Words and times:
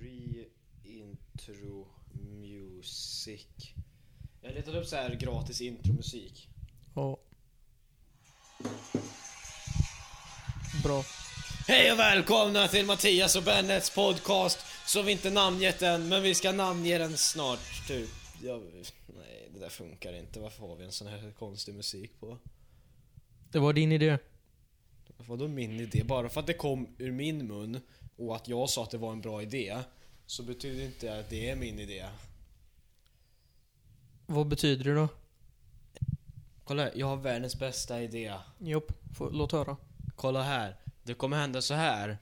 Free 0.00 0.48
intro 0.84 1.86
music. 2.12 3.46
Jag 4.40 4.54
letade 4.54 4.80
upp 4.80 4.86
så 4.86 4.96
här 4.96 5.14
gratis 5.14 5.60
intromusik. 5.60 6.48
Ja. 6.94 7.18
Bra. 10.84 11.02
Hej 11.68 11.92
och 11.92 11.98
välkomna 11.98 12.68
till 12.68 12.86
Mattias 12.86 13.36
och 13.36 13.42
Bennets 13.42 13.94
podcast. 13.94 14.58
Så 14.86 15.02
vi 15.02 15.12
inte 15.12 15.30
namngett 15.30 15.78
den, 15.78 16.08
men 16.08 16.22
vi 16.22 16.34
ska 16.34 16.52
namnge 16.52 16.98
den 16.98 17.16
snart. 17.16 17.88
Typ. 17.88 18.08
Jag, 18.42 18.62
nej, 19.06 19.48
det 19.54 19.60
där 19.60 19.68
funkar 19.68 20.12
inte. 20.12 20.40
Varför 20.40 20.66
har 20.66 20.76
vi 20.76 20.84
en 20.84 20.92
sån 20.92 21.06
här 21.06 21.32
konstig 21.38 21.74
musik 21.74 22.20
på? 22.20 22.38
Det 23.52 23.58
var 23.58 23.72
din 23.72 23.92
idé. 23.92 24.18
Vadå 25.16 25.48
min 25.48 25.80
idé? 25.80 26.04
Bara 26.04 26.28
för 26.28 26.40
att 26.40 26.46
det 26.46 26.54
kom 26.54 26.88
ur 26.98 27.10
min 27.10 27.46
mun 27.46 27.80
och 28.20 28.36
att 28.36 28.48
jag 28.48 28.70
sa 28.70 28.82
att 28.82 28.90
det 28.90 28.98
var 28.98 29.12
en 29.12 29.20
bra 29.20 29.42
idé 29.42 29.78
så 30.26 30.42
betyder 30.42 30.84
inte 30.84 31.18
att 31.18 31.30
det 31.30 31.50
är 31.50 31.56
min 31.56 31.78
idé. 31.78 32.06
Vad 34.26 34.46
betyder 34.46 34.84
det 34.84 34.94
då? 34.94 35.08
Kolla 36.64 36.82
här, 36.82 36.92
jag 36.94 37.06
har 37.06 37.16
världens 37.16 37.58
bästa 37.58 38.02
idé. 38.02 38.34
Jopp, 38.58 38.92
låt 39.18 39.52
höra. 39.52 39.76
Kolla 40.16 40.42
här, 40.42 40.76
det 41.02 41.14
kommer 41.14 41.36
hända 41.36 41.62
så 41.62 41.74
här. 41.74 42.18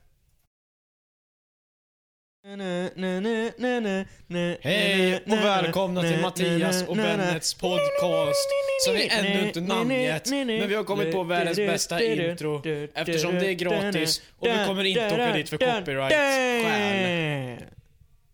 Hej 4.61 5.23
och 5.27 5.33
välkomna 5.33 6.03
till 6.03 6.21
Mattias 6.21 6.89
och 6.89 6.97
Bennets 6.97 7.55
podcast 7.55 8.49
som 8.87 8.95
vi 8.95 9.09
ännu 9.09 9.47
inte 9.47 9.61
namngett 9.61 10.31
men 10.31 10.69
vi 10.69 10.75
har 10.75 10.85
kommit 10.85 11.13
på 11.13 11.23
världens 11.23 11.57
bästa 11.57 12.03
intro 12.03 12.63
eftersom 12.95 13.35
det 13.35 13.47
är 13.47 13.53
gratis 13.53 14.23
och 14.39 14.47
vi 14.47 14.65
kommer 14.67 14.85
inte 14.85 15.07
åka 15.07 15.33
dit 15.33 15.49
för 15.49 15.59
copyright-skäl. 15.59 17.65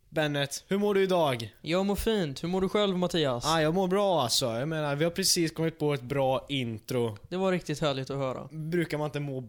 Bennet, 0.08 0.64
hur 0.68 0.78
mår 0.78 0.94
du 0.94 1.02
idag? 1.02 1.54
Jag 1.60 1.86
mår 1.86 1.96
fint. 1.96 2.42
Hur 2.42 2.48
mår 2.48 2.60
du 2.60 2.68
själv 2.68 2.98
Mattias? 2.98 3.46
Ah, 3.46 3.60
jag 3.60 3.74
mår 3.74 3.88
bra 3.88 4.22
alltså. 4.22 4.46
Jag 4.46 4.68
menar, 4.68 4.96
vi 4.96 5.04
har 5.04 5.10
precis 5.10 5.52
kommit 5.52 5.78
på 5.78 5.94
ett 5.94 6.02
bra 6.02 6.46
intro. 6.48 7.18
Det 7.28 7.36
var 7.36 7.52
riktigt 7.52 7.80
härligt 7.80 8.10
att 8.10 8.16
höra. 8.16 8.48
Brukar 8.50 8.98
man 8.98 9.04
inte 9.04 9.20
må 9.20 9.48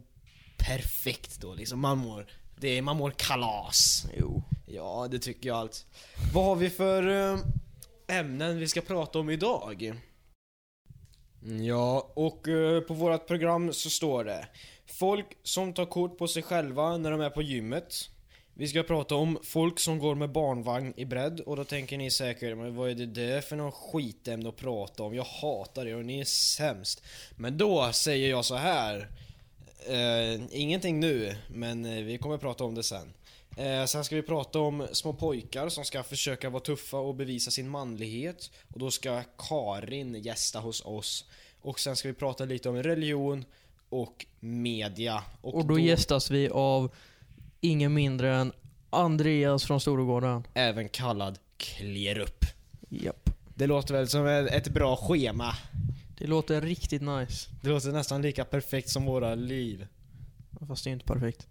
perfekt 0.58 1.42
då 1.42 1.54
liksom? 1.54 1.80
Man 1.80 1.98
mår, 1.98 2.26
det 2.58 2.78
är, 2.78 2.82
man 2.82 2.98
mår 2.98 3.12
kalas. 3.12 4.08
Jo. 4.18 4.44
Ja, 4.66 5.08
det 5.12 5.20
tycker 5.20 5.50
jag 5.50 5.58
allt. 5.58 5.86
Vad 6.34 6.46
har 6.46 6.56
vi 6.56 6.70
för 6.70 7.34
eh, 7.34 7.40
ämnen 8.08 8.60
vi 8.60 8.68
ska 8.68 8.82
prata 8.82 9.20
om 9.20 9.30
idag? 9.30 9.94
Ja, 11.62 12.12
och 12.16 12.48
eh, 12.48 12.82
på 12.82 12.94
vårt 12.94 13.28
program 13.28 13.74
så 13.74 13.90
står 13.90 14.24
det 14.24 14.48
Folk 14.86 15.26
som 15.44 15.74
tar 15.74 15.86
kort 15.86 16.18
på 16.18 16.28
sig 16.28 16.44
själva 16.44 16.98
när 16.98 17.12
de 17.12 17.22
är 17.22 17.30
på 17.30 17.42
gymmet. 17.42 18.10
Vi 18.54 18.68
ska 18.68 18.84
prata 18.84 19.16
om 19.16 19.40
folk 19.44 19.80
som 19.80 20.00
går 20.00 20.16
med 20.16 20.32
barnvagn 20.32 20.94
i 20.98 21.06
bredd 21.06 21.40
och 21.40 21.56
då 21.56 21.64
tänker 21.64 21.98
ni 21.98 22.12
säkert 22.12 22.58
men 22.58 22.76
vad 22.76 22.90
är 22.90 22.96
det 22.96 23.06
där 23.06 23.42
för 23.42 23.56
någon 23.56 23.72
skitämne 23.72 24.50
att 24.50 24.56
prata 24.56 25.04
om? 25.04 25.16
Jag 25.16 25.24
hatar 25.24 25.86
det 25.86 25.96
och 25.96 26.06
ni 26.06 26.20
är 26.20 26.26
sämst. 26.26 27.04
Men 27.36 27.58
då 27.58 27.92
säger 27.94 28.30
jag 28.30 28.46
så 28.46 28.56
här. 28.56 29.10
Eh, 29.88 30.42
ingenting 30.52 31.00
nu, 31.00 31.36
men 31.48 31.86
eh, 31.86 32.04
vi 32.04 32.18
kommer 32.18 32.38
prata 32.38 32.64
om 32.64 32.76
det 32.76 32.84
sen. 32.84 33.14
Eh, 33.58 33.86
sen 33.86 34.04
ska 34.04 34.16
vi 34.16 34.22
prata 34.22 34.60
om 34.60 34.88
små 34.92 35.14
pojkar 35.14 35.70
som 35.70 35.86
ska 35.86 36.04
försöka 36.04 36.50
vara 36.50 36.64
tuffa 36.64 36.98
och 36.98 37.16
bevisa 37.16 37.52
sin 37.52 37.70
manlighet. 37.70 38.52
Och 38.74 38.80
då 38.80 38.92
ska 38.92 39.22
Karin 39.38 40.16
gästa 40.16 40.60
hos 40.60 40.86
oss. 40.86 41.26
Och 41.62 41.80
sen 41.80 41.96
ska 41.96 42.08
vi 42.08 42.14
prata 42.14 42.46
lite 42.46 42.70
om 42.70 42.84
religion 42.84 43.46
och 43.90 44.26
media. 44.40 45.24
Och 45.42 45.66
då 45.66 45.80
gästas 45.80 46.32
vi 46.32 46.50
av 46.50 46.92
ingen 47.62 47.94
mindre 47.94 48.36
än 48.36 48.52
Andreas 48.90 49.66
från 49.66 49.82
Storgården. 49.82 50.48
även 50.54 50.90
kallad 50.90 51.40
Klerup. 51.58 52.46
Japp. 52.90 53.30
Det 53.56 53.68
låter 53.68 53.94
väl 53.94 54.08
som 54.08 54.28
ett 54.28 54.68
bra 54.68 54.96
schema. 54.96 55.56
Det 56.18 56.28
låter 56.28 56.62
riktigt 56.62 57.02
nice. 57.02 57.50
Det 57.62 57.70
låter 57.70 57.92
nästan 57.92 58.22
lika 58.22 58.46
perfekt 58.46 58.90
som 58.90 59.06
våra 59.06 59.36
liv. 59.36 59.88
Fast 60.68 60.84
det 60.84 60.90
är 60.90 60.92
inte 60.92 61.06
perfekt. 61.06 61.48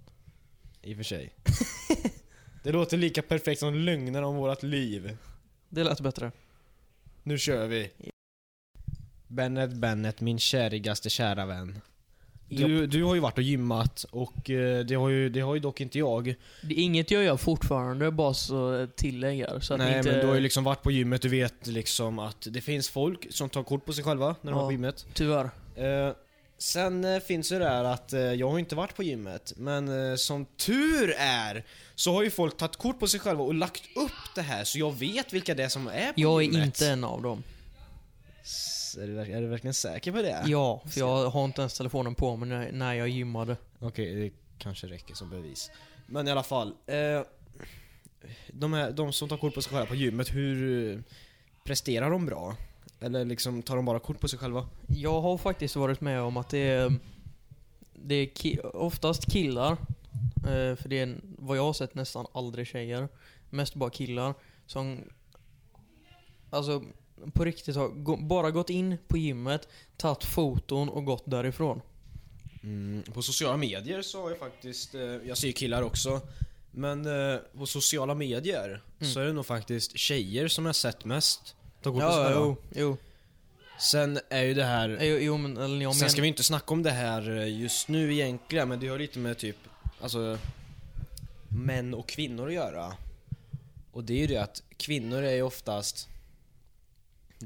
I 0.83 0.93
och 0.93 0.97
för 0.97 1.05
sig. 1.05 1.35
Det 2.63 2.73
låter 2.73 2.97
lika 2.97 3.23
perfekt 3.23 3.61
som 3.61 3.75
lögner 3.75 4.23
om 4.23 4.37
vårat 4.37 4.63
liv. 4.63 5.17
Det 5.69 5.85
lät 5.85 6.01
bättre. 6.01 6.33
Nu 7.23 7.39
kör 7.39 7.67
vi. 7.67 7.91
Bennet 9.29 9.73
Bennet, 9.73 10.21
min 10.21 10.39
kärigaste 10.39 11.11
kära 11.11 11.47
vän. 11.47 11.81
Du, 12.57 12.87
du 12.87 13.05
har 13.05 13.15
ju 13.15 13.21
varit 13.21 13.39
och 13.39 13.45
gymmat 13.45 14.05
och 14.11 14.51
eh, 14.51 14.85
det 14.85 14.95
har 14.95 15.09
ju, 15.09 15.29
det 15.29 15.41
har 15.41 15.55
ju 15.55 15.61
dock 15.61 15.81
inte 15.81 15.99
jag. 15.99 16.35
Det 16.63 16.75
är 16.81 16.83
inget 16.83 17.11
jag 17.11 17.25
gör 17.25 17.37
fortfarande, 17.37 18.11
bara 18.11 18.35
så 18.35 18.73
ett 18.73 18.97
tillägg 18.97 19.39
här. 19.41 19.61
Så 19.61 19.75
att 19.75 19.81
ni 19.81 19.87
Nej 19.87 19.99
inte... 19.99 20.11
men 20.11 20.21
du 20.21 20.27
har 20.27 20.35
ju 20.35 20.41
liksom 20.41 20.65
varit 20.65 20.83
på 20.83 20.91
gymmet, 20.91 21.23
du 21.23 21.29
vet 21.29 21.67
liksom 21.67 22.19
att 22.19 22.47
det 22.51 22.61
finns 22.61 22.89
folk 22.89 23.27
som 23.31 23.49
tar 23.49 23.63
kort 23.63 23.85
på 23.87 23.93
sig 23.93 24.05
själva 24.05 24.37
när 24.43 24.53
de 24.53 24.59
Ja. 24.59 24.63
är 24.65 24.67
på 24.69 24.73
gymmet. 24.73 25.07
Tyvärr. 25.15 25.51
Eh, 25.77 26.13
sen 26.59 27.05
eh, 27.05 27.21
finns 27.21 27.53
ju 27.53 27.59
det 27.59 27.69
här 27.69 27.85
att 27.85 28.13
eh, 28.13 28.21
jag 28.21 28.51
har 28.51 28.59
inte 28.59 28.75
varit 28.75 28.97
på 28.97 29.03
gymmet, 29.03 29.53
men 29.57 30.11
eh, 30.11 30.17
som 30.17 30.45
tur 30.47 31.15
är 31.19 31.65
så 31.95 32.13
har 32.13 32.23
ju 32.23 32.31
folk 32.31 32.57
tagit 32.57 32.77
kort 32.77 32.99
på 33.01 33.07
sig 33.07 33.21
själva 33.21 33.43
och 33.45 33.55
lagt 33.55 33.83
upp 33.97 34.35
det 34.35 34.43
här 34.43 34.65
så 34.65 34.79
jag 34.79 34.99
vet 34.99 35.33
vilka 35.33 35.55
det 35.55 35.65
är 35.65 35.69
som 35.69 35.87
är 35.89 36.13
på 36.13 36.21
Jag 36.21 36.41
är 36.43 36.45
gymmet. 36.47 36.65
inte 36.67 36.89
en 36.89 37.05
av 37.05 37.23
dem. 37.23 37.43
Är 38.97 39.06
du, 39.06 39.21
är 39.21 39.41
du 39.41 39.47
verkligen 39.47 39.75
säker 39.75 40.12
på 40.12 40.22
det? 40.22 40.43
Ja, 40.47 40.82
för 40.87 41.00
jag 41.00 41.31
har 41.31 41.44
inte 41.44 41.60
ens 41.60 41.77
telefonen 41.78 42.15
på 42.15 42.37
mig 42.37 42.49
när, 42.49 42.72
när 42.72 42.94
jag 42.94 43.09
gymmade. 43.09 43.56
Okej, 43.78 44.15
det 44.15 44.31
kanske 44.59 44.87
räcker 44.87 45.15
som 45.15 45.31
bevis. 45.31 45.71
Men 46.06 46.28
i 46.28 46.31
alla 46.31 46.43
fall. 46.43 46.75
Eh, 46.87 47.22
de, 48.53 48.72
här, 48.72 48.91
de 48.93 49.12
som 49.12 49.28
tar 49.28 49.37
kort 49.37 49.55
på 49.55 49.62
sig 49.62 49.71
själva 49.72 49.87
på 49.87 49.94
gymmet, 49.94 50.34
hur 50.34 50.91
eh, 50.93 50.99
presterar 51.65 52.10
de 52.10 52.27
bra? 52.27 52.56
Eller 53.00 53.25
liksom 53.25 53.62
tar 53.62 53.77
de 53.77 53.84
bara 53.84 53.99
kort 53.99 54.21
på 54.21 54.28
sig 54.28 54.38
själva? 54.38 54.69
Jag 54.88 55.21
har 55.21 55.38
faktiskt 55.38 55.76
varit 55.76 56.00
med 56.00 56.21
om 56.21 56.37
att 56.37 56.49
det 56.49 56.59
är, 56.59 56.93
det 57.94 58.15
är 58.15 58.26
ki- 58.26 58.66
oftast 58.75 59.32
killar, 59.32 59.72
eh, 60.37 60.76
för 60.76 60.88
det 60.88 60.99
är 61.00 61.16
vad 61.22 61.56
jag 61.59 61.62
har 61.62 61.72
sett 61.72 61.94
nästan 61.94 62.26
aldrig 62.32 62.66
tjejer, 62.66 63.09
mest 63.50 63.75
bara 63.75 63.91
killar, 63.91 64.34
som 64.66 65.00
alltså 66.50 66.82
på 67.33 67.45
riktigt 67.45 67.77
har 67.77 67.89
gå, 67.89 68.17
bara 68.17 68.51
gått 68.51 68.71
in 68.71 68.97
på 69.09 69.19
gymmet, 69.19 69.69
tagit 69.97 70.25
foton 70.25 70.89
och 70.89 71.05
gått 71.05 71.23
därifrån. 71.27 71.81
Mm, 72.63 73.03
på 73.13 73.23
sociala 73.23 73.57
medier 73.57 74.03
så 74.03 74.23
har 74.23 74.31
jag 74.31 74.39
faktiskt, 74.39 74.95
eh, 74.95 75.01
jag 75.01 75.39
ser 75.39 75.47
ju 75.47 75.53
killar 75.53 75.83
också, 75.83 76.21
men 76.71 77.07
eh, 77.33 77.37
på 77.59 77.67
sociala 77.67 78.15
medier 78.15 78.83
Mm. 79.01 79.13
så 79.13 79.21
är 79.21 79.25
det 79.25 79.33
nog 79.33 79.47
faktiskt 79.47 79.99
tjejer 79.99 80.49
som 80.49 80.67
jag 80.67 80.77
sett 80.77 81.05
mest 81.05 81.55
på 81.83 82.01
Ja, 82.01 82.11
själva. 82.25 82.31
jo, 82.41 82.57
jo, 82.75 82.97
Sen 83.81 84.19
är 84.31 84.43
ju 84.43 84.55
det 84.55 84.65
här 84.65 84.89
jo, 85.03 85.19
jo 85.19 85.37
men 85.37 85.57
eller 85.57 85.83
jag 85.83 85.95
Sen 85.95 86.01
men, 86.05 86.11
ska 86.11 86.23
vi 86.23 86.29
inte 86.29 86.45
snacka 86.45 86.75
om 86.75 86.83
det 86.83 86.91
här 86.91 87.37
eh, 87.37 87.61
just 87.61 87.89
nu 87.89 88.13
egentligen, 88.15 88.69
men 88.69 88.81
det 88.81 88.89
har 88.89 88.99
lite 88.99 89.19
med 89.19 89.39
typ, 89.39 89.57
alltså 90.01 90.39
män 91.49 91.95
och 91.95 92.09
kvinnor 92.09 92.47
att 92.49 92.55
göra. 92.55 92.93
Och 93.93 94.05
det 94.05 94.13
är 94.13 94.19
ju 94.19 94.27
det 94.27 94.37
att 94.37 94.63
kvinnor 94.77 95.23
är 95.23 95.35
ju 95.35 95.43
oftast, 95.43 96.09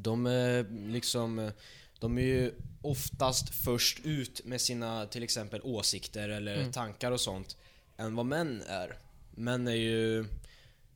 de 0.03 0.27
är 0.27 0.67
liksom, 0.93 1.51
de 1.99 2.19
är 2.19 2.23
ju 2.23 2.53
oftast 2.83 3.55
först 3.65 4.01
ut 4.05 4.45
med 4.45 4.61
sina 4.61 5.07
till 5.07 5.23
exempel 5.23 5.61
åsikter 5.65 6.29
eller 6.29 6.57
Mm. 6.57 6.73
tankar 6.73 7.13
och 7.13 7.21
sånt, 7.21 7.57
än 7.97 8.15
vad 8.15 8.27
män 8.27 8.63
är. 8.69 8.99
Män 9.31 9.69
är 9.69 9.73
ju, 9.73 10.25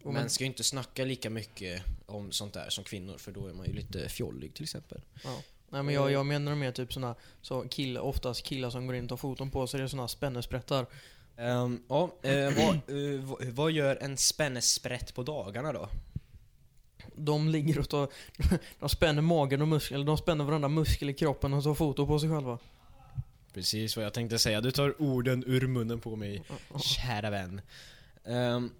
Och 0.04 0.12
män 0.12 0.30
ska 0.30 0.44
ju 0.44 0.48
inte 0.48 0.64
snacka 0.64 1.04
lika 1.04 1.30
mycket 1.30 1.82
om 2.06 2.32
sånt 2.32 2.54
där 2.54 2.70
som 2.70 2.84
kvinnor, 2.84 3.18
för 3.18 3.32
då 3.32 3.46
är 3.46 3.52
man 3.52 3.66
ju 3.66 3.72
lite 3.72 4.08
fjollig 4.08 4.54
till 4.54 4.62
exempel. 4.62 5.00
Ja. 5.24 5.42
Nej 5.68 5.82
men 5.82 5.94
jag, 5.94 6.10
jag 6.12 6.26
menar 6.26 6.54
mer 6.54 6.72
typ 6.72 6.92
såna, 6.92 7.14
så 7.42 7.62
killar, 7.68 8.00
oftast 8.00 8.42
killar 8.42 8.70
som 8.70 8.86
går 8.86 8.96
in 8.96 9.04
och 9.04 9.08
tar 9.08 9.16
foton 9.16 9.50
på 9.50 9.66
sig, 9.66 9.78
det 9.80 9.84
är 9.84 9.88
såna 9.88 10.08
spännesprättar. 10.08 10.86
Ehm, 11.36 11.82
ja, 11.88 12.14
eh, 12.22 12.50
vad, 12.56 12.80
vad, 13.22 13.44
vad 13.44 13.70
gör 13.72 13.98
en 14.00 14.16
spännesprätt 14.16 15.14
på 15.14 15.22
dagarna 15.22 15.72
då? 15.72 15.88
De 17.24 17.48
ligger 17.48 17.78
och 17.78 17.88
tar, 17.88 18.08
de 18.80 18.88
spänner 18.88 19.22
magen 19.22 19.62
och 19.62 19.68
muskler, 19.68 20.04
de 20.04 20.18
spänner 20.18 20.44
varandra 20.44 20.68
muskel 20.68 21.10
i 21.10 21.14
kroppen 21.14 21.54
och 21.54 21.64
tar 21.64 21.74
foto 21.74 22.06
på 22.06 22.18
sig 22.18 22.30
själva. 22.30 22.58
Precis 23.54 23.96
vad 23.96 24.04
jag 24.04 24.12
tänkte 24.12 24.38
säga, 24.38 24.60
du 24.60 24.70
tar 24.70 25.02
orden 25.02 25.44
ur 25.46 25.66
munnen 25.66 26.00
på 26.00 26.16
mig, 26.16 26.42
kära 26.80 27.30
vän. 27.30 27.60
Ehm, 28.24 28.70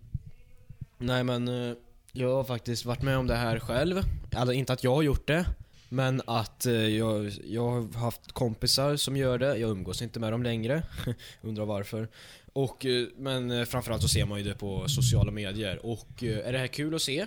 nej 0.98 1.24
men, 1.24 1.48
eh, 1.48 1.76
jag 2.12 2.34
har 2.34 2.44
faktiskt 2.44 2.84
varit 2.84 3.02
med 3.02 3.18
om 3.18 3.26
det 3.26 3.36
här 3.36 3.58
själv. 3.58 4.02
Alltså 4.32 4.52
inte 4.52 4.72
att 4.72 4.84
jag 4.84 4.94
har 4.94 5.02
gjort 5.02 5.26
det, 5.26 5.46
men 5.88 6.22
att 6.26 6.66
eh, 6.66 6.72
jag, 6.72 7.32
jag 7.44 7.70
har 7.70 7.98
haft 7.98 8.32
kompisar 8.32 8.96
som 8.96 9.16
gör 9.16 9.38
det. 9.38 9.56
Jag 9.56 9.70
umgås 9.70 10.02
inte 10.02 10.20
med 10.20 10.32
dem 10.32 10.42
längre, 10.42 10.82
undrar 11.42 11.64
varför. 11.64 12.08
Och, 12.52 12.86
eh, 12.86 13.06
men 13.16 13.66
framförallt 13.66 14.02
så 14.02 14.08
ser 14.08 14.26
man 14.26 14.38
ju 14.38 14.44
det 14.44 14.54
på 14.54 14.88
sociala 14.88 15.30
medier. 15.30 15.86
Och 15.86 16.22
är 16.22 16.52
det 16.52 16.58
här 16.58 16.66
kul 16.66 16.94
att 16.94 17.02
se? 17.02 17.26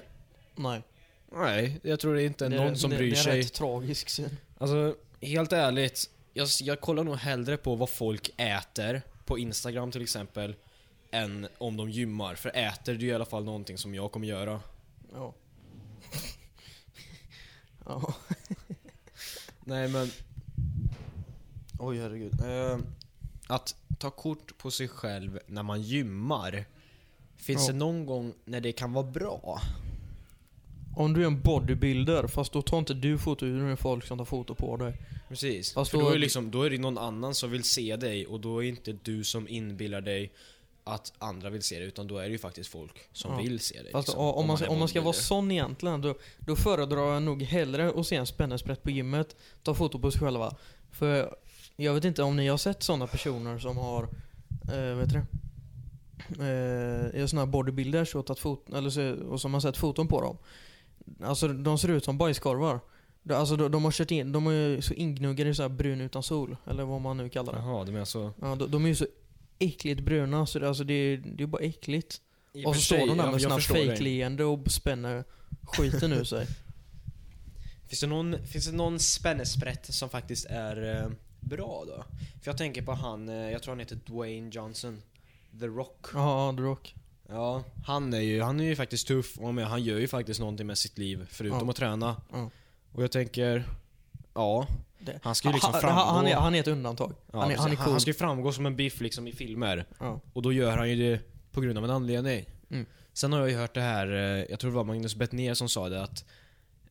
Nej. 0.55 0.81
Nej, 1.35 1.79
jag 1.83 1.99
tror 1.99 2.15
det 2.15 2.21
är 2.23 2.25
inte 2.25 2.49
det, 2.49 2.55
någon 2.55 2.75
som 2.77 2.89
det, 2.89 2.97
bryr 2.97 3.11
det 3.11 3.17
är 3.17 3.23
sig. 3.23 3.39
rätt 3.39 3.53
tragisk 3.53 4.09
syn. 4.09 4.37
Alltså, 4.57 4.95
helt 5.21 5.53
ärligt. 5.53 6.09
Jag, 6.33 6.47
jag 6.61 6.81
kollar 6.81 7.03
nog 7.03 7.15
hellre 7.15 7.57
på 7.57 7.75
vad 7.75 7.89
folk 7.89 8.29
äter, 8.37 9.01
på 9.25 9.37
Instagram 9.39 9.91
till 9.91 10.01
exempel, 10.01 10.55
än 11.11 11.47
om 11.57 11.77
de 11.77 11.89
gymmar. 11.89 12.35
För 12.35 12.49
äter 12.55 12.95
är 12.95 13.03
i 13.03 13.13
alla 13.13 13.25
fall 13.25 13.43
någonting 13.43 13.77
som 13.77 13.95
jag 13.95 14.11
kommer 14.11 14.27
göra. 14.27 14.61
Ja. 15.13 15.33
ja. 17.85 18.13
Nej 19.63 19.87
men... 19.87 20.11
Oj 21.79 21.97
herregud. 21.99 22.41
Eh, 22.45 22.77
att 23.47 23.75
ta 23.99 24.09
kort 24.09 24.57
på 24.57 24.71
sig 24.71 24.87
själv 24.87 25.39
när 25.47 25.63
man 25.63 25.81
gymmar. 25.81 26.65
Finns 27.35 27.67
Ja. 27.67 27.73
det 27.73 27.79
någon 27.79 28.05
gång 28.05 28.33
när 28.45 28.61
det 28.61 28.71
kan 28.71 28.93
vara 28.93 29.05
bra? 29.05 29.61
Om 30.95 31.13
du 31.13 31.21
är 31.21 31.27
en 31.27 31.41
bodybuilder, 31.41 32.27
fast 32.27 32.53
då 32.53 32.61
tar 32.61 32.77
inte 32.79 32.93
du 32.93 33.17
foto, 33.17 33.45
utan 33.45 33.65
det 33.65 33.71
är 33.71 33.75
folk 33.75 34.05
som 34.05 34.17
tar 34.17 34.25
foto 34.25 34.55
på 34.55 34.77
dig. 34.77 34.93
Precis. 35.29 35.73
Fast 35.73 35.91
För 35.91 35.97
då- 35.97 36.03
då 36.03 36.09
är, 36.09 36.13
det 36.13 36.19
liksom, 36.19 36.51
då 36.51 36.63
är 36.63 36.69
det 36.69 36.77
någon 36.77 36.97
annan 36.97 37.35
som 37.35 37.51
vill 37.51 37.63
se 37.63 37.95
dig 37.95 38.25
och 38.27 38.39
då 38.39 38.63
är 38.63 38.67
inte 38.67 38.91
du 39.03 39.23
som 39.23 39.47
inbillar 39.47 40.01
dig 40.01 40.31
att 40.83 41.13
andra 41.17 41.49
vill 41.49 41.61
se 41.63 41.79
dig 41.79 41.87
utan 41.87 42.07
då 42.07 42.17
är 42.17 42.23
det 42.23 42.29
ju 42.31 42.37
faktiskt 42.37 42.69
folk 42.71 42.91
som 43.13 43.31
Ja. 43.31 43.37
vill 43.37 43.59
se 43.59 43.81
dig. 43.81 43.91
Fast 43.91 44.07
liksom, 44.07 44.23
om, 44.25 44.47
man, 44.47 44.57
om 44.67 44.79
man 44.79 44.87
ska 44.87 45.01
vara 45.01 45.13
sån 45.13 45.51
egentligen, 45.51 46.01
då, 46.01 46.15
då 46.39 46.55
föredrar 46.55 47.13
jag 47.13 47.23
nog 47.23 47.43
hellre 47.43 47.91
att 47.99 48.07
se 48.07 48.15
en 48.15 48.25
spännesprätt 48.27 48.83
på 48.83 48.91
gymmet, 48.91 49.35
ta 49.63 49.73
foto 49.73 49.99
på 49.99 50.11
sig 50.11 50.21
själva. 50.21 50.55
För 50.91 51.35
jag 51.75 51.93
vet 51.93 52.05
inte 52.05 52.23
om 52.23 52.35
ni 52.35 52.47
har 52.47 52.57
sett 52.57 52.83
såna 52.83 53.07
personer 53.07 53.59
som 53.59 53.77
har, 53.77 54.03
eh, 54.73 54.95
vet 54.97 55.09
du 55.09 55.15
det? 55.19 55.25
Eh, 57.15 57.25
såna 57.25 57.41
här 57.41 57.45
bodybuilders 57.47 58.15
och, 58.15 58.25
tagit 58.25 58.39
fot- 58.39 58.73
eller 58.77 58.89
så, 58.89 59.13
och 59.13 59.41
som 59.41 59.53
har 59.53 59.61
sett 59.61 59.77
foton 59.77 60.07
på 60.07 60.21
dem. 60.21 60.37
Alltså 61.23 61.47
de 61.47 61.77
ser 61.77 61.87
ut 61.89 62.05
som 62.05 62.17
bajskorvar. 62.17 62.79
De, 63.23 63.33
alltså 63.33 63.55
de, 63.55 63.71
de 63.71 63.83
har 63.83 63.91
kört 63.91 64.11
in, 64.11 64.31
de 64.31 64.47
är 64.47 64.51
ju 64.51 64.81
så 64.81 64.93
ingnuggade 64.93 65.49
i 65.49 65.55
så 65.55 65.61
här 65.61 65.69
brun 65.69 66.01
utan 66.01 66.23
sol, 66.23 66.57
eller 66.67 66.83
vad 66.83 67.01
man 67.01 67.17
nu 67.17 67.29
kallar 67.29 67.53
det. 67.53 67.59
Jaha, 67.59 67.83
du 67.85 67.91
menar 67.91 68.05
så? 68.05 68.31
Ja, 68.41 68.55
de, 68.55 68.71
de 68.71 68.83
är 68.85 68.89
ju 68.89 68.95
så 68.95 69.07
äckligt 69.59 70.01
bruna, 70.01 70.45
så 70.45 70.59
det, 70.59 70.67
alltså 70.67 70.83
det, 70.83 70.93
är- 70.93 71.17
det 71.17 71.43
är 71.43 71.47
bara 71.47 71.61
äckligt. 71.61 72.21
I 72.53 72.65
Och 72.65 72.75
så 72.75 72.81
står 72.81 72.97
de 72.97 73.17
där 73.17 73.31
med 73.31 73.41
dig. 73.41 73.87
fake-leende 73.87 74.43
och 74.43 74.71
spänner 74.71 75.23
skiten 75.63 76.13
ur 76.13 76.23
sig. 76.23 76.47
Finns 77.87 77.99
det 78.01 78.07
någon, 78.07 78.45
finns 78.47 78.65
det 78.65 78.75
någon 78.75 78.99
spännesprätt 78.99 79.93
som 79.93 80.09
faktiskt 80.09 80.45
är 80.49 81.01
eh, 81.03 81.09
bra 81.39 81.83
då? 81.87 82.05
För 82.41 82.51
jag 82.51 82.57
tänker 82.57 82.81
på 82.81 82.91
han, 82.93 83.29
eh, 83.29 83.35
jag 83.51 83.63
tror 83.63 83.71
han 83.71 83.79
heter 83.79 83.95
Dwayne 84.05 84.49
Johnson. 84.53 85.01
The 85.59 85.67
Rock. 85.67 86.05
Ja, 86.13 86.53
The 86.57 86.61
Rock. 86.63 86.95
Ja, 87.29 87.63
han 87.85 88.13
är 88.13 88.19
ju, 88.19 88.41
han 88.41 88.59
är 88.59 88.63
ju 88.63 88.75
faktiskt 88.75 89.07
tuff 89.07 89.37
och 89.37 89.53
han 89.53 89.83
gör 89.83 89.99
ju 89.99 90.07
faktiskt 90.07 90.39
någonting 90.39 90.67
med 90.67 90.77
sitt 90.77 90.97
liv 90.97 91.27
förutom 91.29 91.59
Ja. 91.63 91.69
att 91.69 91.75
träna. 91.75 92.15
Ja. 92.31 92.49
Och 92.91 93.03
jag 93.03 93.11
tänker, 93.11 93.63
ja. 94.33 94.67
Det- 94.99 95.19
Han 95.23 95.35
ska 95.35 95.47
ju 95.47 95.53
liksom 95.53 95.73
framgå. 95.73 95.87
han, 96.01 96.15
han, 96.15 96.27
är, 96.27 96.35
han 96.35 96.55
är 96.55 96.59
ett 96.59 96.67
undantag. 96.67 97.13
ja, 97.31 97.39
han, 97.41 97.51
är, 97.51 97.57
han 97.57 97.71
är 97.71 97.75
cool. 97.75 97.91
han 97.91 97.99
ska 98.01 98.09
ju 98.09 98.13
framgå 98.13 98.51
som 98.51 98.65
en 98.65 98.75
biff 98.75 99.01
liksom 99.01 99.27
i 99.27 99.31
filmer. 99.31 99.85
Och 100.33 100.41
då 100.41 100.53
gör 100.53 100.77
han 100.77 100.89
ju 100.89 100.95
det 100.95 101.19
på 101.51 101.61
grund 101.61 101.77
av 101.77 101.83
en 101.83 101.89
anledning. 101.89 102.45
Mm. 102.69 102.85
Sen 103.13 103.31
har 103.33 103.39
jag 103.39 103.49
ju 103.49 103.55
hört 103.57 103.73
det 103.73 103.81
här, 103.81 104.07
eh, 104.07 104.45
jag 104.49 104.59
tror 104.59 104.71
det 104.71 104.77
var 104.77 104.83
Magnus 104.83 105.15
Bettner 105.15 105.53
som 105.53 105.69
sa 105.69 105.89
det 105.89 106.03
att 106.03 106.25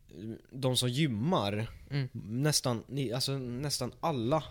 eh, 0.08 0.30
de 0.50 0.76
som 0.76 0.88
gymmar, 0.88 1.66
Mm. 1.90 2.08
nästan, 2.12 2.84
alltså, 3.14 3.32
nästan 3.38 3.92
alla 4.00 4.42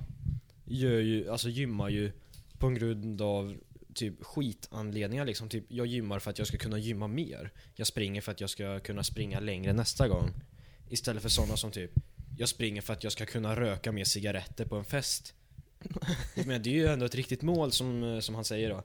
gör 0.65 0.99
ju, 0.99 1.29
alltså 1.29 1.49
gymmar 1.49 1.89
ju 1.89 2.11
på 2.57 2.69
grund 2.69 3.21
av 3.21 3.55
typ 3.93 4.23
skitanledningar 4.23 5.25
liksom. 5.25 5.49
Typ 5.49 5.65
jag 5.67 5.87
gymmar 5.87 6.19
för 6.19 6.31
att 6.31 6.37
jag 6.37 6.47
ska 6.47 6.57
kunna 6.57 6.77
gymma 6.77 7.07
mer. 7.07 7.51
Jag 7.75 7.87
springer 7.87 8.21
för 8.21 8.31
att 8.31 8.41
jag 8.41 8.49
ska 8.49 8.79
kunna 8.79 9.03
springa 9.03 9.39
längre 9.39 9.73
nästa 9.73 10.07
gång. 10.07 10.31
Istället 10.89 11.21
för 11.21 11.29
sådana 11.29 11.57
som 11.57 11.71
typ 11.71 11.91
jag 12.37 12.49
springer 12.49 12.81
för 12.81 12.93
att 12.93 13.03
jag 13.03 13.11
ska 13.11 13.25
kunna 13.25 13.55
röka 13.55 13.91
mer 13.91 14.03
cigaretter 14.03 14.65
på 14.65 14.75
en 14.75 14.85
fest. 14.85 15.33
Men 16.45 16.63
det 16.63 16.69
är 16.69 16.73
ju 16.73 16.87
ändå 16.87 17.05
ett 17.05 17.15
riktigt 17.15 17.41
mål 17.41 17.71
som, 17.71 18.03
eh, 18.03 18.19
som 18.19 18.35
han 18.35 18.45
säger 18.45 18.69
då. 18.69 18.83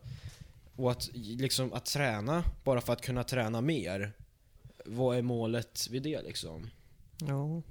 Och 0.76 0.90
att 0.90 1.10
liksom 1.12 1.72
att 1.72 1.84
träna 1.84 2.44
bara 2.64 2.80
för 2.80 2.92
att 2.92 3.02
kunna 3.02 3.24
träna 3.24 3.60
mer. 3.60 4.12
Vad 4.84 5.16
är 5.16 5.22
målet 5.22 5.88
vid 5.90 6.02
det 6.02 6.22
liksom? 6.22 6.70
ja. 7.26 7.62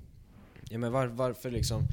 Ja 0.70 0.78
men 0.78 0.92
var, 0.92 1.08
varför 1.08 1.52
liksom? 1.52 1.88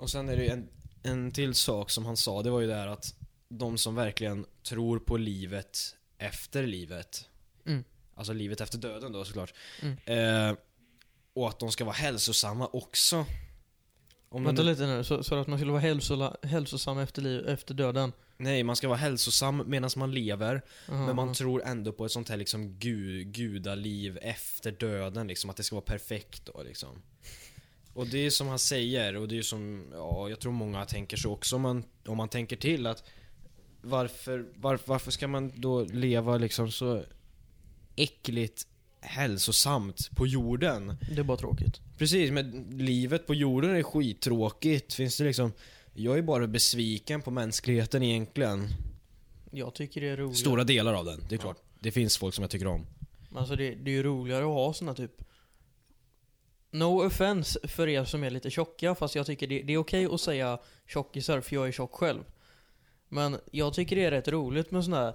Och 0.00 0.10
sen 0.10 0.28
är 0.28 0.36
det 0.36 0.48
en, 0.48 0.68
en 1.02 1.30
till 1.30 1.54
sak 1.54 1.90
som 1.90 2.06
han 2.06 2.16
sa, 2.16 2.42
det 2.42 2.50
var 2.50 2.60
ju 2.60 2.66
det 2.66 2.74
här 2.74 2.86
att 2.86 3.14
de 3.48 3.78
som 3.78 3.94
verkligen 3.94 4.46
tror 4.62 4.98
på 4.98 5.16
livet 5.16 5.96
efter 6.18 6.66
livet, 6.66 7.28
Mm. 7.66 7.84
alltså 8.14 8.32
livet 8.32 8.60
efter 8.60 8.78
döden 8.78 9.12
då 9.12 9.24
såklart, 9.24 9.54
Mm. 9.82 9.96
eh, 10.50 10.56
och 11.34 11.48
att 11.48 11.58
de 11.58 11.72
ska 11.72 11.84
vara 11.84 11.94
hälsosamma 11.94 12.66
också. 12.72 13.24
Om 14.28 14.44
Vänta 14.44 14.62
de, 14.62 14.70
lite 14.70 14.86
nu, 14.86 15.04
så, 15.04 15.24
så 15.24 15.34
att 15.34 15.46
man 15.46 15.58
skulle 15.58 15.72
vara 15.72 15.80
hälsola, 15.82 16.36
hälsosam 16.42 16.98
efter, 16.98 17.22
liv, 17.22 17.48
efter 17.48 17.74
döden. 17.74 18.12
nej, 18.36 18.62
man 18.62 18.76
ska 18.76 18.88
vara 18.88 18.98
hälsosam 18.98 19.62
medan 19.66 19.90
man 19.96 20.12
lever, 20.14 20.62
Aha, 20.88 21.06
men 21.06 21.16
man 21.16 21.34
tror 21.34 21.62
ändå 21.64 21.92
på 21.92 22.04
ett 22.04 22.12
sånt 22.12 22.28
här 22.28 22.36
liksom 22.36 22.78
gu, 22.78 23.24
gudaliv 23.24 24.18
efter 24.22 24.72
döden 24.72 25.26
liksom, 25.28 25.50
att 25.50 25.56
det 25.56 25.62
ska 25.62 25.76
vara 25.76 25.84
perfekt 25.84 26.44
då 26.54 26.62
liksom. 26.62 27.02
Och 27.94 28.06
det 28.06 28.18
är 28.18 28.30
som 28.30 28.48
han 28.48 28.58
säger, 28.58 29.16
och 29.16 29.28
det 29.28 29.38
är 29.38 29.42
som, 29.42 29.90
ja, 29.92 30.28
jag 30.28 30.40
tror 30.40 30.52
många 30.52 30.84
tänker 30.84 31.16
så 31.16 31.32
också 31.32 31.56
om 31.56 31.62
man, 31.62 31.84
om 32.06 32.16
man 32.16 32.28
tänker 32.28 32.56
till 32.56 32.86
att 32.86 33.04
varför, 33.80 34.46
var, 34.56 34.78
varför 34.84 35.10
ska 35.10 35.28
man 35.28 35.52
då 35.56 35.82
leva 35.84 36.36
liksom 36.38 36.70
så 36.70 37.02
äckligt 37.96 38.66
hälsosamt 39.00 40.10
på 40.16 40.26
jorden? 40.26 40.96
Det 41.14 41.20
är 41.20 41.24
bara 41.24 41.36
tråkigt. 41.36 41.80
Precis, 41.98 42.30
men 42.30 42.50
livet 42.70 43.26
på 43.26 43.34
jorden 43.34 43.76
är 43.76 43.82
skittråkigt. 43.82 44.94
Finns 44.94 45.16
det 45.18 45.24
liksom... 45.24 45.52
Jag 45.94 46.18
är 46.18 46.22
bara 46.22 46.46
besviken 46.46 47.22
på 47.22 47.30
mänskligheten 47.30 48.02
egentligen. 48.02 48.68
Jag 49.50 49.74
tycker 49.74 50.00
det 50.00 50.08
är 50.08 50.16
roligt. 50.16 50.36
Stora 50.38 50.64
delar 50.64 50.94
av 50.94 51.04
den, 51.04 51.20
det 51.28 51.34
är 51.34 51.38
Ja. 51.38 51.42
klart. 51.42 51.56
Det 51.80 51.90
finns 51.92 52.18
folk 52.18 52.34
som 52.34 52.42
jag 52.42 52.50
tycker 52.50 52.66
om. 52.66 52.86
Alltså 53.34 53.56
det, 53.56 53.74
det 53.74 53.90
är 53.90 53.94
ju 53.94 54.02
roligare 54.02 54.44
att 54.44 54.50
ha 54.50 54.72
såna 54.74 54.94
typ 54.94 55.12
No 56.70 57.06
offense 57.06 57.68
för 57.68 57.88
er 57.88 58.04
som 58.04 58.24
är 58.24 58.30
lite 58.30 58.50
tjocka, 58.50 58.94
fast 58.94 59.14
jag 59.14 59.26
tycker 59.26 59.46
det, 59.46 59.62
det 59.62 59.72
är 59.72 59.76
okej 59.78 60.04
att 60.06 60.20
säga 60.20 60.58
tjockisar 60.86 61.40
för 61.40 61.54
jag 61.54 61.68
är 61.68 61.72
tjock 61.72 61.92
själv. 61.94 62.20
Men 63.08 63.38
jag 63.50 63.74
tycker 63.74 63.96
det 63.96 64.04
är 64.04 64.10
rätt 64.10 64.28
roligt 64.28 64.70
med 64.70 64.84
såna 64.84 64.96
här 64.96 65.14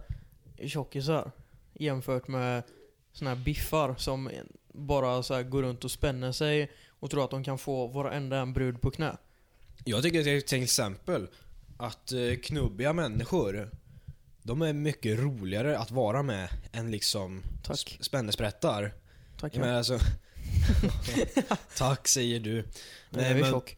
tjockisar 0.67 1.31
jämfört 1.73 2.27
med 2.27 2.63
såna 3.13 3.29
här 3.35 3.37
biffar 3.43 3.95
som 3.97 4.29
bara 4.73 5.23
så 5.23 5.43
går 5.43 5.63
runt 5.63 5.83
och 5.83 5.91
spänner 5.91 6.31
sig 6.31 6.71
och 6.89 7.11
tror 7.11 7.23
att 7.23 7.31
de 7.31 7.43
kan 7.43 7.57
få 7.57 7.87
varenda 7.87 8.37
en 8.37 8.53
brud 8.53 8.81
på 8.81 8.91
knä. 8.91 9.17
Jag 9.85 10.03
tycker 10.03 10.23
till- 10.23 10.43
till 10.45 10.63
exempel 10.63 11.27
att 11.77 12.11
eh, 12.11 12.35
knubbiga 12.43 12.93
människor, 12.93 13.69
de 14.43 14.61
är 14.61 14.73
mycket 14.73 15.19
roligare 15.19 15.77
att 15.77 15.91
vara 15.91 16.23
med 16.23 16.49
än 16.71 16.91
liksom 16.91 17.43
Tack. 17.63 17.75
sp- 17.77 18.01
spännesprättar. 18.01 18.93
Tack. 19.39 19.55
Men 19.55 19.75
alltså... 19.75 19.99
Tack 21.77 22.07
säger 22.07 22.39
du. 22.39 22.53
Nej, 22.55 22.63
Nej, 23.09 23.41
men- 23.41 23.51
tjock. 23.51 23.77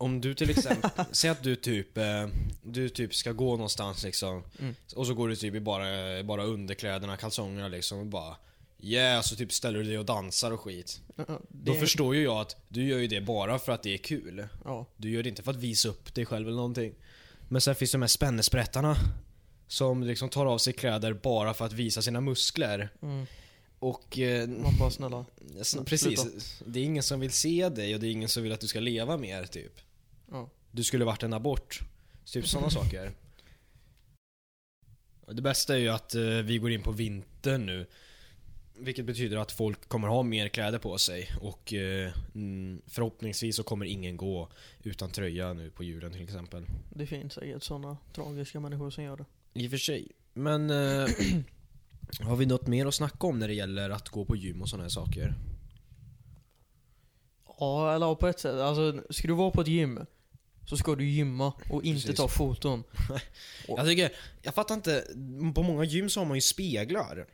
Om 0.00 0.20
du 0.20 0.34
till 0.34 0.50
exempel, 0.50 0.90
säg 1.12 1.30
att 1.30 1.42
du 1.42 1.56
typ, 1.56 1.98
eh, 1.98 2.26
du 2.62 2.88
typ 2.88 3.14
ska 3.14 3.32
gå 3.32 3.50
någonstans 3.50 4.04
liksom 4.04 4.42
Mm. 4.58 4.74
Och 4.96 5.06
så 5.06 5.14
går 5.14 5.28
du 5.28 5.36
typ 5.36 5.54
i 5.54 5.60
bara, 5.60 6.22
bara 6.22 6.44
underkläderna, 6.44 7.16
kalsongerna 7.16 7.68
liksom 7.68 7.98
och 7.98 8.06
bara 8.06 8.36
Yeah, 8.82 9.22
så 9.22 9.36
typ 9.36 9.52
ställer 9.52 9.78
du 9.78 9.84
dig 9.84 9.98
och 9.98 10.04
dansar 10.04 10.50
och 10.50 10.60
skit. 10.60 11.00
Ja, 11.16 11.24
Då 11.48 11.72
det- 11.72 11.80
förstår 11.80 12.14
ju 12.14 12.22
jag 12.22 12.36
att 12.40 12.56
du 12.68 12.84
gör 12.88 12.98
ju 12.98 13.06
det 13.06 13.20
bara 13.20 13.58
för 13.58 13.72
att 13.72 13.82
det 13.82 13.94
är 13.94 13.98
kul. 13.98 14.46
Ja. 14.64 14.86
Du 14.96 15.10
gör 15.10 15.22
det 15.22 15.28
inte 15.28 15.42
för 15.42 15.50
att 15.50 15.56
visa 15.56 15.88
upp 15.88 16.14
dig 16.14 16.26
själv 16.26 16.46
eller 16.48 16.56
någonting. 16.56 16.94
Men 17.48 17.60
sen 17.60 17.74
finns 17.74 17.92
de 17.92 18.00
här 18.02 18.08
spännesprättarna 18.08 18.96
Som 19.66 20.02
liksom 20.02 20.28
tar 20.28 20.46
av 20.46 20.58
sig 20.58 20.72
kläder 20.72 21.12
bara 21.12 21.54
för 21.54 21.64
att 21.66 21.72
visa 21.72 22.02
sina 22.02 22.20
muskler. 22.20 22.88
Mm. 23.02 23.26
Och... 23.78 24.18
Eh, 24.18 24.48
Man 24.48 24.76
bara 24.78 24.90
snälla. 24.90 25.24
s- 25.60 25.68
sluta. 25.70 25.84
precis, 25.84 26.62
det 26.66 26.80
är 26.80 26.84
ingen 26.84 27.02
som 27.02 27.20
vill 27.20 27.32
se 27.32 27.68
dig 27.68 27.94
och 27.94 28.00
det 28.00 28.06
är 28.06 28.10
ingen 28.10 28.28
som 28.28 28.42
vill 28.42 28.52
att 28.52 28.60
du 28.60 28.66
ska 28.66 28.80
leva 28.80 29.16
mer 29.16 29.44
typ. 29.46 29.72
Ja. 30.30 30.50
Du 30.70 30.84
skulle 30.84 31.04
varit 31.04 31.22
en 31.22 31.32
abort. 31.32 31.80
Typ 32.24 32.46
sådana 32.46 32.70
saker. 32.80 33.12
Det 35.26 35.42
bästa 35.42 35.74
är 35.74 35.78
ju 35.78 35.88
att 35.88 36.14
eh, 36.14 36.22
vi 36.22 36.58
går 36.58 36.70
in 36.70 36.82
på 36.82 36.92
vintern 36.92 37.66
nu. 37.66 37.86
Vilket 38.78 39.04
betyder 39.04 39.36
att 39.36 39.52
folk 39.52 39.88
kommer 39.88 40.08
ha 40.08 40.22
mer 40.22 40.48
kläder 40.48 40.78
på 40.78 40.98
sig 40.98 41.28
och 41.40 41.72
eh, 41.72 42.12
mm, 42.34 42.82
förhoppningsvis 42.86 43.56
så 43.56 43.62
kommer 43.62 43.86
ingen 43.86 44.16
gå 44.16 44.48
utan 44.82 45.10
tröja 45.10 45.52
nu 45.52 45.70
på 45.70 45.84
julen 45.84 46.12
till 46.12 46.22
exempel. 46.22 46.66
Det 46.94 47.06
finns 47.06 47.32
säkert 47.32 47.62
såna 47.62 47.96
tragiska 48.14 48.60
människor 48.60 48.90
som 48.90 49.04
gör 49.04 49.16
det. 49.16 49.24
I 49.52 49.66
och 49.66 49.70
för 49.70 49.78
sig. 49.78 50.08
Men 50.32 50.70
eh, 50.70 51.08
har 52.20 52.36
vi 52.36 52.46
något 52.46 52.66
mer 52.66 52.86
att 52.86 52.94
snacka 52.94 53.26
om 53.26 53.38
när 53.38 53.48
det 53.48 53.54
gäller 53.54 53.90
att 53.90 54.08
gå 54.08 54.24
på 54.24 54.36
gym 54.36 54.62
och 54.62 54.68
sådana 54.68 54.84
här 54.84 54.90
saker? 54.90 55.34
Ja, 57.58 57.94
eller 57.94 58.14
på 58.14 58.26
ett 58.26 58.40
sätt. 58.40 58.54
Alltså, 58.54 59.02
ska 59.10 59.28
du 59.28 59.34
vara 59.34 59.50
på 59.50 59.60
ett 59.60 59.68
gym 59.68 60.00
så 60.70 60.76
ska 60.76 60.94
du 60.94 61.04
gymma 61.04 61.52
och 61.70 61.84
inte 61.84 62.00
Precis. 62.00 62.16
ta 62.16 62.28
foton. 62.28 62.84
Jag 63.68 63.86
tycker, 63.86 64.10
jag 64.42 64.54
fattar 64.54 64.74
inte, 64.74 65.04
på 65.54 65.62
många 65.62 65.84
gym 65.84 66.10
så 66.10 66.20
har 66.20 66.24
man 66.26 66.36
ju 66.36 66.40
speglar. 66.40 67.26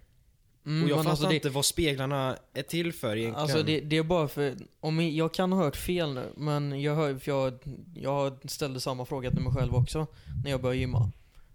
Mm, 0.66 0.84
och 0.84 0.90
jag 0.90 0.98
fattar 0.98 1.10
alltså, 1.10 1.28
det, 1.28 1.34
inte 1.34 1.50
vad 1.50 1.64
speglarna 1.64 2.36
är 2.52 2.62
till 2.62 2.92
för 2.92 3.16
egentligen. 3.16 3.34
alltså 3.34 3.62
det, 3.62 3.80
det 3.80 3.96
är 3.96 4.02
bara 4.02 4.28
för, 4.28 4.56
om 4.80 5.00
jag, 5.00 5.10
jag 5.10 5.34
kan 5.34 5.52
ha 5.52 5.64
hört 5.64 5.76
fel 5.76 6.14
nu, 6.14 6.32
men 6.36 6.82
jag 6.82 6.94
hör, 6.94 7.18
för 7.18 7.32
jag, 7.32 7.58
jag 7.94 8.50
ställde 8.50 8.80
samma 8.80 9.04
fråga 9.04 9.30
till 9.30 9.40
mig 9.40 9.52
själv 9.52 9.74
också 9.74 10.06
när 10.44 10.50
jag 10.50 10.62
började 10.62 10.78
gymma. 10.78 11.10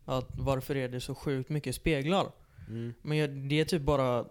att 0.05 0.29
varför 0.37 0.75
är 0.75 0.89
det 0.89 1.01
så 1.01 1.15
sjukt 1.15 1.49
mycket 1.49 1.75
speglar? 1.75 2.31
Mm. 2.67 2.93
Men 3.01 3.17
jag, 3.17 3.29
det 3.29 3.59
är 3.59 3.65
typ 3.65 3.81
bara, 3.81 4.25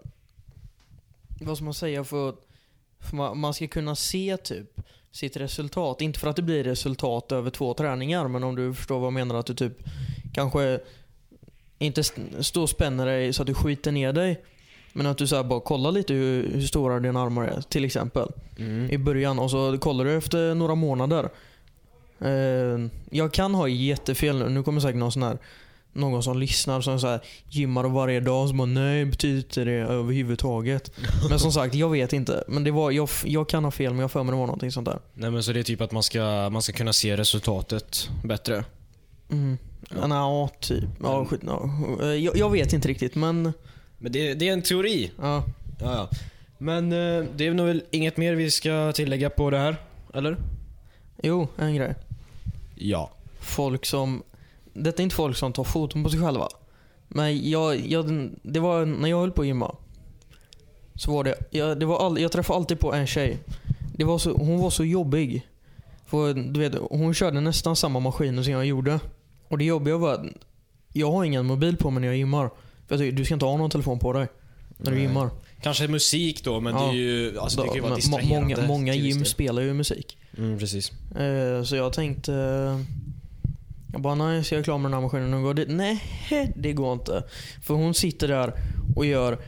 vad 1.41 1.57
ska 1.57 1.63
man 1.63 1.73
säga, 1.73 2.03
för, 2.03 2.35
för 2.99 3.15
man, 3.15 3.39
man 3.39 3.53
ska 3.53 3.67
kunna 3.67 3.95
se 3.95 4.37
typ 4.37 4.81
sitt 5.11 5.37
resultat. 5.37 6.01
Inte 6.01 6.19
för 6.19 6.27
att 6.27 6.35
det 6.35 6.41
blir 6.41 6.63
resultat 6.63 7.31
över 7.31 7.49
två 7.49 7.73
träningar, 7.73 8.27
men 8.27 8.43
om 8.43 8.55
du 8.55 8.73
förstår 8.73 8.99
vad 8.99 9.05
jag 9.05 9.13
menar. 9.13 9.35
Att 9.35 9.45
du 9.45 9.53
typ 9.53 9.73
kanske 10.33 10.79
inte 11.79 12.01
st- 12.01 12.43
står 12.43 12.61
och 12.61 12.69
spänner 12.69 13.05
dig 13.05 13.33
så 13.33 13.41
att 13.43 13.47
du 13.47 13.53
skiter 13.53 13.91
ner 13.91 14.13
dig. 14.13 14.41
Men 14.93 15.05
att 15.05 15.17
du 15.17 15.27
så 15.27 15.43
bara 15.43 15.59
kollar 15.59 15.91
lite 15.91 16.13
hur, 16.13 16.49
hur 16.53 16.61
stora 16.61 16.99
dina 16.99 17.21
armar 17.21 17.43
är, 17.43 17.61
till 17.61 17.85
exempel. 17.85 18.27
Mm. 18.59 18.89
I 18.91 18.97
början 18.97 19.39
och 19.39 19.51
så 19.51 19.77
kollar 19.77 20.05
du 20.05 20.13
efter 20.13 20.55
några 20.55 20.75
månader. 20.75 21.29
Eh, 22.19 22.79
jag 23.11 23.33
kan 23.33 23.55
ha 23.55 23.67
jättefel 23.67 24.37
nu. 24.39 24.49
Nu 24.49 24.63
kommer 24.63 24.81
säkert 24.81 24.99
någon 24.99 25.11
sån 25.11 25.23
här 25.23 25.37
någon 25.93 26.23
som 26.23 26.37
lyssnar 26.39 26.81
som 26.81 26.99
så 26.99 27.07
här, 27.07 27.19
gymmar 27.49 27.83
varje 27.83 28.19
dag 28.19 28.47
som 28.49 28.57
bara 28.57 28.65
nej 28.65 29.05
betyder 29.05 29.37
inte 29.37 29.63
det 29.63 29.71
överhuvudtaget. 29.71 30.91
Men 31.29 31.39
som 31.39 31.51
sagt, 31.51 31.75
jag 31.75 31.89
vet 31.89 32.13
inte. 32.13 32.43
Men 32.47 32.63
det 32.63 32.71
var, 32.71 32.91
jag, 32.91 33.09
jag 33.25 33.49
kan 33.49 33.63
ha 33.63 33.71
fel 33.71 33.91
men 33.93 33.99
jag 33.99 34.11
för 34.11 34.23
mig 34.23 34.31
det 34.31 34.37
var 34.37 34.45
någonting 34.45 34.71
sånt 34.71 34.85
där. 34.87 34.99
Nej 35.13 35.31
men 35.31 35.43
så 35.43 35.53
det 35.53 35.59
är 35.59 35.63
typ 35.63 35.81
att 35.81 35.91
man 35.91 36.03
ska, 36.03 36.49
man 36.51 36.61
ska 36.61 36.73
kunna 36.73 36.93
se 36.93 37.17
resultatet 37.17 38.09
bättre. 38.23 38.63
Mm. 39.31 39.57
Ja. 39.89 40.07
Ja, 40.09 40.49
typ. 40.59 40.83
Ja, 41.03 41.17
Men- 41.17 41.25
skit, 41.27 41.41
ja. 41.45 41.69
Eh, 42.01 42.07
Jag, 42.07 42.37
jag 42.37 42.49
vet 42.49 42.73
inte 42.73 42.87
riktigt 42.87 43.15
men 43.15 43.53
Men 43.97 44.11
det, 44.11 44.33
det 44.33 44.47
är 44.49 44.53
en 44.53 44.61
teori. 44.61 45.11
ja. 45.21 45.43
Ja, 45.79 45.95
ja. 45.95 46.09
Men 46.57 46.91
eh, 46.91 47.25
det 47.35 47.47
är 47.47 47.53
nog 47.53 47.67
väl 47.67 47.83
inget 47.91 48.17
mer 48.17 48.33
vi 48.35 48.51
ska 48.51 48.91
tillägga 48.95 49.29
på 49.29 49.49
det 49.49 49.57
här? 49.57 49.75
Eller? 50.13 50.37
Jo, 51.23 51.47
en 51.57 51.75
grej. 51.75 51.95
Ja. 52.75 53.11
Folk 53.39 53.85
som, 53.85 54.23
detta 54.73 55.01
är 55.01 55.03
inte 55.03 55.15
folk 55.15 55.37
som 55.37 55.53
tar 55.53 55.63
foton 55.63 56.03
på 56.03 56.09
sig 56.09 56.19
själva. 56.19 56.47
Men 57.07 57.49
jag, 57.49 57.87
jag, 57.87 58.29
det 58.43 58.59
var 58.59 58.85
när 58.85 59.09
jag 59.09 59.19
höll 59.19 59.31
på 59.31 59.41
att 59.41 59.47
gymma. 59.47 59.75
Så 60.95 61.11
var 61.11 61.23
det, 61.23 61.35
jag, 61.49 61.79
det 61.79 61.85
var 61.85 62.05
all, 62.05 62.21
jag 62.21 62.31
träffade 62.31 62.57
alltid 62.57 62.79
på 62.79 62.93
en 62.93 63.07
tjej. 63.07 63.37
Det 63.95 64.03
var 64.03 64.17
så, 64.17 64.31
hon 64.31 64.59
var 64.59 64.69
så 64.69 64.85
jobbig. 64.85 65.47
För 66.05 66.33
du 66.33 66.59
vet, 66.59 66.75
hon 66.89 67.13
körde 67.13 67.41
nästan 67.41 67.75
samma 67.75 67.99
maskiner 67.99 68.43
som 68.43 68.53
jag 68.53 68.65
gjorde. 68.65 68.99
Och 69.47 69.57
det 69.57 69.63
jobbiga 69.65 69.97
var 69.97 70.13
att 70.13 70.25
jag 70.93 71.11
har 71.11 71.23
ingen 71.23 71.45
mobil 71.45 71.77
på 71.77 71.91
mig 71.91 72.01
när 72.01 72.07
jag 72.07 72.17
gymmar. 72.17 72.47
För 72.87 72.95
jag 72.95 72.99
tycker, 72.99 73.17
du 73.17 73.25
ska 73.25 73.33
inte 73.33 73.45
ha 73.45 73.57
någon 73.57 73.69
telefon 73.69 73.99
på 73.99 74.13
dig 74.13 74.27
när 74.77 74.91
du 74.91 74.97
Nej. 74.97 75.05
gymmar. 75.05 75.29
Kanske 75.61 75.87
musik 75.87 76.43
då, 76.43 76.59
men 76.59 76.73
Ja. 76.75 76.81
det 76.81 76.89
är 76.89 76.93
ju, 76.93 77.39
alltså 77.39 77.61
det 77.61 77.67
kan 77.67 77.75
ju 77.75 77.81
vara 77.81 77.95
distraherande. 77.95 78.55
många 78.55 78.67
många 78.67 78.93
gym 78.95 79.25
spelar 79.25 79.61
ju 79.61 79.73
musik. 79.73 80.17
Mm, 80.37 80.59
precis. 80.59 80.91
Eh, 81.17 81.63
så 81.63 81.75
jag 81.75 81.93
tänkte... 81.93 82.31
Jag 83.91 84.01
bara, 84.01 84.15
nej, 84.15 84.43
ska 84.43 84.55
jag 84.55 84.63
klara 84.63 84.77
med 84.77 84.91
den 84.91 84.93
här 84.93 85.01
maskinen 85.01 85.33
och 85.33 85.43
gå 85.43 85.53
dit? 85.53 85.67
Nej, 85.69 86.03
det 86.55 86.73
går 86.73 86.93
inte. 86.93 87.23
För 87.61 87.73
hon 87.73 87.93
sitter 87.93 88.27
där 88.27 88.53
och 88.95 89.05
gör 89.05 89.39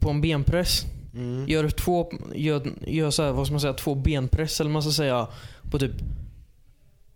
på 0.00 0.10
en 0.10 0.20
benpress. 0.20 0.86
Mm. 1.14 1.48
Gör 1.48 1.68
två, 1.68 2.12
gör, 2.34 2.72
gör 2.86 3.10
så 3.10 3.22
här, 3.22 3.32
vad 3.32 3.46
ska 3.46 3.52
man 3.52 3.60
säga, 3.60 3.72
två 3.72 3.94
benpress 3.94 4.60
eller 4.60 4.70
man 4.70 4.82
ska 4.82 4.92
säga 4.92 5.26
på 5.70 5.78
typ 5.78 5.92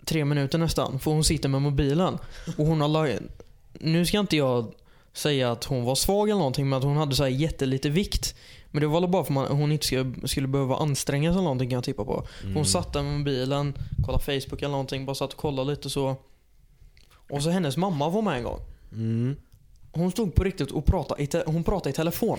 tre 0.04 0.24
minuter 0.24 0.58
nästan. 0.58 0.98
För 0.98 1.10
hon 1.10 1.24
sitter 1.24 1.48
med 1.48 1.62
mobilen. 1.62 2.18
Och 2.56 2.66
hon 2.66 2.80
har 2.80 3.18
Nu 3.72 4.06
ska 4.06 4.18
inte 4.18 4.36
jag 4.36 4.72
säga 5.12 5.52
att 5.52 5.64
hon 5.64 5.84
var 5.84 5.94
svag 5.94 6.28
eller 6.28 6.38
någonting 6.38 6.68
men 6.68 6.78
att 6.78 6.84
hon 6.84 6.96
hade 6.96 7.14
så 7.14 7.22
här 7.22 7.30
jättelite 7.30 7.88
vikt. 7.88 8.34
Men 8.70 8.80
det 8.80 8.86
var 8.86 9.00
väl 9.00 9.10
bara 9.10 9.24
för 9.24 9.44
att 9.44 9.50
hon 9.50 9.72
inte 9.72 9.86
skulle, 9.86 10.28
skulle 10.28 10.48
behöva 10.48 10.76
anstränga 10.76 11.30
sig 11.30 11.34
eller 11.34 11.42
någonting 11.42 11.68
kan 11.68 11.76
jag 11.76 11.84
tippa 11.84 12.04
på. 12.04 12.26
Mm. 12.42 12.54
Hon 12.54 12.64
satt 12.64 12.92
där 12.92 13.02
med 13.02 13.18
mobilen, 13.18 13.74
kollade 14.06 14.24
Facebook 14.24 14.62
eller 14.62 14.68
någonting, 14.68 15.06
bara 15.06 15.14
satt 15.14 15.32
och 15.32 15.38
kollade 15.38 15.70
lite 15.70 15.90
så. 15.90 16.16
Och 17.30 17.42
så 17.42 17.50
hennes 17.50 17.76
mamma 17.76 18.08
var 18.08 18.22
med 18.22 18.36
en 18.36 18.44
gång. 18.44 18.60
Mm. 18.92 19.36
Hon 19.92 20.10
stod 20.10 20.34
på 20.34 20.44
riktigt 20.44 20.70
och 20.70 20.86
pratade 20.86 21.22
i, 21.22 21.28
hon 21.46 21.64
pratade 21.64 21.90
i 21.90 21.92
telefon. 21.92 22.38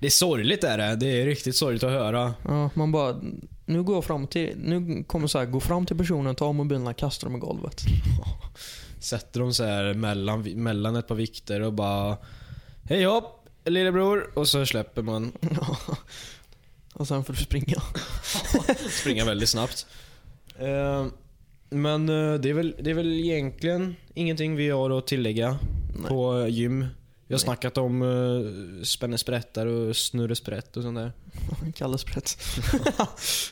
Det 0.00 0.06
är 0.06 0.10
sorgligt 0.10 0.64
är 0.64 0.78
det. 0.78 0.96
Det 0.96 1.22
är 1.22 1.26
riktigt 1.26 1.56
sorgligt 1.56 1.82
att 1.82 1.90
höra. 1.90 2.34
Ja, 2.44 2.70
man 2.74 2.92
bara, 2.92 3.20
nu 3.64 3.82
går 3.82 3.96
jag 3.96 4.04
fram 4.04 4.26
till, 4.26 4.54
nu 4.58 5.04
kommer 5.04 5.26
så 5.26 5.38
här, 5.38 5.46
gå 5.46 5.60
fram 5.60 5.86
till 5.86 5.96
personen, 5.96 6.34
ta 6.34 6.52
mobilen 6.52 6.86
och 6.86 6.96
kasta 6.96 7.26
dem 7.26 7.36
i 7.36 7.38
golvet. 7.38 7.80
Sätter 9.00 9.40
de 9.40 9.54
så 9.54 9.64
här 9.64 9.94
mellan, 9.94 10.42
mellan 10.42 10.96
ett 10.96 11.08
par 11.08 11.14
vikter 11.14 11.60
och 11.60 11.72
bara 11.72 12.16
Hej 12.88 13.04
hopp, 13.04 13.48
lillebror. 13.64 14.30
Och 14.38 14.48
så 14.48 14.66
släpper 14.66 15.02
man. 15.02 15.32
och 16.94 17.08
sen 17.08 17.24
får 17.24 17.32
du 17.32 17.38
springa. 17.38 17.82
Springa 18.90 19.24
väldigt 19.24 19.48
snabbt. 19.48 19.86
Eh, 20.58 21.06
men 21.70 22.08
eh, 22.08 22.34
det, 22.34 22.50
är 22.50 22.54
väl, 22.54 22.74
det 22.80 22.90
är 22.90 22.94
väl 22.94 23.12
egentligen 23.12 23.96
ingenting 24.14 24.56
vi 24.56 24.70
har 24.70 24.98
att 24.98 25.06
tillägga 25.06 25.58
Nej. 25.98 26.08
på 26.08 26.38
eh, 26.38 26.46
gym. 26.46 26.80
Vi 27.28 27.34
har 27.34 27.38
Nej. 27.38 27.44
snackat 27.44 27.78
om 27.78 28.02
uh, 28.02 28.82
spännesprättar 28.82 29.66
och 29.66 29.96
snurresprätt 29.96 30.76
och 30.76 30.82
sånt 30.82 30.98
där. 30.98 31.12
Kalle 31.76 31.98
Sprätt. 31.98 32.38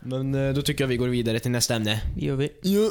Men 0.00 0.34
eh, 0.34 0.54
då 0.54 0.62
tycker 0.62 0.84
jag 0.84 0.88
vi 0.88 0.96
går 0.96 1.08
vidare 1.08 1.40
till 1.40 1.50
nästa 1.50 1.74
ämne. 1.74 2.02
Det 2.16 2.24
gör 2.24 2.36
vi. 2.36 2.52
Ja. 2.62 2.90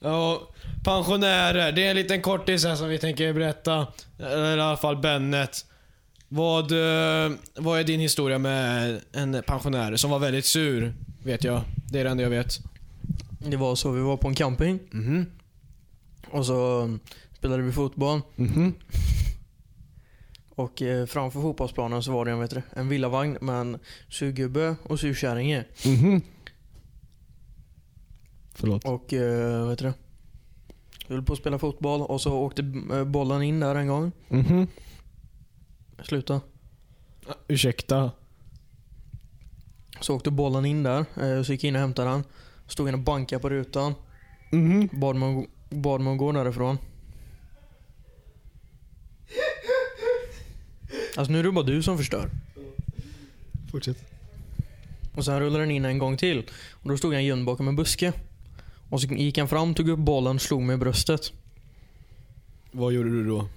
Ja, 0.00 0.48
pensionärer. 0.84 1.72
Det 1.72 1.86
är 1.86 1.90
en 1.90 1.96
liten 1.96 2.22
kortis 2.22 2.64
här 2.64 2.76
som 2.76 2.88
vi 2.88 2.98
tänker 2.98 3.32
berätta. 3.32 3.86
Eller 4.18 4.56
i 4.56 4.60
alla 4.60 4.76
fall 4.76 4.96
Bennet. 4.96 5.66
Vad, 6.28 6.72
eh, 6.72 7.32
vad 7.54 7.80
är 7.80 7.84
din 7.84 8.00
historia 8.00 8.38
med 8.38 9.00
en 9.12 9.42
pensionär 9.46 9.96
som 9.96 10.10
var 10.10 10.18
väldigt 10.18 10.46
sur? 10.46 10.94
Vet 11.22 11.44
jag. 11.44 11.62
Det 11.90 12.00
är 12.00 12.04
det 12.04 12.10
enda 12.10 12.22
jag 12.22 12.30
vet. 12.30 12.58
Det 13.38 13.56
var 13.56 13.74
så, 13.74 13.90
vi 13.90 14.00
var 14.00 14.16
på 14.16 14.28
en 14.28 14.34
camping 14.34 14.78
Mhm. 14.90 15.26
och 16.30 16.46
så 16.46 16.80
um, 16.82 17.00
spelade 17.32 17.62
vi 17.62 17.72
fotboll. 17.72 18.20
Mhm. 18.36 18.74
Och 20.54 20.82
eh, 20.82 21.06
framför 21.06 21.40
fotbollsplanen 21.40 22.02
så 22.02 22.12
var 22.12 22.24
det 22.24 22.30
en, 22.30 22.38
vet 22.40 22.50
du, 22.50 22.62
en 22.72 22.88
villavagn 22.88 23.38
med 23.40 23.54
en 23.60 23.78
surgubbe 24.08 24.76
och 24.82 25.00
surkärring 25.00 25.52
i. 25.52 25.64
Mhm. 25.86 26.20
Förlåt. 28.54 28.84
Och 28.84 29.12
eh, 29.12 29.68
vet 29.68 29.78
du, 29.78 29.92
vi 31.08 31.14
höll 31.14 31.24
på 31.24 31.32
att 31.32 31.38
spela 31.38 31.58
fotboll 31.58 32.00
och 32.02 32.20
så 32.20 32.32
åkte 32.38 32.62
eh, 32.92 33.04
bollen 33.04 33.42
in 33.42 33.60
där 33.60 33.74
en 33.74 33.86
gång. 33.88 34.12
Mhm. 34.28 34.66
Sluta. 36.02 36.40
Ursäkta. 37.48 38.10
Så 40.00 40.16
åkte 40.16 40.30
bollen 40.30 40.64
in 40.64 40.82
där, 40.82 40.98
eh, 40.98 41.42
så 41.42 41.52
gick 41.52 41.64
jag 41.64 41.68
in 41.68 41.74
och 41.74 41.80
hämtade 41.80 42.10
den. 42.10 42.24
Stod 42.66 42.88
in 42.88 42.94
och 42.94 43.00
bankade 43.00 43.42
på 43.42 43.48
rutan. 43.48 43.94
Mhm. 44.52 44.88
Bad 44.92 45.16
mig, 45.16 45.48
bad 45.70 46.00
mig 46.00 46.12
att 46.12 46.18
gå 46.18 46.32
därifrån. 46.32 46.78
Alltså 51.16 51.32
nu 51.32 51.38
är 51.38 51.42
det 51.42 51.52
bara 51.52 51.64
du 51.64 51.82
som 51.82 51.98
förstör. 51.98 52.30
Fortsätt. 53.70 53.96
Och 55.14 55.24
sen 55.24 55.40
rullade 55.40 55.62
den 55.64 55.70
in 55.70 55.84
en 55.84 55.98
gång 55.98 56.16
till. 56.16 56.50
Och 56.70 56.88
då 56.88 56.96
stod 56.96 57.14
han 57.14 57.24
gömd 57.24 57.44
bakom 57.44 57.68
en 57.68 57.76
buske. 57.76 58.12
Och 58.90 59.00
så 59.00 59.06
gick 59.06 59.38
han 59.38 59.48
fram, 59.48 59.74
tog 59.74 59.88
upp 59.88 59.98
bollen, 59.98 60.38
slog 60.38 60.62
mig 60.62 60.74
i 60.74 60.78
bröstet. 60.78 61.32
Vad 62.72 62.92
gjorde 62.92 63.10
du 63.10 63.26
då? 63.26 63.48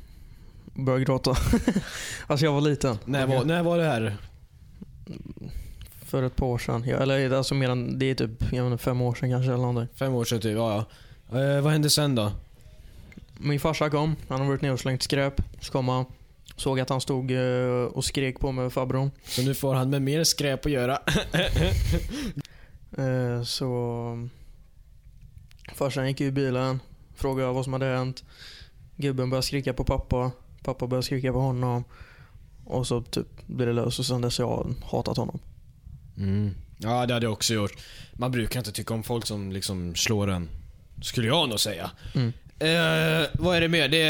Började 0.74 1.06
gråta. 1.06 1.36
alltså 2.28 2.46
jag 2.46 2.54
var 2.54 2.62
liten. 2.62 2.98
När 3.06 3.28
var, 3.28 3.46
när 3.46 3.64
var 3.64 3.78
det 3.78 3.84
här? 3.86 4.18
För 6.14 6.24
ett 6.24 6.36
par 6.36 6.48
år 6.48 6.58
sedan. 6.58 6.84
Ja, 6.88 6.98
eller 6.98 7.32
alltså 7.32 7.56
mer 7.56 7.70
än, 7.70 8.00
det 8.00 8.06
är 8.06 8.16
typ 8.16 8.52
jag 8.52 8.68
inte, 8.68 8.84
fem 8.84 9.02
år 9.02 9.16
sedan 9.16 9.30
kanske 9.30 9.52
eller 9.52 9.64
någonting. 9.64 9.96
Fem 9.96 10.14
år 10.14 10.26
sedan 10.26 10.42
typ, 10.42 10.56
ja 10.56 10.86
ja. 11.32 11.40
Eh, 11.40 11.62
vad 11.62 11.72
hände 11.72 11.90
sen 11.90 12.16
då? 12.16 12.32
Min 13.38 13.60
farsa 13.60 13.90
kom, 13.90 14.16
han 14.28 14.42
har 14.42 14.48
varit 14.48 14.62
ner 14.62 14.74
och 14.74 14.80
slängt 14.80 15.04
skräp. 15.04 15.42
Så 15.62 15.72
kom 15.72 15.88
han, 15.88 16.06
såg 16.56 16.80
att 16.80 16.90
han 16.90 17.02
stod 17.02 17.32
eh, 17.32 17.84
och 17.84 18.06
skrek 18.06 18.40
på 18.40 18.52
mig 18.52 18.64
med 18.64 18.74
farbrorn. 18.74 19.12
Så 19.24 19.42
nu 19.42 19.54
får 19.54 19.74
han 19.74 19.90
med 19.90 20.02
mer 20.02 20.24
skräp 20.24 20.66
att 20.66 20.72
göra. 20.72 21.00
Eh, 22.98 23.44
så 23.44 24.30
farsan 25.74 26.08
gick 26.08 26.22
ur 26.22 26.32
bilen, 26.32 26.80
frågade 27.16 27.52
vad 27.52 27.64
som 27.64 27.74
hade 27.74 27.86
hänt. 27.86 28.24
Gubben 28.96 29.30
började 29.30 29.48
skrika 29.48 29.74
på 29.74 29.84
pappa. 29.84 30.32
Pappa 30.64 30.88
började 30.88 31.06
skrika 31.06 31.34
på 31.34 31.40
honom. 31.40 31.84
Och 32.66 32.88
så 32.88 33.02
typ 33.02 33.48
blev 33.48 33.68
det 33.68 33.74
löst 33.74 34.00
och 34.00 34.06
sen 34.06 34.22
dess 34.22 34.40
har 34.40 34.46
jag 34.46 34.74
hatat 34.92 35.18
honom. 35.18 35.40
Mm. 36.18 36.56
Ja, 36.78 37.06
det 37.06 37.14
hade 37.14 37.26
jag 37.26 37.34
också 37.34 37.54
gjort. 37.54 37.72
Man 38.14 38.32
brukar 38.32 38.60
inte 38.60 38.72
tycka 38.72 38.94
om 38.94 39.04
folk 39.04 39.26
som 39.26 39.52
liksom 39.52 39.96
slår 39.96 40.30
en. 40.30 40.50
Skulle 41.02 41.28
jag 41.28 41.50
nog 41.50 41.60
säga. 41.60 41.92
Mm. 42.16 42.34
Eh, 42.60 43.28
vad 43.34 43.58
är 43.58 43.62
det 43.62 43.68
mer? 43.68 43.88
Det 43.88 44.04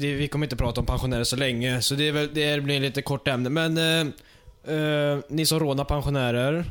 det, 0.00 0.14
vi 0.14 0.28
kommer 0.28 0.46
inte 0.46 0.56
prata 0.56 0.80
om 0.80 0.86
pensionärer 0.86 1.24
så 1.24 1.36
länge, 1.36 1.80
så 1.80 1.94
det, 1.94 2.08
är 2.08 2.12
väl, 2.12 2.34
det 2.34 2.62
blir 2.62 2.80
lite 2.80 3.02
kort 3.02 3.28
ämne. 3.28 3.50
Men 3.50 3.78
eh, 3.78 4.74
eh, 4.76 5.18
ni 5.28 5.46
som 5.46 5.60
rånar 5.60 5.84
pensionärer, 5.84 6.64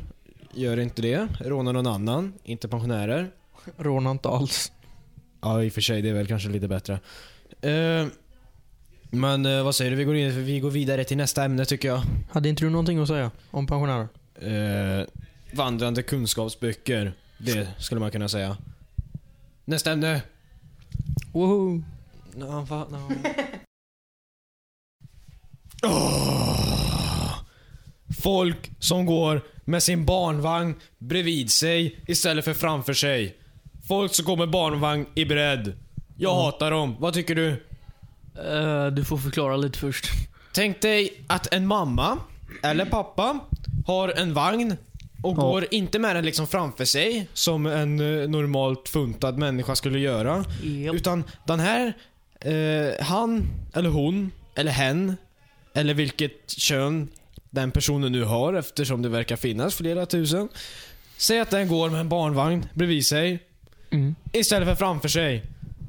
gör 0.52 0.80
inte 0.80 1.02
det. 1.02 1.28
Råna 1.40 1.72
någon 1.72 1.86
annan, 1.86 2.32
inte 2.44 2.68
pensionärer. 2.68 3.30
Råna 3.76 4.10
inte 4.10 4.28
alls. 4.28 4.72
Ja, 5.40 5.62
i 5.62 5.68
och 5.68 5.72
för 5.72 5.80
sig, 5.80 6.02
det 6.02 6.08
är 6.08 6.14
väl 6.14 6.26
kanske 6.26 6.48
lite 6.48 6.68
bättre. 6.68 7.00
Eh, 7.60 8.06
men 9.10 9.46
eh, 9.46 9.64
vad 9.64 9.74
säger 9.74 9.90
du? 9.90 9.96
Vi 9.96 10.04
går, 10.04 10.16
in, 10.16 10.44
vi 10.44 10.60
går 10.60 10.70
vidare 10.70 11.04
till 11.04 11.16
nästa 11.16 11.44
ämne 11.44 11.64
tycker 11.64 11.88
jag. 11.88 12.02
Hade 12.30 12.48
inte 12.48 12.64
du 12.64 12.70
någonting 12.70 12.98
att 12.98 13.08
säga 13.08 13.30
om 13.50 13.66
pensionärer? 13.66 14.08
Eh, 14.40 15.06
vandrande 15.52 16.02
kunskapsböcker. 16.02 17.12
Det 17.38 17.68
skulle 17.78 18.00
man 18.00 18.10
kunna 18.10 18.28
säga. 18.28 18.56
Nästa 19.64 19.92
ämne. 19.92 20.22
Woho! 21.32 21.82
No, 22.34 22.60
va, 22.60 22.86
no. 22.90 23.12
Folk 28.22 28.70
som 28.78 29.06
går 29.06 29.42
med 29.64 29.82
sin 29.82 30.04
barnvagn 30.04 30.74
bredvid 30.98 31.50
sig 31.50 32.00
istället 32.06 32.44
för 32.44 32.54
framför 32.54 32.94
sig. 32.94 33.36
Folk 33.88 34.14
som 34.14 34.24
går 34.24 34.36
med 34.36 34.50
barnvagn 34.50 35.06
i 35.14 35.24
bredd. 35.24 35.66
Jag 36.16 36.30
Ja. 36.32 36.42
hatar 36.44 36.70
dem. 36.70 36.96
Vad 36.98 37.14
tycker 37.14 37.34
du? 37.34 37.48
Eh, 38.48 38.86
du 38.86 39.04
får 39.04 39.18
förklara 39.18 39.56
lite 39.56 39.78
först. 39.78 40.04
Tänk 40.52 40.80
dig 40.82 41.24
att 41.26 41.52
en 41.54 41.66
mamma 41.66 42.18
eller 42.62 42.84
pappa 42.84 43.38
har 43.84 44.08
en 44.08 44.34
vagn 44.34 44.76
och 45.22 45.32
Ja. 45.38 45.42
går 45.42 45.66
inte 45.70 45.98
med 45.98 46.16
den 46.16 46.24
liksom 46.24 46.46
framför 46.46 46.84
sig 46.84 47.28
som 47.34 47.66
en 47.66 48.00
eh, 48.22 48.28
normalt 48.28 48.88
funtad 48.88 49.38
människa 49.38 49.76
skulle 49.76 49.98
göra. 49.98 50.44
Yep. 50.64 50.94
Utan 50.94 51.24
den 51.46 51.60
här, 51.60 51.92
eh, 52.40 53.04
han 53.04 53.44
eller 53.74 53.90
hon 53.90 54.30
eller 54.54 54.70
hen 54.72 55.16
eller 55.74 55.94
vilket 55.94 56.50
kön 56.50 57.08
den 57.50 57.70
personen 57.70 58.12
nu 58.12 58.24
har 58.24 58.54
eftersom 58.54 59.02
det 59.02 59.08
verkar 59.08 59.36
finnas 59.36 59.74
flera 59.74 60.06
tusen. 60.06 60.48
Säg 61.16 61.40
att 61.40 61.50
den 61.50 61.68
går 61.68 61.90
med 61.90 62.00
en 62.00 62.08
barnvagn 62.08 62.66
bredvid 62.74 63.06
sig 63.06 63.38
Mm. 63.90 64.14
istället 64.32 64.68
för 64.68 64.74
framför 64.74 65.08
sig. 65.08 65.42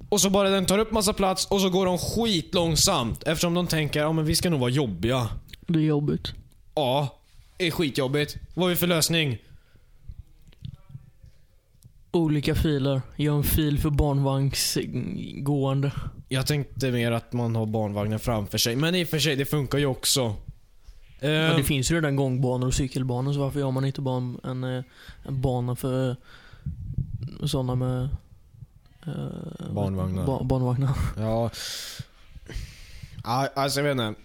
Och 0.10 0.22
så 0.22 0.30
bara 0.30 0.50
den 0.50 0.66
tar 0.66 0.78
upp 0.80 0.92
massa 0.92 1.14
plats 1.14 1.46
och 1.46 1.62
så 1.62 1.70
går 1.70 1.86
de 1.86 1.98
skitlångsamt 1.98 3.24
eftersom 3.24 3.54
de 3.54 3.68
tänker 3.68 4.00
ja 4.00 4.12
men 4.12 4.25
vi 4.25 4.36
ska 4.36 4.50
nog 4.50 4.60
vara 4.60 4.70
jobbiga. 4.70 5.30
Det 5.68 5.80
är 5.80 5.84
jobbigt. 5.84 6.34
Ja, 6.75 7.20
är 7.57 7.71
skitjobbigt. 7.71 8.38
Vad 8.53 8.63
har 8.63 8.69
vi 8.69 8.75
för 8.75 8.88
lösning? 8.88 9.38
Olika 12.12 12.55
filer. 12.55 13.01
Gör 13.15 13.35
en 13.35 13.43
fil 13.43 13.79
för 13.79 13.89
barnvagnsgående. 13.89 15.91
Jag 16.29 16.47
tänkte 16.47 16.91
mer 16.91 17.12
att 17.12 17.33
man 17.33 17.55
har 17.55 17.65
barnvagnen 17.65 18.19
framför 18.19 18.57
sig, 18.57 18.75
men 18.75 18.95
i 18.95 19.03
och 19.03 19.07
för 19.07 19.19
sig 19.19 19.35
det 19.35 19.45
funkar 19.45 19.77
ju 19.77 19.85
också. 19.85 20.35
Men 21.19 21.57
det 21.57 21.63
finns 21.63 21.91
ju 21.91 21.95
redan 21.95 22.15
gångbanor 22.15 22.67
och 22.67 22.74
cykelbanor 22.74 23.33
så 23.33 23.39
varför 23.39 23.59
gör 23.59 23.71
man 23.71 23.85
inte 23.85 24.01
bara 24.01 24.17
en, 24.17 24.39
en, 24.43 24.63
eh, 24.63 24.83
bana 25.31 25.75
för 25.75 26.15
sådana 27.45 27.75
med 27.75 28.03
eh, 29.07 29.74
Barnvagnar. 29.74 30.25
Ba, 30.25 30.43
barnvagnar. 30.43 30.97
Ja. 31.17 31.50
ja. 33.24 33.50
Alltså 33.55 33.79
jag 33.79 33.95
vet 33.95 34.07
inte. 34.07 34.21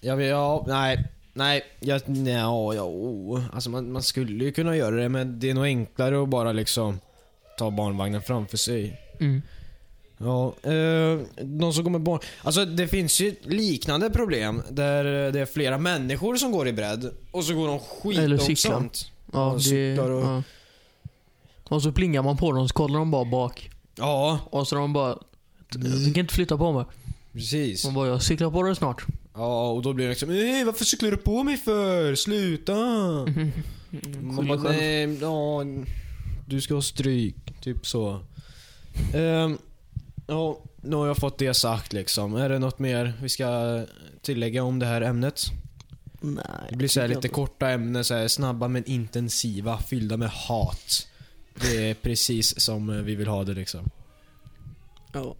Jag 0.00 0.16
vet, 0.16 0.28
ja, 0.28 0.64
nej. 0.68 1.08
Nej, 1.32 1.62
jag, 1.80 2.02
nej, 2.06 2.32
ja, 2.32 2.74
ja, 2.74 2.82
oh. 2.82 3.42
Alltså 3.52 3.70
man, 3.70 3.92
man 3.92 4.02
skulle 4.02 4.44
ju 4.44 4.52
kunna 4.52 4.76
göra 4.76 4.96
det 4.96 5.08
men 5.08 5.40
det 5.40 5.50
är 5.50 5.54
nog 5.54 5.64
enklare 5.64 6.22
att 6.22 6.28
bara 6.28 6.52
liksom 6.52 7.00
ta 7.58 7.70
barnvagnen 7.70 8.22
framför 8.22 8.56
sig. 8.56 9.00
Mm. 9.20 9.42
Ja, 10.18 10.46
eh, 10.62 11.18
de 11.44 11.72
som 11.72 11.84
går 11.84 11.90
med 11.90 12.00
barn. 12.00 12.20
Alltså 12.42 12.64
det 12.64 12.88
finns 12.88 13.20
ju 13.20 13.34
liknande 13.42 14.10
problem 14.10 14.62
där 14.70 15.04
det 15.32 15.40
är 15.40 15.46
flera 15.46 15.78
människor 15.78 16.36
som 16.36 16.52
går 16.52 16.68
i 16.68 16.72
bredd 16.72 17.10
och 17.30 17.44
så 17.44 17.54
går 17.54 17.68
de 17.68 17.78
skitlångsamt. 17.78 19.10
Ja, 19.32 19.50
Och 19.52 19.60
det, 19.60 19.98
och- 19.98 20.22
ja. 20.24 20.42
Och 21.68 21.82
så 21.82 21.92
plingar 21.92 22.22
man 22.22 22.36
på 22.36 22.52
dem 22.52 22.68
så 22.68 22.74
kollar 22.74 22.98
de 22.98 23.10
bara 23.10 23.24
bak. 23.24 23.70
Ja, 23.96 24.38
Och 24.50 24.68
så 24.68 24.76
de 24.76 24.92
bara 24.92 25.18
Du 25.70 26.12
kan 26.12 26.20
inte 26.20 26.34
flytta 26.34 26.56
på 26.56 26.72
mig. 26.72 26.84
precis. 27.32 27.84
Man 27.84 27.94
bara 27.94 28.08
jag 28.08 28.22
cyklar 28.22 28.50
på 28.50 28.62
dig 28.62 28.76
snart. 28.76 29.02
Ja, 29.34 29.70
och 29.70 29.82
då 29.82 29.92
blir 29.92 30.04
det 30.04 30.10
liksom 30.10 30.28
Nej, 30.28 30.64
varför 30.64 30.84
cyklar 30.84 31.10
du 31.10 31.16
på 31.16 31.42
mig 31.42 31.56
för? 31.56 32.14
Sluta! 32.14 32.74
Man 34.20 34.48
bara, 34.48 34.58
nej, 34.62 35.18
ja, 35.20 35.64
du 36.46 36.60
ska 36.60 36.74
ha 36.74 36.82
stryk. 36.82 37.36
Typ 37.62 37.86
så. 37.86 38.20
Ehm, 39.14 39.58
ja, 40.26 40.60
nu 40.82 40.96
har 40.96 41.06
jag 41.06 41.16
fått 41.16 41.38
det 41.38 41.54
sagt 41.54 41.92
liksom. 41.92 42.34
Är 42.34 42.48
det 42.48 42.58
något 42.58 42.78
mer 42.78 43.12
vi 43.22 43.28
ska 43.28 43.82
tillägga 44.22 44.62
om 44.62 44.78
det 44.78 44.86
här 44.86 45.02
ämnet? 45.02 45.42
Nej. 46.20 46.44
Det 46.70 46.76
blir 46.76 46.88
så 46.88 47.00
här 47.00 47.08
lite 47.08 47.28
korta 47.28 47.70
ämnen, 47.70 48.04
så 48.04 48.14
här, 48.14 48.28
snabba 48.28 48.68
men 48.68 48.84
intensiva, 48.84 49.78
fyllda 49.78 50.16
med 50.16 50.30
hat. 50.30 51.08
Det 51.54 51.90
är 51.90 51.94
precis 51.94 52.60
som 52.60 52.90
eh, 52.90 52.96
vi 52.96 53.14
vill 53.14 53.28
ha 53.28 53.44
det 53.44 53.54
liksom. 53.54 53.90
Ja. 55.12 55.36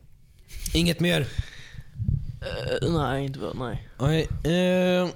Inget 0.74 1.00
mer? 1.00 1.26
Eh, 2.40 2.90
nej, 2.90 3.24
inte 3.24 3.38
vad, 3.38 3.56
nej. 3.56 3.88
Nej, 3.98 4.28
eh, 4.54 5.08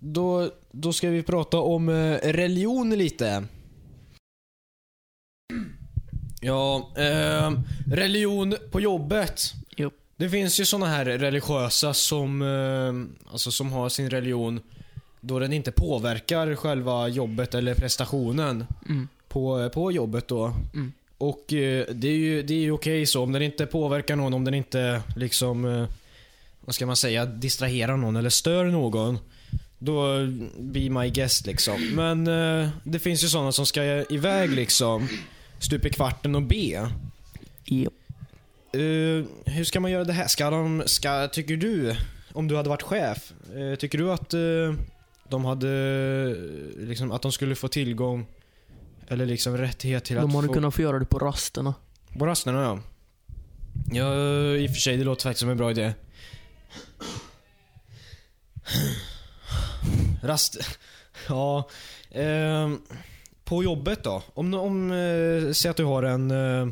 då, 0.00 0.50
då 0.70 0.92
ska 0.92 1.08
vi 1.10 1.22
prata 1.22 1.58
om 1.58 1.88
eh, 1.88 2.16
religion 2.32 2.90
lite. 2.90 3.44
Ja, 6.40 6.90
eh, 6.96 7.52
religion 7.86 8.56
på 8.70 8.80
jobbet. 8.80 9.40
Jo. 9.76 9.90
Det 10.16 10.28
finns 10.30 10.60
ju 10.60 10.64
såna 10.64 10.86
här 10.86 11.04
religiösa 11.04 11.94
som, 11.94 12.42
eh, 12.42 13.30
alltså 13.32 13.50
som 13.50 13.72
har 13.72 13.88
sin 13.88 14.10
religion 14.10 14.60
då 15.20 15.38
den 15.38 15.52
inte 15.52 15.72
påverkar 15.72 16.54
själva 16.54 17.08
jobbet 17.08 17.54
eller 17.54 17.74
prestationen 17.74 18.64
Mm. 18.88 19.08
på, 19.28 19.70
på 19.74 19.92
jobbet 19.92 20.28
då. 20.28 20.44
Mm. 20.74 20.92
Och 21.18 21.52
eh, 21.52 21.86
det 21.92 22.08
är 22.08 22.16
ju, 22.16 22.42
det 22.42 22.54
är 22.54 22.58
ju 22.58 22.72
okej 22.72 23.06
så 23.06 23.22
om 23.22 23.32
den 23.32 23.42
inte 23.42 23.66
påverkar 23.66 24.16
någon, 24.16 24.34
om 24.34 24.44
den 24.44 24.54
inte 24.54 25.02
liksom, 25.16 25.64
eh, 25.64 25.88
vad 26.60 26.74
ska 26.74 26.86
man 26.86 26.96
säga, 26.96 27.26
distraherar 27.26 27.96
någon 27.96 28.16
eller 28.16 28.30
stör 28.30 28.64
någon. 28.64 29.18
Då 29.78 30.26
be 30.58 30.90
my 30.90 31.10
guest 31.10 31.46
liksom. 31.46 31.90
Men 31.94 32.26
eh, 32.26 32.68
det 32.84 32.98
finns 32.98 33.24
ju 33.24 33.28
sådana 33.28 33.52
som 33.52 33.66
ska 33.66 33.82
iväg 34.10 34.50
liksom, 34.50 35.08
stup 35.58 35.86
i 35.86 35.90
kvarten 35.90 36.34
och 36.34 36.42
be. 36.42 36.90
Japp. 37.64 37.92
Eh, 38.72 39.50
hur 39.52 39.64
ska 39.64 39.80
man 39.80 39.90
göra 39.90 40.04
det 40.04 40.12
här? 40.12 40.26
Ska 40.26 40.50
de, 40.50 40.82
ska, 40.86 41.28
tycker 41.28 41.56
du, 41.56 41.96
om 42.32 42.48
du 42.48 42.56
hade 42.56 42.68
varit 42.68 42.82
chef, 42.82 43.32
eh, 43.54 43.74
tycker 43.78 43.98
du 43.98 44.12
att 44.12 44.34
eh, 44.34 44.40
de 45.28 45.44
hade, 45.44 45.68
eh, 46.78 46.86
liksom, 46.88 47.12
att 47.12 47.22
de 47.22 47.32
skulle 47.32 47.54
få 47.54 47.68
tillgång 47.68 48.26
eller 49.08 49.26
liksom 49.26 49.56
rättighet 49.56 50.04
till 50.04 50.16
De 50.16 50.24
att 50.24 50.34
hade 50.34 50.46
få... 50.46 50.54
kunnat 50.54 50.74
få 50.74 50.82
göra 50.82 50.98
det 50.98 51.04
på 51.04 51.18
rasterna. 51.18 51.74
På 52.18 52.26
rasterna 52.26 52.62
ja. 52.62 52.78
Ja, 53.92 54.14
i 54.56 54.66
och 54.66 54.70
för 54.70 54.80
sig 54.80 54.96
det 54.96 55.04
låter 55.04 55.22
faktiskt 55.22 55.40
som 55.40 55.50
en 55.50 55.56
bra 55.56 55.70
idé. 55.70 55.92
Rast... 60.22 60.56
Ja. 61.28 61.68
ehm, 62.10 62.80
på 63.44 63.64
jobbet 63.64 64.04
då? 64.04 64.22
Om, 64.34 64.54
om 64.54 64.90
eh, 64.92 65.52
säg 65.52 65.70
att 65.70 65.76
du 65.76 65.84
har 65.84 66.02
en, 66.02 66.30
eh, 66.30 66.68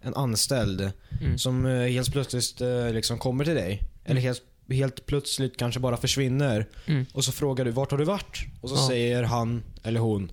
en 0.00 0.14
anställd 0.14 0.92
Mm. 1.20 1.38
som 1.38 1.66
eh, 1.66 1.86
helt 1.88 2.12
plötsligt 2.12 2.60
eh, 2.60 2.90
liksom 2.92 3.18
kommer 3.18 3.44
till 3.44 3.54
dig. 3.54 3.82
Eller 4.04 4.20
helt, 4.20 4.42
helt 4.68 5.06
plötsligt 5.06 5.56
kanske 5.56 5.80
bara 5.80 5.96
försvinner. 5.96 6.66
Mm. 6.86 7.06
Och 7.12 7.24
så 7.24 7.32
frågar 7.32 7.64
du 7.64 7.70
vart 7.70 7.90
har 7.90 7.98
du 7.98 8.04
varit? 8.04 8.38
Och 8.60 8.68
så 8.68 8.74
Ja. 8.76 8.88
säger 8.88 9.22
han 9.22 9.62
eller 9.82 10.00
hon 10.00 10.32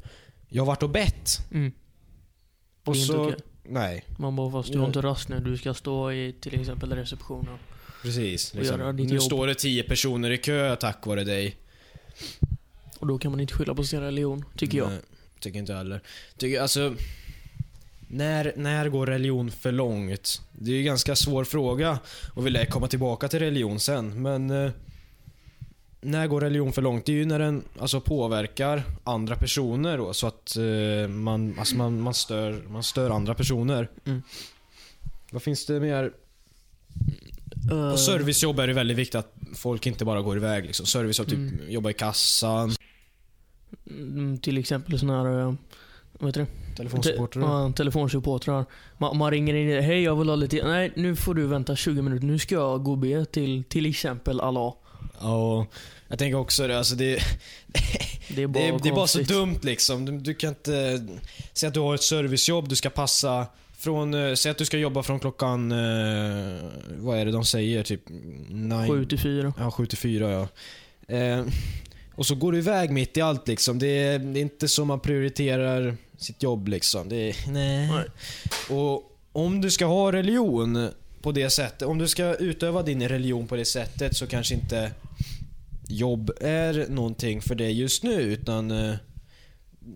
Jag 0.49 0.61
har 0.61 0.67
varit 0.67 0.83
och 0.83 0.89
bett. 0.89 1.29
Mm. 1.51 1.71
Och 2.85 2.93
Det 2.93 2.99
är 2.99 3.01
inte 3.01 3.13
så... 3.13 3.25
okej. 3.27 3.39
Nej, 3.63 4.05
Man 4.17 4.35
bara 4.35 4.51
fast 4.51 4.71
du 4.71 4.79
har 4.79 4.87
inte 4.87 5.01
rast 5.01 5.29
nu. 5.29 5.39
Du 5.39 5.57
ska 5.57 5.73
stå 5.73 6.11
i 6.11 6.35
till 6.41 6.59
exempel 6.61 6.91
receptionen. 6.93 7.57
Precis. 8.01 8.53
Liksom. 8.53 8.95
Nu 8.95 9.03
jobb. 9.03 9.23
står 9.23 9.47
det 9.47 9.55
tio 9.55 9.83
personer 9.83 10.31
i 10.31 10.37
kö 10.37 10.75
tack 10.75 11.05
vare 11.05 11.23
dig. 11.23 11.55
Och 12.99 13.07
då 13.07 13.17
kan 13.17 13.31
man 13.31 13.39
inte 13.39 13.53
skylla 13.53 13.75
på 13.75 13.83
sin 13.83 13.99
religion, 13.99 14.45
tycker 14.57 14.77
jag. 14.77 14.89
Nej, 14.89 14.99
tycker 15.39 15.59
inte 15.59 15.73
heller. 15.73 16.01
Tycker, 16.37 16.61
alltså... 16.61 16.95
När, 18.13 18.53
när 18.55 18.89
går 18.89 19.07
religion 19.07 19.51
för 19.51 19.71
långt? 19.71 20.41
Det 20.51 20.71
är 20.71 20.73
ju 20.73 20.79
en 20.79 20.85
ganska 20.85 21.15
svår 21.15 21.43
fråga. 21.43 21.99
Och 22.33 22.45
vi 22.45 22.49
lär 22.49 22.65
komma 22.65 22.87
tillbaka 22.87 23.27
till 23.27 23.39
religion 23.39 23.79
sen. 23.79 24.21
Men... 24.21 24.49
Eh, 24.49 24.71
när 26.01 26.27
går 26.27 26.41
religion 26.41 26.73
för 26.73 26.81
långt? 26.81 27.05
Det 27.05 27.11
är 27.11 27.15
ju 27.15 27.25
när 27.25 27.39
den 27.39 27.63
alltså, 27.79 28.01
påverkar 28.01 28.83
andra 29.03 29.35
personer 29.35 29.97
då, 29.97 30.13
så 30.13 30.27
att 30.27 30.55
eh, 30.57 31.09
man, 31.09 31.59
alltså, 31.59 31.75
man, 31.75 32.01
man, 32.01 32.13
stör, 32.13 32.63
man 32.67 32.83
stör 32.83 33.09
andra 33.09 33.35
personer. 33.35 33.89
Mm. 34.05 34.21
Vad 35.31 35.43
finns 35.43 35.65
det 35.65 35.79
mer? 35.79 36.11
Eh, 37.71 37.91
På 37.91 37.97
servicejobb 37.97 38.59
är 38.59 38.67
det 38.67 38.73
väldigt 38.73 38.97
viktigt 38.97 39.15
att 39.15 39.33
folk 39.55 39.87
inte 39.87 40.05
bara 40.05 40.21
går 40.21 40.37
iväg. 40.37 40.65
Liksom. 40.65 40.85
Servicejobb, 40.85 41.29
typ 41.29 41.37
Mm. 41.37 41.71
jobba 41.71 41.89
i 41.89 41.93
kassan, 41.93 42.71
mm, 43.89 44.37
Till 44.37 44.57
exempel 44.57 44.99
sån 44.99 45.09
här... 45.09 45.39
eh, 45.39 45.53
Vad 46.19 46.29
heter 46.29 46.41
det? 46.41 46.75
telefonsupportrar. 46.77 47.41
Te- 47.43 47.47
ja, 47.47 47.71
telefonsupportrar. 47.75 48.65
Man, 48.97 49.17
man 49.17 49.31
ringer 49.31 49.53
in 49.53 49.83
Hej 49.83 50.01
jag 50.03 50.15
vill 50.15 50.29
ha 50.29 50.35
lite... 50.35 50.67
Nej 50.67 50.91
nu 50.95 51.15
får 51.15 51.33
du 51.33 51.47
vänta 51.47 51.75
20 51.75 52.01
minuter. 52.01 52.25
Nu 52.27 52.39
ska 52.39 52.55
jag 52.55 52.83
gå 52.83 52.91
och 52.91 52.97
be 52.97 53.25
till 53.25 53.63
till 53.69 53.85
exempel 53.85 54.39
Allah. 54.41 54.73
Ja, 55.21 55.67
jag 56.07 56.19
tänker 56.19 56.37
också 56.37 56.67
det. 56.67 56.77
Alltså 56.77 56.95
det, 56.95 57.19
Det 58.35 58.43
är 58.43 58.47
bara 58.47 58.63
det, 58.63 58.79
det 58.83 58.89
är 58.89 58.93
bara 58.93 59.07
så 59.07 59.19
dumt 59.21 59.59
liksom. 59.63 60.05
Du, 60.05 60.17
du 60.17 60.33
kan 60.33 60.49
inte... 60.49 61.05
Säg 61.53 61.67
att 61.67 61.73
du 61.73 61.79
har 61.79 61.95
ett 61.95 62.03
servicejobb, 62.03 62.69
du 62.69 62.75
ska 62.75 62.89
passa 62.89 63.47
från... 63.81 64.13
eh, 64.13 64.33
Säg 64.33 64.51
att 64.51 64.57
du 64.57 64.65
ska 64.65 64.77
jobba 64.77 65.03
från 65.03 65.19
klockan... 65.19 65.71
Eh, 65.71 66.55
vad 66.97 67.19
är 67.19 67.25
det 67.25 67.31
de 67.31 67.45
säger? 67.45 67.83
Typ... 67.83 68.01
Nine, 68.49 68.87
7 68.87 69.05
till 69.05 69.19
4. 69.19 69.53
Ja, 69.57 69.71
7 69.71 69.85
till 69.85 69.97
4 69.97 70.31
ja. 70.31 70.47
Eh, 71.15 71.45
och 72.15 72.25
så 72.25 72.35
går 72.35 72.51
du 72.51 72.57
iväg 72.57 72.91
mitt 72.91 73.17
i 73.17 73.21
allt 73.21 73.47
liksom. 73.47 73.79
Det 73.79 73.87
är, 73.87 74.19
det 74.19 74.39
är 74.39 74.41
inte 74.41 74.67
så 74.67 74.85
man 74.85 74.99
prioriterar 74.99 75.95
sitt 76.17 76.43
jobb 76.43 76.67
liksom. 76.67 77.09
Det 77.09 77.29
är, 77.29 77.35
nej. 77.51 77.87
Nej. 77.91 78.05
Och 78.69 79.17
om 79.31 79.61
du 79.61 79.71
ska 79.71 79.85
ha 79.85 80.11
religion 80.11 80.89
på 81.21 81.31
det 81.31 81.49
sättet, 81.49 81.87
om 81.87 81.97
du 81.97 82.07
ska 82.07 82.35
utöva 82.35 82.83
din 82.83 83.09
religion 83.09 83.47
på 83.47 83.55
det 83.55 83.65
sättet 83.65 84.15
så 84.15 84.27
kanske 84.27 84.53
inte 84.53 84.91
jobb 85.87 86.31
är 86.41 86.85
någonting 86.89 87.41
för 87.41 87.55
dig 87.55 87.79
just 87.79 88.03
nu 88.03 88.21
utan 88.21 88.71
eh, 88.71 88.95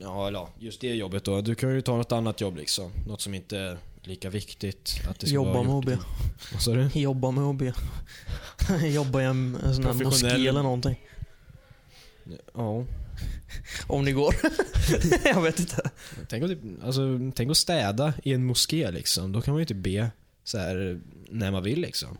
Ja, 0.01 0.27
eller 0.27 0.47
just 0.59 0.81
det 0.81 0.95
jobbet 0.95 1.23
då. 1.23 1.41
Du 1.41 1.55
kan 1.55 1.75
ju 1.75 1.81
ta 1.81 1.97
något 1.97 2.11
annat 2.11 2.41
jobb 2.41 2.57
liksom. 2.57 2.91
Något 3.07 3.21
som 3.21 3.33
inte 3.33 3.57
är 3.57 3.77
lika 4.03 4.29
viktigt. 4.29 5.01
Att 5.09 5.19
det 5.19 5.27
ska 5.27 5.35
Jobba 5.35 5.63
vara 5.63 5.81
med 5.81 5.93
gjort. 5.93 6.05
Vad 6.53 6.61
sa 6.61 6.71
du? 6.71 6.89
Jobba 6.93 7.31
med 7.31 7.55
be. 7.55 7.73
Jobba 8.87 9.21
i 9.21 9.25
en, 9.25 9.55
en 9.63 9.75
sån 9.75 9.85
här 9.85 9.93
moské 9.93 10.47
eller 10.47 10.63
någonting. 10.63 10.99
Ja. 12.53 12.85
Om 13.87 14.05
det 14.05 14.11
går. 14.11 14.35
jag 15.25 15.41
vet 15.41 15.59
inte. 15.59 15.89
Tänk 16.29 16.43
att, 16.43 16.49
typ, 16.49 16.59
alltså, 16.83 17.01
tänk 17.35 17.51
att 17.51 17.57
städa 17.57 18.13
i 18.23 18.33
en 18.33 18.45
moské 18.45 18.91
liksom. 18.91 19.31
Då 19.31 19.41
kan 19.41 19.53
man 19.53 19.61
ju 19.61 19.65
typ 19.65 19.77
be 19.77 20.11
så 20.43 20.57
här 20.57 21.01
när 21.29 21.51
man 21.51 21.63
vill 21.63 21.81
liksom. 21.81 22.17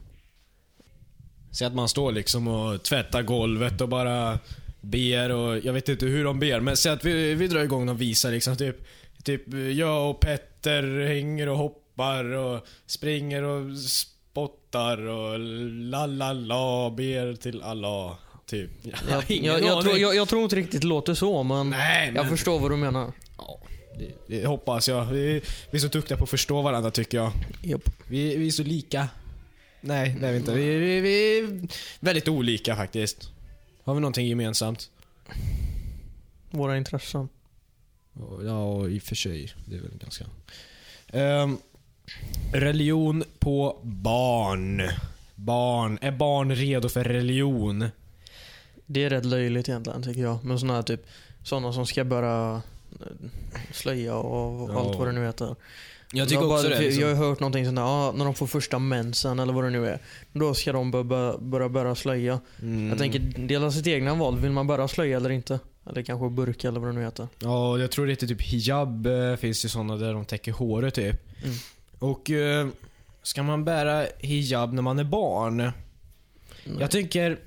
Säg 1.51 1.67
att 1.67 1.75
man 1.75 1.89
står 1.89 2.11
liksom 2.11 2.47
och 2.47 2.83
tvättar 2.83 3.21
golvet 3.21 3.81
och 3.81 3.89
bara 3.89 4.39
ber 4.85 5.31
och 5.31 5.65
jag 5.65 5.73
vet 5.73 5.89
inte 5.89 6.05
hur 6.05 6.23
de 6.23 6.39
ber 6.39 6.59
men 6.59 6.77
säg 6.77 6.91
att 6.91 7.05
vi, 7.05 7.33
vi 7.33 7.47
drar 7.47 7.63
igång 7.63 7.85
någon 7.85 7.97
visa 7.97 8.29
liksom. 8.29 8.57
Typ, 8.57 8.77
typ 9.23 9.41
jag 9.73 10.09
och 10.09 10.19
Petter 10.19 11.07
hänger 11.07 11.49
och 11.49 11.57
hoppar 11.57 12.25
och 12.25 12.67
springer 12.85 13.43
och 13.43 13.77
spottar 13.77 15.07
och 15.07 15.39
la 15.69 16.05
la 16.05 16.33
la 16.33 16.89
ber 16.89 17.35
till 17.35 17.61
Allah. 17.61 18.15
Typ. 18.45 18.69
Jag, 18.83 19.23
Jag, 19.29 19.41
jag, 19.41 19.61
jag, 19.61 19.83
tror, 19.83 19.97
jag, 19.97 20.27
tror 20.27 20.43
inte 20.43 20.55
riktigt 20.55 20.81
det 20.81 20.87
låter 20.87 21.13
så 21.13 21.43
men 21.43 21.69
Nej, 21.69 22.07
men... 22.07 22.15
jag 22.15 22.29
förstår 22.29 22.59
vad 22.59 22.71
du 22.71 22.77
menar. 22.77 23.11
Ja, 23.37 23.59
det, 23.97 24.35
det 24.35 24.47
hoppas 24.47 24.87
jag. 24.87 25.05
Vi, 25.05 25.41
vi 25.71 25.77
är 25.77 25.81
så 25.81 25.87
duktiga 25.87 26.17
på 26.17 26.23
att 26.23 26.29
förstå 26.29 26.61
varandra 26.61 26.91
tycker 26.91 27.17
jag. 27.17 27.31
Japp. 27.63 27.89
Vi, 28.07 28.37
vi 28.37 28.47
är 28.47 28.51
så 28.51 28.63
lika. 28.63 29.07
Nej, 29.81 30.17
det 30.21 30.27
är 30.27 30.31
vi 30.31 30.37
inte. 30.37 30.53
Vi, 30.53 30.77
vi, 30.77 31.01
vi 31.01 31.39
är 31.39 31.67
väldigt 31.99 32.27
olika 32.27 32.75
faktiskt. 32.75 33.29
Har 33.85 33.93
vi 33.93 33.99
någonting 34.01 34.27
gemensamt? 34.27 34.89
Våra 36.49 36.77
intressen. 36.77 37.29
Ja, 38.45 38.87
i 38.87 38.99
och 38.99 39.03
för 39.03 39.15
sig. 39.15 39.53
Det 39.65 39.75
är 39.75 39.81
väl 39.81 39.97
ganska... 39.97 40.25
Ehm, 41.07 41.57
religion 42.53 43.23
på 43.39 43.79
barn. 43.83 44.81
Barn. 45.35 45.99
Är 46.01 46.11
barn 46.11 46.55
redo 46.55 46.89
för 46.89 47.03
religion? 47.03 47.85
Det 48.85 49.03
är 49.03 49.09
rätt 49.09 49.25
löjligt 49.25 49.69
egentligen 49.69 50.03
tycker 50.03 50.21
jag. 50.21 50.43
Men 50.43 50.69
här 50.69 50.81
typ, 50.81 51.07
sådana 51.43 51.73
som 51.73 51.85
ska 51.85 52.03
börja 52.03 52.61
eh, 52.99 53.31
slöja 53.73 54.15
och 54.15 54.69
Ja. 54.69 54.79
allt 54.79 54.97
vad 54.97 55.07
det 55.07 55.11
nu 55.11 55.25
heter. 55.25 55.55
Jag 56.17 56.29
tycker 56.29 56.41
Jag 56.41 56.51
också 56.51 56.67
bara- 56.69 56.75
det. 56.79 56.81
Liksom. 56.81 57.01
Jag 57.01 57.15
har 57.15 57.27
hört 57.27 57.39
någonting 57.39 57.65
sånt 57.65 57.75
där, 57.75 57.83
ah, 57.83 58.11
när 58.11 58.25
de 58.25 58.33
får 58.35 58.47
första 58.47 58.79
mensen 58.79 59.39
eller 59.39 59.53
vad 59.53 59.63
det 59.63 59.69
nu 59.69 59.87
är. 59.87 59.99
Då 60.33 60.53
ska 60.53 60.71
de 60.73 60.91
börja, 60.91 61.37
börja 61.37 61.69
börja 61.69 61.95
slöja. 61.95 62.39
Mm. 62.61 62.89
Jag 62.89 62.97
tänker, 62.97 63.19
dela 63.47 63.71
sitt 63.71 63.87
egna 63.87 64.13
val. 64.15 64.37
Vill 64.39 64.51
man 64.51 64.67
börja 64.67 64.87
slöja 64.87 65.17
eller 65.17 65.29
inte? 65.29 65.59
Eller 65.89 66.01
kanske 66.01 66.29
burka 66.29 66.67
eller 66.67 66.79
vad 66.79 66.89
det 66.89 66.93
nu 66.93 67.03
heter. 67.03 67.27
Ja, 67.39 67.77
jag 67.77 67.91
tror 67.91 68.05
det 68.05 68.11
heter 68.11 68.27
typ 68.27 68.41
hijab. 68.41 69.07
eh, 69.07 69.35
Finns 69.35 69.61
det 69.61 69.69
sådana 69.69 69.95
där 69.97 70.13
de 70.13 70.25
täcker 70.25 70.51
håret 70.51 70.93
typ. 70.93 71.43
Mm. 71.43 71.55
Och 71.99 72.31
eh, 72.31 72.67
ska 73.23 73.43
man 73.43 73.65
bära 73.65 74.05
hijab 74.19 74.73
när 74.73 74.81
man 74.81 74.99
är 74.99 75.03
barn? 75.03 75.57
Nej. 75.57 75.71
Jag 76.79 76.91
tycker 76.91 77.37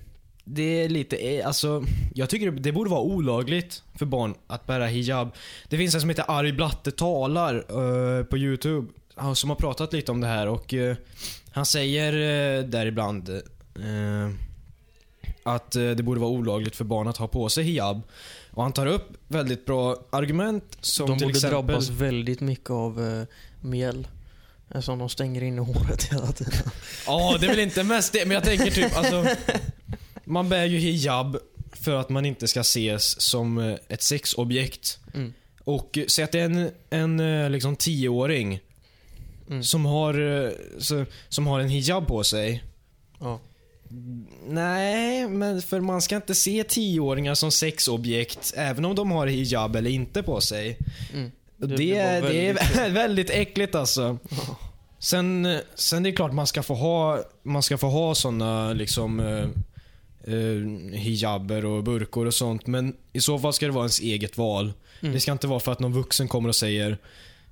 det 0.50 0.82
är 0.84 0.88
lite, 0.88 1.16
eh, 1.16 1.46
alltså, 1.46 1.84
jag 2.14 2.30
tycker 2.30 2.50
det 2.50 2.72
borde 2.72 2.90
vara 2.90 3.00
olagligt 3.00 3.82
för 3.94 4.06
barn 4.06 4.34
att 4.46 4.66
bära 4.66 4.86
hijab. 4.86 5.34
Det 5.68 5.76
finns 5.76 5.94
en 5.94 6.00
som 6.00 6.10
heter 6.10 6.24
Ari 6.28 6.52
Blatte 6.52 6.90
talar 6.90 7.54
eh, 7.54 8.24
på 8.24 8.38
YouTube, 8.38 8.86
han 9.14 9.36
som 9.36 9.50
har 9.50 9.56
pratat 9.56 9.92
lite 9.92 10.12
om 10.12 10.20
det 10.20 10.26
här 10.26 10.48
och 10.48 10.74
eh, 10.74 10.96
han 11.50 11.66
säger 11.66 12.12
uh, 12.12 12.68
där 12.68 12.86
ibland 12.86 13.30
att 15.42 15.70
det 15.70 16.04
borde 16.04 16.20
vara 16.20 16.30
olagligt 16.30 16.76
för 16.76 16.84
barn 16.84 17.08
att 17.08 17.16
ha 17.16 17.28
på 17.28 17.48
sig 17.48 17.64
hijab. 17.64 18.02
Och 18.50 18.62
han 18.62 18.72
tar 18.72 18.86
upp 18.86 19.08
väldigt 19.28 19.66
bra 19.66 19.96
argument 20.10 20.78
som 20.80 21.06
de 21.06 21.18
till 21.18 21.26
borde 21.26 21.38
exempel... 21.38 21.66
drabbas 21.66 21.88
väldigt 21.88 22.40
mycket 22.40 22.70
av 22.70 23.00
uh, 23.00 23.24
mjäll. 23.60 24.08
Som 24.80 24.98
de 24.98 25.08
stänger 25.08 25.42
in 25.42 25.54
i 25.54 25.60
håret 25.60 26.12
hela 26.12 26.32
tiden. 26.32 26.70
Ja, 27.06 27.36
det 27.40 27.46
är 27.46 27.50
väl 27.50 27.58
inte 27.58 27.84
mest 27.84 28.12
det, 28.12 28.26
men 28.26 28.34
jag 28.34 28.44
tänker 28.44 28.70
typ 28.70 28.96
alltså 28.96 29.26
Man 30.28 30.48
bär 30.48 30.64
ju 30.64 30.78
hijab 30.78 31.38
för 31.72 31.94
att 32.00 32.08
man 32.08 32.24
inte 32.26 32.48
ska 32.48 32.60
ses 32.60 33.20
som 33.20 33.58
eh, 33.58 33.74
ett 33.88 34.02
sexobjekt. 34.02 34.98
Mm. 35.14 35.32
Och 35.64 35.98
eh, 35.98 36.04
säg 36.06 36.24
att 36.24 36.32
det 36.32 36.40
är 36.40 36.44
en, 36.44 36.70
en 36.90 37.20
eh, 37.20 37.50
liksom 37.50 37.76
tioåring 37.76 38.60
Mm. 39.50 39.62
som, 39.62 39.84
har, 39.86 40.52
som 41.28 41.46
har 41.46 41.60
en 41.60 41.68
hijab 41.68 42.06
på 42.06 42.24
sig. 42.24 42.64
Ja. 43.20 43.40
Nej, 44.48 45.28
men 45.28 45.62
för 45.62 45.80
man 45.80 46.02
ska 46.02 46.16
inte 46.16 46.34
se 46.34 46.64
tioåringar 46.64 47.34
som 47.34 47.50
sexobjekt 47.50 48.52
även 48.56 48.84
om 48.84 48.94
de 48.94 49.10
har 49.10 49.26
hijab 49.26 49.76
eller 49.76 49.90
inte 49.90 50.22
på 50.22 50.40
sig. 50.40 50.78
Mm. 51.14 51.30
Det, 51.56 51.66
Det- 51.66 51.76
det, 51.76 51.84
det 51.94 52.20
var 52.20 52.30
är 52.30 52.52
väldigt- 52.54 52.96
väldigt 52.96 53.30
äckligt 53.30 53.74
alltså. 53.74 54.18
Ja. 54.30 54.56
Sen, 54.98 55.58
sen 55.74 56.02
det 56.02 56.08
är 56.10 56.16
klart 56.16 56.32
man 56.32 56.46
ska 56.46 56.62
få 56.62 56.74
ha, 56.74 57.22
man 57.42 57.62
ska 57.62 57.78
få 57.78 57.86
ha 57.88 58.14
såna 58.14 58.72
liksom 58.72 59.20
eh, 60.28 60.98
hijaber 60.98 61.64
och 61.64 61.84
burkor 61.84 62.26
och 62.26 62.34
sånt. 62.34 62.66
Men 62.66 62.96
i 63.12 63.20
så 63.20 63.38
fall 63.38 63.52
ska 63.52 63.66
det 63.66 63.72
vara 63.72 63.84
ens 63.84 64.00
eget 64.00 64.38
val. 64.38 64.72
Mm. 65.00 65.14
Det 65.14 65.20
ska 65.20 65.32
inte 65.32 65.46
vara 65.46 65.60
för 65.60 65.72
att 65.72 65.80
någon 65.80 65.92
vuxen 65.92 66.28
kommer 66.28 66.48
och 66.48 66.56
säger 66.56 66.98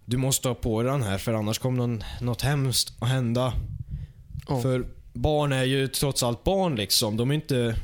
du 0.05 0.17
måste 0.17 0.49
ha 0.49 0.55
på 0.55 0.83
dig 0.83 0.93
den 0.93 1.03
här 1.03 1.19
för 1.19 1.33
annars 1.35 1.59
kommer 1.59 1.79
någon, 1.79 2.05
något 2.21 2.43
hemskt 2.43 2.93
att 2.99 3.09
hända. 3.09 3.53
Ja. 4.49 4.61
För 4.63 4.87
barn 5.13 5.53
är 5.53 5.65
ju 5.65 5.89
trots 5.89 6.23
allt 6.23 6.45
barn 6.45 6.77
liksom. 6.77 7.17
De 7.17 7.31
är 7.31 7.35
inte, 7.35 7.77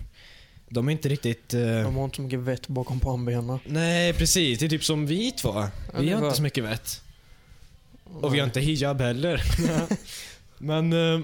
de 0.68 0.88
är 0.88 0.92
inte 0.92 1.08
riktigt... 1.08 1.54
eh, 1.54 1.60
De 1.60 1.96
har 1.96 2.04
inte 2.04 2.16
så 2.16 2.22
mycket 2.22 2.38
vett 2.40 2.68
bakom 2.68 3.00
pannbenen. 3.00 3.58
Nej 3.66 4.12
precis, 4.12 4.58
det 4.58 4.64
är 4.64 4.68
typ 4.70 4.84
som 4.84 5.06
vi 5.06 5.30
två. 5.32 5.64
Vi 6.00 6.10
har 6.12 6.20
var- 6.20 6.26
inte 6.26 6.36
så 6.36 6.42
mycket 6.42 6.64
vett. 6.64 7.00
Och 8.04 8.34
vi 8.34 8.38
har 8.38 8.46
inte 8.46 8.60
hijab 8.60 9.00
heller. 9.00 9.42
Men... 10.58 10.92
eh, 10.92 11.20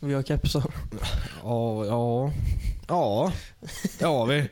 Vi 0.00 0.14
har 0.14 0.22
kepsar. 0.22 0.64
Ja, 1.42 1.86
ja. 1.86 2.32
Ja, 2.88 3.32
det 3.98 4.04
har 4.04 4.26
vi. 4.26 4.48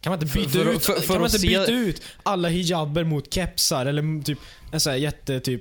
Kan 0.00 0.10
man 0.10 0.22
inte 0.22 0.34
byta, 0.38 0.50
för 0.50 0.72
ut, 0.74 0.84
för- 0.84 0.92
för 0.92 1.06
kan 1.06 1.16
man 1.16 1.24
inte 1.26 1.38
se- 1.38 1.46
byta 1.46 1.66
ut 1.72 2.02
alla 2.22 2.48
hijaber 2.48 3.04
mot 3.04 3.34
kepsar 3.34 3.86
eller 3.86 4.22
typ 4.22 4.38
en 4.72 4.80
sån 4.80 4.90
här 4.90 4.98
jätte 4.98 5.40
typ 5.40 5.60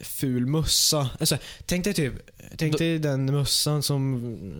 ful 0.00 0.46
mössa? 0.46 1.10
Alltså, 1.20 1.36
tänk 1.66 1.84
dig 1.84 1.94
typ, 1.94 2.12
tänk 2.56 2.78
dig 2.78 2.98
den 2.98 3.26
mössan 3.26 3.82
som 3.82 4.14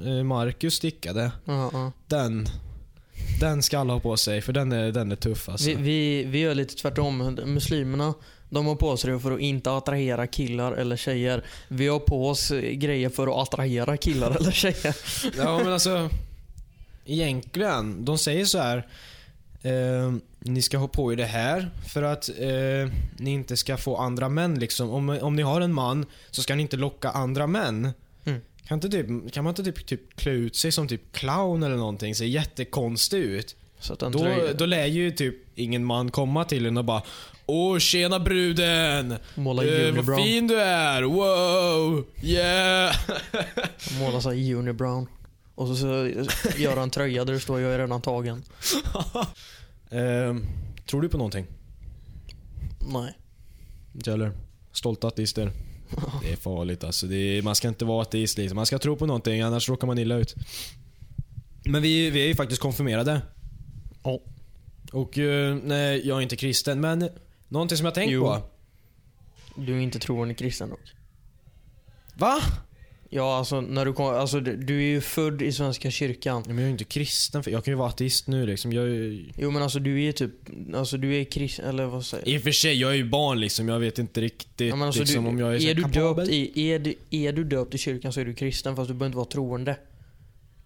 eh, 0.07 0.25
Marcus 0.25 0.75
stickade. 0.75 1.33
Ja, 1.45 1.71
ja. 1.73 1.93
Den. 2.07 2.47
Den 3.41 3.63
ska 3.63 3.79
alla 3.79 3.93
ha 3.93 4.01
på 4.01 4.17
sig 4.17 4.41
för 4.41 4.53
den 4.53 4.73
är, 4.73 4.93
den 4.93 5.13
är 5.13 5.17
tuff 5.17 5.49
alltså. 5.49 5.67
Vi, 5.69 5.75
vi, 5.75 6.25
vi 6.25 6.39
gör 6.39 6.55
lite 6.55 6.75
tvärtom. 6.75 7.19
Muslimerna 7.47 8.15
de 8.51 8.67
har 8.67 8.75
på 8.75 8.97
sig 8.97 9.13
det 9.13 9.21
för 9.21 9.33
att 9.33 9.41
inte 9.41 9.73
attrahera 9.73 10.27
killar 10.27 10.73
eller 10.73 10.97
tjejer. 10.97 11.45
Vi 11.69 11.89
har 11.89 11.99
på 11.99 12.29
oss 12.29 12.53
grejer 12.73 13.09
för 13.09 13.27
att 13.27 13.49
attrahera 13.49 13.97
killar 13.97 14.31
eller 14.31 14.51
tjejer. 14.51 14.97
Ja 15.37 15.59
men 15.59 15.73
alltså 15.73 16.11
Egentligen, 17.11 18.05
de 18.05 18.19
säger 18.19 18.45
så 18.45 18.59
här. 18.59 18.87
Eh, 19.63 20.13
ni 20.39 20.63
ska 20.63 20.79
ha 20.79 20.89
på 20.89 21.13
er 21.13 21.17
det 21.17 21.25
här 21.25 21.71
för 21.89 22.03
att 22.03 22.29
eh, 22.29 22.93
ni 23.17 23.31
inte 23.31 23.57
ska 23.57 23.77
få 23.77 23.97
andra 23.97 24.29
män 24.29 24.59
liksom. 24.59 24.91
Om, 24.91 25.09
om 25.09 25.37
ni 25.37 25.43
har 25.43 25.61
en 25.61 25.73
man 25.73 26.07
så 26.31 26.43
ska 26.43 26.55
ni 26.55 26.63
inte 26.63 26.77
locka 26.77 27.11
andra 27.11 27.47
män. 27.47 27.91
Mm. 28.25 28.41
Kan, 28.67 28.77
inte 28.77 28.89
typ, 28.89 29.33
kan 29.33 29.45
man 29.45 29.51
inte 29.51 29.65
typ, 29.65 29.87
typ 29.87 30.17
klä 30.17 30.33
ut 30.33 30.57
sig 30.57 30.73
som 30.73 30.89
typ 30.89 31.13
clown 31.13 31.63
eller 31.63 31.77
någonting? 31.77 32.15
Ser 32.15 32.25
jättekonstig 32.25 33.19
ut. 33.19 33.57
Så 33.81 33.93
att 33.93 33.99
Då, 33.99 34.29
då 34.59 34.67
lär 34.67 34.87
ju 34.87 35.11
typ 35.11 35.35
ingen 35.55 35.85
man 35.85 36.11
komma 36.11 36.45
till 36.45 36.67
en 36.67 36.77
och 36.77 36.85
bara 36.85 37.03
Åh 37.47 37.79
tjena 37.79 38.21
bruden! 38.21 39.15
måla 39.35 39.65
Eh, 39.65 39.95
vad 39.95 40.17
fin 40.17 40.47
du 40.47 40.61
är! 40.61 41.03
Wow! 41.03 42.05
Yeah! 42.23 42.95
Måla 44.01 44.21
såhär 44.21 44.55
unibrown. 44.55 45.07
Och 45.59 45.69
så, 45.69 45.77
så 45.77 46.09
göra 46.57 46.83
en 46.83 46.91
tröja 46.91 47.25
där 47.25 47.33
det 47.33 47.41
står 47.41 47.61
jag 47.61 47.75
är 47.75 47.79
redan 47.79 48.01
tagen. 48.01 48.43
Ehm, 49.91 50.47
tror 50.87 51.03
du 51.03 51.09
på 51.09 51.17
någonting? 51.17 51.47
Nej. 52.93 53.19
Inte 53.95 54.11
heller. 54.11 54.33
Stolta 54.73 55.07
ateister. 55.07 55.53
Det 56.23 56.33
är 56.33 56.37
farligt 56.37 56.85
alltså. 56.85 57.07
Det 57.07 57.17
är, 57.17 57.43
man 57.43 57.55
ska 57.55 57.69
inte 57.69 57.85
vara 57.85 58.03
ateist 58.03 58.39
liksom. 58.39 58.57
Man 58.57 58.67
ska 58.67 58.79
tro 58.79 58.97
på 58.97 59.07
någonting 59.07 59.41
annars 59.41 59.69
råkar 59.69 59.87
man 59.87 59.99
illa 59.99 60.17
ut. 60.17 60.35
Men 61.65 61.83
vi, 61.83 62.11
vi 62.11 62.23
är 62.25 62.29
ju 62.29 62.35
faktiskt 62.35 62.63
konfirmerade. 62.63 63.23
Ja. 64.03 64.21
Och 64.93 65.19
eh, 65.19 65.57
nej, 65.63 66.09
jag 66.09 66.19
är 66.19 66.23
inte 66.23 66.37
kristen 66.37 66.81
men 66.81 67.09
någonting 67.49 67.79
som 67.79 67.85
jag 67.85 67.95
tänkt 67.95 68.13
Jo. 68.13 68.25
på. 68.25 68.43
Du 69.55 69.77
är 69.77 69.81
inte 69.81 69.99
troende 69.99 70.35
kristen 70.35 70.71
dock. 70.71 70.95
Va? 72.15 72.41
Ja, 73.11 73.37
alltså 73.37 73.61
när 73.61 73.85
du 73.85 73.93
kom, 73.93 74.07
alltså 74.07 74.41
du, 74.41 74.77
är 74.77 74.87
ju 74.87 75.01
född 75.01 75.43
i 75.43 75.53
Svenska 75.53 75.91
kyrkan. 75.91 76.45
Men 76.47 76.57
jag 76.57 76.63
är 76.63 76.67
ju 76.67 76.73
inte 76.73 76.85
kristen, 76.85 77.43
för 77.43 77.51
jag 77.51 77.65
kan 77.65 77.73
ju 77.73 77.79
vara 77.79 77.89
ateist 77.89 78.27
nu 78.27 78.47
liksom. 78.47 78.73
Jag 78.73 78.85
är. 78.89 79.33
Jo 79.37 79.51
men 79.51 79.63
alltså 79.63 79.79
du 79.79 80.05
är 80.05 80.13
typ, 80.13 80.31
alltså 80.75 80.97
du 80.97 81.17
är 81.17 81.25
kristen, 81.25 81.65
eller 81.65 81.87
vad 81.87 82.05
säger 82.05 82.29
I 82.29 82.39
och 82.39 82.43
för 82.43 82.53
sig, 82.53 82.75
jag 82.75 82.91
är 82.91 82.95
ju 82.95 83.05
barn 83.05 83.41
liksom. 83.41 83.69
Jag 83.69 83.81
vet 83.81 83.99
inte 83.99 84.21
riktigt 84.21 84.69
Ja, 84.69 84.77
men 84.77 84.87
alltså, 84.87 85.01
liksom, 85.01 85.25
du, 85.25 85.31
om 85.31 85.39
jag 85.39 85.55
är, 85.55 85.71
är, 85.71 85.75
du 85.75 85.83
döpt 85.83 86.29
i, 86.29 86.71
är, 86.71 86.79
du, 86.79 86.95
är 87.11 87.33
du 87.33 87.45
döpt 87.45 87.75
i 87.75 87.79
kyrkan 87.79 88.13
så 88.13 88.21
är 88.21 88.25
du 88.25 88.35
kristen 88.35 88.77
fast 88.77 88.89
du 88.89 88.95
behöver 88.95 89.07
inte 89.07 89.17
vara 89.17 89.29
troende. 89.29 89.77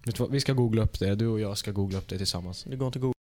Vet 0.05 0.17
du 0.17 0.23
vad? 0.23 0.33
Vi 0.33 0.41
ska 0.41 0.53
googla 0.53 0.83
upp 0.83 0.99
det. 0.99 1.15
Du 1.15 1.27
och 1.27 1.41
jag 1.41 1.59
ska 1.59 1.73
googla 1.73 1.99
upp 1.99 2.09
det 2.09 2.19
tillsammans. 2.19 2.65
Det 2.69 2.77
går 2.77 2.87
inte 2.87 2.99
att 2.99 3.03
googla. 3.03 3.13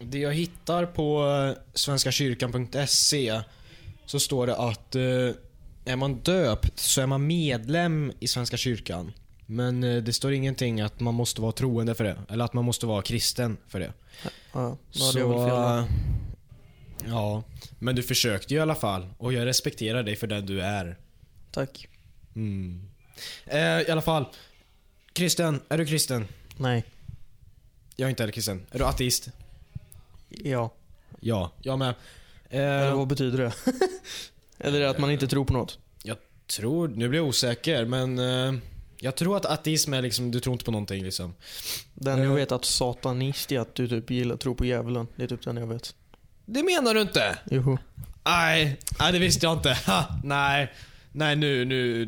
Det 0.00 0.18
jag 0.18 0.34
hittar 0.34 0.86
på 0.86 1.26
eh, 1.26 1.62
svenskakyrkan.se 1.74 3.40
så 4.06 4.20
står 4.20 4.46
det 4.46 4.56
att 4.56 4.94
eh, 4.94 5.02
är 5.84 5.96
man 5.96 6.14
döpt 6.14 6.78
så 6.78 7.00
är 7.00 7.06
man 7.06 7.26
medlem 7.26 8.12
i 8.20 8.28
Svenska 8.28 8.56
kyrkan. 8.56 9.12
Men 9.46 9.84
eh, 9.84 10.02
det 10.02 10.12
står 10.12 10.32
ingenting 10.32 10.80
att 10.80 11.00
man 11.00 11.14
måste 11.14 11.40
vara 11.40 11.52
troende 11.52 11.94
för 11.94 12.04
det. 12.04 12.18
Eller 12.28 12.44
att 12.44 12.52
man 12.52 12.64
måste 12.64 12.86
vara 12.86 13.02
kristen 13.02 13.56
för 13.68 13.80
det. 13.80 13.92
Ja, 14.52 14.76
Så, 14.90 15.46
eh, 15.48 15.86
ja. 17.06 17.42
Men 17.78 17.96
du 17.96 18.02
försökte 18.02 18.54
ju 18.54 18.58
i 18.58 18.62
alla 18.62 18.74
fall. 18.74 19.06
Och 19.18 19.32
jag 19.32 19.46
respekterar 19.46 20.02
dig 20.02 20.16
för 20.16 20.26
den 20.26 20.46
du 20.46 20.60
är. 20.60 20.96
Tack. 21.50 21.88
Mm. 22.34 22.88
Eh, 23.46 23.58
I 23.60 23.90
alla 23.90 24.02
fall. 24.02 24.24
Kristen, 25.12 25.60
är 25.68 25.78
du 25.78 25.86
kristen? 25.86 26.28
Nej. 26.56 26.84
Jag 27.96 28.06
är 28.06 28.10
inte 28.10 28.22
heller 28.22 28.32
kristen. 28.32 28.66
Är 28.70 28.78
du 28.78 28.84
ateist? 28.84 29.28
Ja. 30.28 30.72
Ja, 31.20 31.52
jag 31.62 31.78
med. 31.78 31.94
Eller 32.50 32.88
Eh, 32.90 32.96
vad 32.96 33.08
betyder 33.08 33.38
det? 33.38 33.52
eller 34.62 34.82
att 34.82 34.98
man 34.98 35.10
inte 35.10 35.28
tror 35.28 35.44
på 35.44 35.52
något? 35.52 35.78
tror, 36.56 36.88
nu 36.88 37.08
blir 37.08 37.20
jag 37.20 37.28
osäker, 37.28 37.84
men 37.84 38.18
eh, 38.18 38.54
jag 39.00 39.16
tror 39.16 39.36
att 39.36 39.46
ateism 39.46 39.94
är 39.94 40.02
liksom, 40.02 40.30
du 40.30 40.40
tror 40.40 40.52
inte 40.52 40.64
på 40.64 40.70
någonting 40.70 41.04
liksom. 41.04 41.34
Den 41.94 42.18
Eh. 42.18 42.24
jag 42.24 42.34
vet 42.34 42.52
att 42.52 42.64
satanist 42.64 43.52
är 43.52 43.60
att 43.60 43.74
du 43.74 43.88
typ 43.88 44.10
gillar, 44.10 44.36
tror 44.36 44.54
på 44.54 44.64
djävulen. 44.64 45.06
Det 45.16 45.22
är 45.22 45.28
typ 45.28 45.42
den 45.42 45.56
jag 45.56 45.66
vet. 45.66 45.94
Det 46.44 46.62
menar 46.62 46.94
du 46.94 47.00
inte? 47.00 47.38
Joho. 47.50 47.78
Nej, 48.24 48.78
nej 48.98 49.12
det 49.12 49.18
visste 49.18 49.46
jag 49.46 49.52
inte. 49.52 49.78
Ha, 49.86 50.20
nej. 50.24 50.72
Nej 51.12 51.36
nu, 51.36 51.64
nu, 51.64 52.06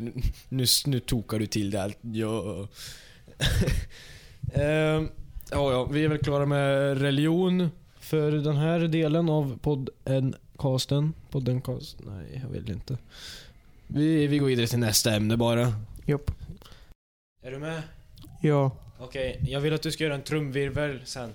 nu, 0.49 0.65
nu 0.85 0.99
tokar 0.99 1.39
du 1.39 1.45
till 1.45 1.71
det 1.71 1.83
allt. 1.83 1.97
Ja. 2.01 2.67
Ehm, 4.53 5.09
ja, 5.51 5.71
ja, 5.71 5.85
vi 5.85 6.03
är 6.03 6.07
väl 6.07 6.17
klara 6.17 6.45
med 6.45 6.97
religion 7.01 7.69
för 7.99 8.31
den 8.31 8.57
här 8.57 8.79
delen 8.79 9.29
av 9.29 9.59
poddencasten. 10.57 11.13
Poddencast? 11.31 11.97
Nej, 11.99 12.41
jag 12.43 12.49
vill 12.49 12.71
inte. 12.71 12.97
Vi, 13.87 14.27
vi 14.27 14.37
går 14.37 14.47
vidare 14.47 14.67
till 14.67 14.79
nästa 14.79 15.15
ämne 15.15 15.37
bara. 15.37 15.73
Japp. 16.05 16.31
Är 17.43 17.51
du 17.51 17.57
med? 17.59 17.81
Ja. 18.41 18.71
Okej, 18.99 19.39
jag 19.47 19.59
vill 19.61 19.73
att 19.73 19.81
du 19.81 19.91
ska 19.91 20.03
göra 20.03 20.15
en 20.15 20.21
trumvirvel 20.21 21.01
sen. 21.05 21.33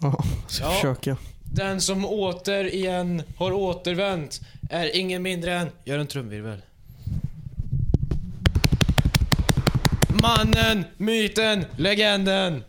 Ja, 0.00 0.24
ska 0.48 0.64
Ja. 0.64 0.70
försöka. 0.70 1.16
Den 1.54 1.80
som 1.80 2.06
återigen 2.06 3.22
har 3.36 3.52
återvänt 3.52 4.40
är 4.70 4.96
ingen 4.96 5.22
mindre 5.22 5.54
än... 5.54 5.68
Gör 5.84 5.98
en 5.98 6.06
trumvirvel. 6.06 6.62
Mannen, 10.22 10.84
myten, 10.96 11.64
legenden. 11.76 12.64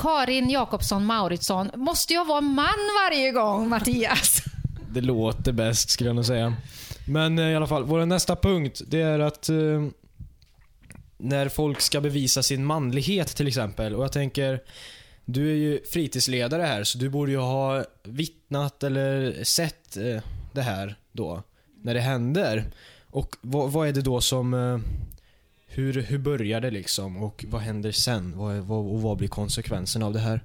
Karin 0.00 0.50
Jakobsson 0.50 1.04
Mauritsson. 1.04 1.70
Måste 1.74 2.14
jag 2.14 2.24
vara 2.24 2.40
man 2.40 2.78
varje 3.04 3.32
gång, 3.32 3.68
Mattias? 3.68 4.42
Det 4.92 5.00
låter 5.00 5.52
bäst 5.52 5.90
skulle 5.90 6.08
jag 6.08 6.16
nog 6.16 6.24
säga. 6.24 6.56
Men 7.06 7.38
eh, 7.38 7.50
i 7.50 7.56
alla 7.56 7.66
fall, 7.66 7.84
vår 7.84 8.06
nästa 8.06 8.36
punkt 8.36 8.82
det 8.86 9.00
är 9.00 9.18
att 9.18 9.48
eh, 9.48 9.56
när 11.16 11.48
folk 11.48 11.80
ska 11.80 12.00
bevisa 12.00 12.42
sin 12.42 12.64
manlighet 12.64 13.36
till 13.36 13.48
exempel. 13.48 13.94
Och 13.94 14.04
jag 14.04 14.12
tänker, 14.12 14.60
du 15.24 15.50
är 15.50 15.54
ju 15.54 15.80
fritidsledare 15.84 16.62
här 16.62 16.84
så 16.84 16.98
du 16.98 17.08
borde 17.08 17.32
ju 17.32 17.38
ha 17.38 17.84
vittnat 18.02 18.82
eller 18.82 19.44
sett 19.44 19.96
eh, 19.96 20.22
det 20.52 20.62
här 20.62 20.94
då, 21.12 21.42
när 21.82 21.94
det 21.94 22.00
händer. 22.00 22.64
Och 23.10 23.36
vad, 23.40 23.72
vad 23.72 23.88
är 23.88 23.92
det 23.92 24.02
då 24.02 24.20
som... 24.20 24.54
Eh, 24.54 24.78
hur, 25.72 26.02
hur 26.02 26.18
börjar 26.18 26.60
det 26.60 26.70
liksom 26.70 27.16
och 27.16 27.44
vad 27.48 27.60
händer 27.60 27.92
sen? 27.92 28.38
Vad, 28.38 28.56
vad, 28.56 28.78
och 28.78 29.02
vad 29.02 29.16
blir 29.16 29.28
konsekvenserna 29.28 30.06
av 30.06 30.12
det 30.12 30.20
här? 30.20 30.44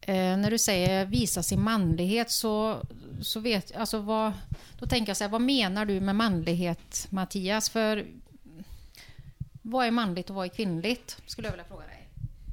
Eh, 0.00 0.14
när 0.14 0.50
du 0.50 0.58
säger 0.58 1.06
visa 1.06 1.42
sin 1.42 1.62
manlighet 1.62 2.30
så, 2.30 2.86
så 3.22 3.40
vet 3.40 3.76
alltså 3.76 3.98
vad, 4.00 4.32
Då 4.78 4.86
tänker 4.86 5.10
jag 5.10 5.16
så 5.16 5.24
här, 5.24 5.30
vad 5.30 5.40
menar 5.40 5.86
du 5.86 6.00
med 6.00 6.16
manlighet, 6.16 7.06
Mattias? 7.10 7.70
För 7.70 8.06
vad 9.62 9.86
är 9.86 9.90
manligt 9.90 10.30
och 10.30 10.36
vad 10.36 10.44
är 10.44 10.50
kvinnligt? 10.50 11.16
Skulle 11.26 11.46
jag 11.46 11.52
vilja 11.52 11.64
fråga 11.64 11.82
dig. 11.86 12.08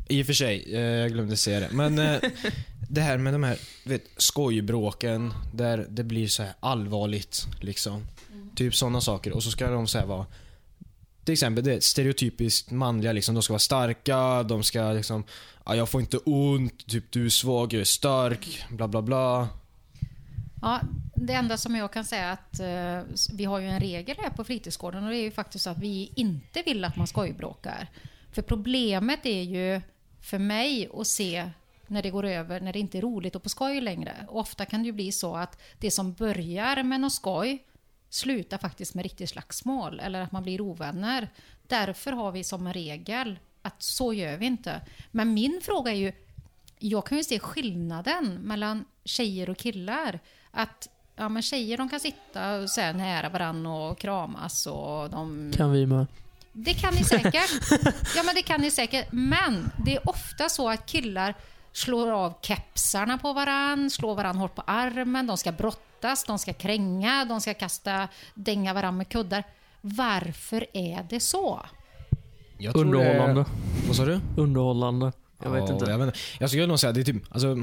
I 0.09 0.21
och 0.21 0.25
för 0.25 0.33
sig, 0.33 0.75
eh, 0.75 0.81
jag 0.81 1.11
glömde 1.11 1.37
säga 1.37 1.59
det. 1.59 1.69
Men 1.71 1.99
eh, 1.99 2.21
det 2.89 3.01
här 3.01 3.17
med 3.17 3.33
de 3.33 3.43
här 3.43 3.57
vet, 3.83 4.03
skojbråken 4.17 5.33
där 5.53 5.87
det 5.89 6.03
blir 6.03 6.27
så 6.27 6.43
här 6.43 6.53
allvarligt. 6.59 7.47
liksom. 7.61 8.07
Typ 8.55 8.75
sådana 8.75 9.01
saker. 9.01 9.31
Och 9.31 9.43
så 9.43 9.51
ska 9.51 9.69
de 9.69 9.87
så 9.87 9.99
här 9.99 10.05
vara 10.05 10.25
till 11.25 11.33
exempel 11.33 11.63
det 11.63 11.83
stereotypiskt 11.83 12.71
manliga 12.71 13.11
liksom. 13.11 13.35
De 13.35 13.41
ska 13.41 13.53
vara 13.53 13.59
starka, 13.59 14.43
de 14.43 14.63
ska 14.63 14.91
liksom 14.91 15.23
Ah, 15.67 15.75
jag 15.75 15.89
får 15.89 16.01
inte 16.01 16.17
ont, 16.17 16.87
typ 16.87 17.11
du 17.11 17.25
är 17.25 17.29
svag, 17.29 17.73
jag 17.73 17.81
är 17.81 17.85
stark, 17.85 18.65
bla 18.69 18.87
bla 18.87 19.01
bla. 19.01 19.47
Ja, 20.61 20.81
det 21.15 21.33
enda 21.33 21.57
som 21.57 21.75
jag 21.75 21.93
kan 21.93 22.05
säga 22.05 22.23
är 22.23 22.33
att 22.33 22.59
eh, 22.59 23.15
vi 23.33 23.45
har 23.45 23.59
ju 23.59 23.67
en 23.67 23.79
regel 23.79 24.15
här 24.19 24.29
på 24.29 24.43
fritidsgården 24.43 25.03
och 25.03 25.09
det 25.09 25.17
är 25.17 25.21
ju 25.21 25.31
faktiskt 25.31 25.63
så 25.63 25.69
att 25.69 25.77
vi 25.77 26.11
inte 26.15 26.61
vill 26.65 26.85
att 26.85 26.95
man 26.95 27.07
skojbråkar. 27.07 27.89
För 28.31 28.41
problemet 28.41 29.25
är 29.25 29.41
ju 29.41 29.81
för 30.21 30.39
mig 30.39 30.89
att 30.93 31.07
se 31.07 31.49
när 31.87 32.03
det 32.03 32.09
går 32.09 32.25
över, 32.25 32.61
när 32.61 32.73
det 32.73 32.79
inte 32.79 32.97
är 32.97 33.01
roligt 33.01 33.35
och 33.35 33.43
på 33.43 33.49
skoj 33.49 33.81
längre. 33.81 34.13
Och 34.27 34.39
ofta 34.39 34.65
kan 34.65 34.79
det 34.79 34.85
ju 34.85 34.91
bli 34.91 35.11
så 35.11 35.35
att 35.35 35.61
det 35.79 35.91
som 35.91 36.13
börjar 36.13 36.83
med 36.83 36.99
något 36.99 37.13
skoj 37.13 37.63
slutar 38.15 38.57
faktiskt 38.57 38.93
med 38.93 39.03
riktigt 39.03 39.29
slagsmål 39.29 39.99
eller 39.99 40.21
att 40.21 40.31
man 40.31 40.43
blir 40.43 40.61
ovänner. 40.61 41.29
Därför 41.67 42.11
har 42.11 42.31
vi 42.31 42.43
som 42.43 42.67
en 42.67 42.73
regel 42.73 43.39
att 43.61 43.83
så 43.83 44.13
gör 44.13 44.37
vi 44.37 44.45
inte. 44.45 44.81
Men 45.11 45.33
min 45.33 45.61
fråga 45.63 45.91
är 45.91 45.95
ju, 45.95 46.11
jag 46.79 47.05
kan 47.05 47.17
ju 47.17 47.23
se 47.23 47.39
skillnaden 47.39 48.35
mellan 48.35 48.85
tjejer 49.05 49.49
och 49.49 49.57
killar. 49.57 50.19
Att 50.51 50.89
ja, 51.15 51.29
men 51.29 51.41
tjejer 51.41 51.77
de 51.77 51.89
kan 51.89 51.99
sitta 51.99 52.67
så 52.67 52.81
här 52.81 52.93
nära 52.93 53.29
varandra 53.29 53.71
och 53.71 53.99
kramas 53.99 54.67
och 54.67 55.09
de... 55.09 55.51
Kan 55.55 55.71
vi 55.71 55.85
med. 55.85 56.07
Det 56.51 56.73
kan 56.73 56.93
ni 56.93 57.03
säkert. 57.03 57.71
Ja, 58.15 58.23
men 58.23 58.35
det 58.35 58.41
kan 58.41 58.61
ni 58.61 58.71
säkert. 58.71 59.07
Men 59.11 59.71
det 59.85 59.95
är 59.95 60.09
ofta 60.09 60.49
så 60.49 60.69
att 60.69 60.85
killar 60.85 61.35
slår 61.75 62.11
av 62.11 62.33
kepsarna 62.41 63.17
på 63.17 63.33
varann, 63.33 63.89
slår 63.89 64.15
varann 64.15 64.37
hårt 64.37 64.55
på 64.55 64.63
armen, 64.67 65.27
de 65.27 65.37
ska 65.37 65.51
brottas, 65.51 66.23
de 66.23 66.39
ska 66.39 66.53
kränga, 66.53 67.25
de 67.25 67.41
ska 67.41 67.53
kasta, 67.53 68.07
dänga 68.33 68.73
varann 68.73 68.97
med 68.97 69.09
kuddar. 69.09 69.43
Varför 69.81 70.65
är 70.73 71.05
det 71.09 71.19
så? 71.19 71.65
Jag 72.57 72.73
tror 72.73 72.85
det 72.85 72.89
är- 73.03 73.09
Underhållande. 73.11 73.45
Vad 73.87 73.95
sa 73.95 74.05
du? 74.05 74.19
Underhållande. 74.37 75.11
Jag 75.43 75.51
vet 75.51 75.69
Ja, 75.69 75.73
inte. 75.73 75.91
Jag, 75.91 75.97
vet 75.97 76.15
jag 76.39 76.49
skulle 76.49 76.67
nog 76.67 76.79
säga 76.79 76.91
det 76.93 76.99
är 77.01 77.03
typ, 77.03 77.23
alltså, 77.33 77.57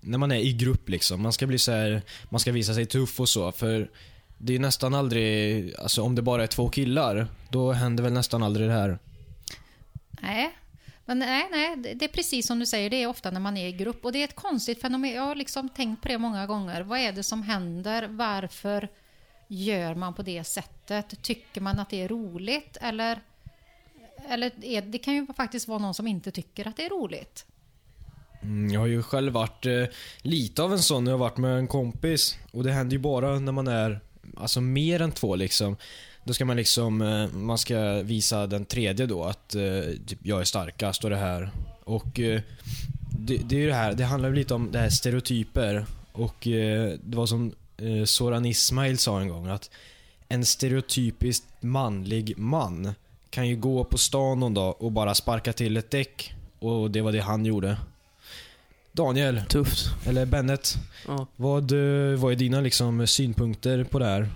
när 0.00 0.18
man 0.18 0.32
är 0.32 0.36
i 0.36 0.52
grupp 0.52 0.88
liksom. 0.88 1.22
Man 1.22 1.32
ska 1.32 1.46
bli 1.46 1.58
så 1.58 1.72
här, 1.72 2.02
man 2.30 2.40
ska 2.40 2.52
visa 2.52 2.74
sig 2.74 2.86
tuff 2.86 3.20
och 3.20 3.28
så. 3.28 3.52
För 3.52 3.90
det 4.38 4.54
är 4.54 4.58
nästan 4.58 4.94
aldrig, 4.94 5.74
alltså 5.78 6.02
om 6.02 6.14
det 6.14 6.22
bara 6.22 6.42
är 6.42 6.46
två 6.46 6.68
killar, 6.68 7.26
då 7.50 7.72
händer 7.72 8.04
väl 8.04 8.12
nästan 8.12 8.42
aldrig 8.42 8.68
det 8.68 8.74
här. 8.74 8.98
Nej. 10.20 10.55
Men 11.08 11.18
nej, 11.18 11.48
nej, 11.50 11.76
det 11.76 12.04
är 12.04 12.08
precis 12.08 12.46
som 12.46 12.58
du 12.58 12.66
säger, 12.66 12.90
det 12.90 13.02
är 13.02 13.06
ofta 13.06 13.30
när 13.30 13.40
man 13.40 13.56
är 13.56 13.68
i 13.68 13.72
grupp. 13.72 14.04
Och 14.04 14.12
det 14.12 14.18
är 14.18 14.24
ett 14.24 14.34
konstigt 14.34 14.80
fenomen. 14.80 15.10
Jag 15.10 15.22
har 15.22 15.34
liksom 15.34 15.68
tänkt 15.68 16.02
på 16.02 16.08
det 16.08 16.18
många 16.18 16.46
gånger. 16.46 16.82
Vad 16.82 16.98
är 16.98 17.12
det 17.12 17.22
som 17.22 17.42
händer? 17.42 18.08
Varför 18.08 18.88
gör 19.48 19.94
man 19.94 20.14
på 20.14 20.22
det 20.22 20.44
sättet? 20.44 21.22
Tycker 21.22 21.60
man 21.60 21.78
att 21.78 21.90
det 21.90 22.02
är 22.02 22.08
roligt? 22.08 22.76
Eller, 22.80 23.20
eller 24.28 24.64
är, 24.64 24.82
det 24.82 24.98
kan 24.98 25.14
ju 25.14 25.26
faktiskt 25.36 25.68
vara 25.68 25.78
någon 25.78 25.94
som 25.94 26.06
inte 26.06 26.30
tycker 26.30 26.68
att 26.68 26.76
det 26.76 26.84
är 26.84 26.90
roligt. 26.90 27.46
Mm, 28.42 28.70
jag 28.70 28.80
har 28.80 28.86
ju 28.86 29.02
själv 29.02 29.32
varit 29.32 29.66
eh, 29.66 29.84
lite 30.18 30.62
av 30.62 30.72
en 30.72 30.82
sån 30.82 31.04
när 31.04 31.10
jag 31.10 31.18
har 31.18 31.24
varit 31.24 31.36
med 31.36 31.58
en 31.58 31.68
kompis. 31.68 32.38
Och 32.52 32.64
det 32.64 32.72
händer 32.72 32.92
ju 32.92 32.98
bara 32.98 33.38
när 33.38 33.52
man 33.52 33.68
är, 33.68 34.00
alltså 34.36 34.60
mer 34.60 35.02
än 35.02 35.12
två 35.12 35.36
liksom. 35.36 35.76
Då 36.26 36.34
ska 36.34 36.44
man 36.44 36.56
liksom, 36.56 37.02
eh, 37.02 37.28
man 37.28 37.58
ska 37.58 38.02
visa 38.02 38.46
den 38.46 38.64
tredje 38.64 39.06
då 39.06 39.24
att 39.24 39.54
eh, 39.54 39.62
typ, 40.06 40.18
jag 40.22 40.40
är 40.40 40.44
starkast 40.44 41.04
och 41.04 41.10
det 41.10 41.16
här. 41.16 41.50
Och 41.84 42.20
eh, 42.20 42.40
det, 43.18 43.36
det 43.36 43.56
är 43.56 43.60
ju 43.60 43.66
det 43.66 43.74
här, 43.74 43.92
det 43.94 44.04
handlar 44.04 44.28
ju 44.28 44.34
lite 44.34 44.54
om 44.54 44.72
det 44.72 44.78
här 44.78 44.88
stereotyper. 44.88 45.86
Och 46.12 46.36
det 46.40 47.16
var 47.16 47.26
som 47.26 47.52
Soran 48.04 48.46
Ismail 48.46 48.98
sa 48.98 49.20
en 49.20 49.28
gång 49.28 49.46
att 49.46 49.70
en 50.28 50.44
stereotypiskt 50.44 51.46
manlig 51.60 52.38
man 52.38 52.92
kan 53.30 53.48
ju 53.48 53.56
gå 53.56 53.84
på 53.84 53.98
stan 53.98 54.40
någon 54.40 54.54
dag 54.54 54.82
och 54.82 54.92
bara 54.92 55.14
sparka 55.14 55.52
till 55.52 55.76
ett 55.76 55.90
däck. 55.90 56.34
Och 56.58 56.90
det 56.90 57.00
var 57.00 57.12
det 57.12 57.20
han 57.20 57.44
gjorde. 57.46 57.76
Daniel, 58.92 59.42
Tufft. 59.48 59.86
eller 60.06 60.26
Bennet, 60.26 60.74
Ja. 61.06 61.26
vad, 61.36 61.72
vad 62.18 62.32
är 62.32 62.36
dina 62.36 62.60
liksom 62.60 63.06
synpunkter 63.06 63.84
på 63.84 63.98
det 63.98 64.04
här? 64.06 64.28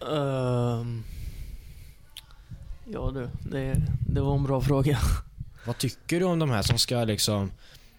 Ehm, 0.00 1.04
ja 2.84 3.10
du, 3.10 3.28
det, 3.50 3.76
det 4.08 4.20
var 4.20 4.34
en 4.34 4.44
bra 4.44 4.60
fråga. 4.60 4.98
Vad 5.66 5.78
tycker 5.78 6.20
du 6.20 6.26
om 6.26 6.38
de 6.38 6.50
här 6.50 6.62
som 6.62 6.78
ska 6.78 7.04
liksom, 7.04 7.52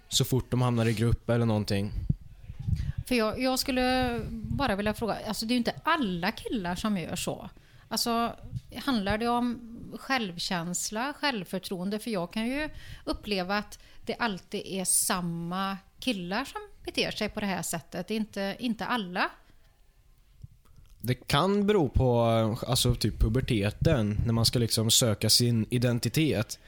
så 0.07 0.25
fort 0.25 0.51
de 0.51 0.61
hamnar 0.61 0.85
i 0.85 0.93
grupp 0.93 1.29
eller 1.29 1.45
någonting? 1.45 1.91
För 3.07 3.15
jag, 3.15 3.39
jag 3.39 3.59
skulle 3.59 4.19
bara 4.31 4.75
vilja 4.75 4.93
fråga, 4.93 5.17
alltså 5.27 5.45
det 5.45 5.51
är 5.51 5.55
ju 5.55 5.57
inte 5.57 5.75
alla 5.83 6.31
killar 6.31 6.75
som 6.75 6.97
gör 6.97 7.15
så. 7.15 7.49
Alltså, 7.89 8.35
handlar 8.75 9.17
det 9.17 9.27
om 9.27 9.59
självkänsla, 9.99 11.13
självförtroende? 11.13 11.99
För 11.99 12.11
jag 12.11 12.33
kan 12.33 12.47
ju 12.47 12.69
uppleva 13.05 13.57
att 13.57 13.79
det 14.05 14.15
alltid 14.15 14.61
är 14.65 14.85
samma 14.85 15.77
killar 15.99 16.45
som 16.45 16.61
beter 16.85 17.11
sig 17.11 17.29
på 17.29 17.39
det 17.39 17.45
här 17.45 17.61
sättet. 17.61 18.07
Det 18.07 18.13
är 18.13 18.17
inte, 18.17 18.55
inte 18.59 18.85
alla. 18.85 19.29
Det 21.01 21.13
kan 21.13 21.67
bero 21.67 21.89
på 21.89 22.21
alltså, 22.67 22.95
typ 22.95 23.19
puberteten, 23.19 24.21
när 24.25 24.33
man 24.33 24.45
ska 24.45 24.59
liksom 24.59 24.91
söka 24.91 25.29
sin 25.29 25.65
identitet. 25.69 26.59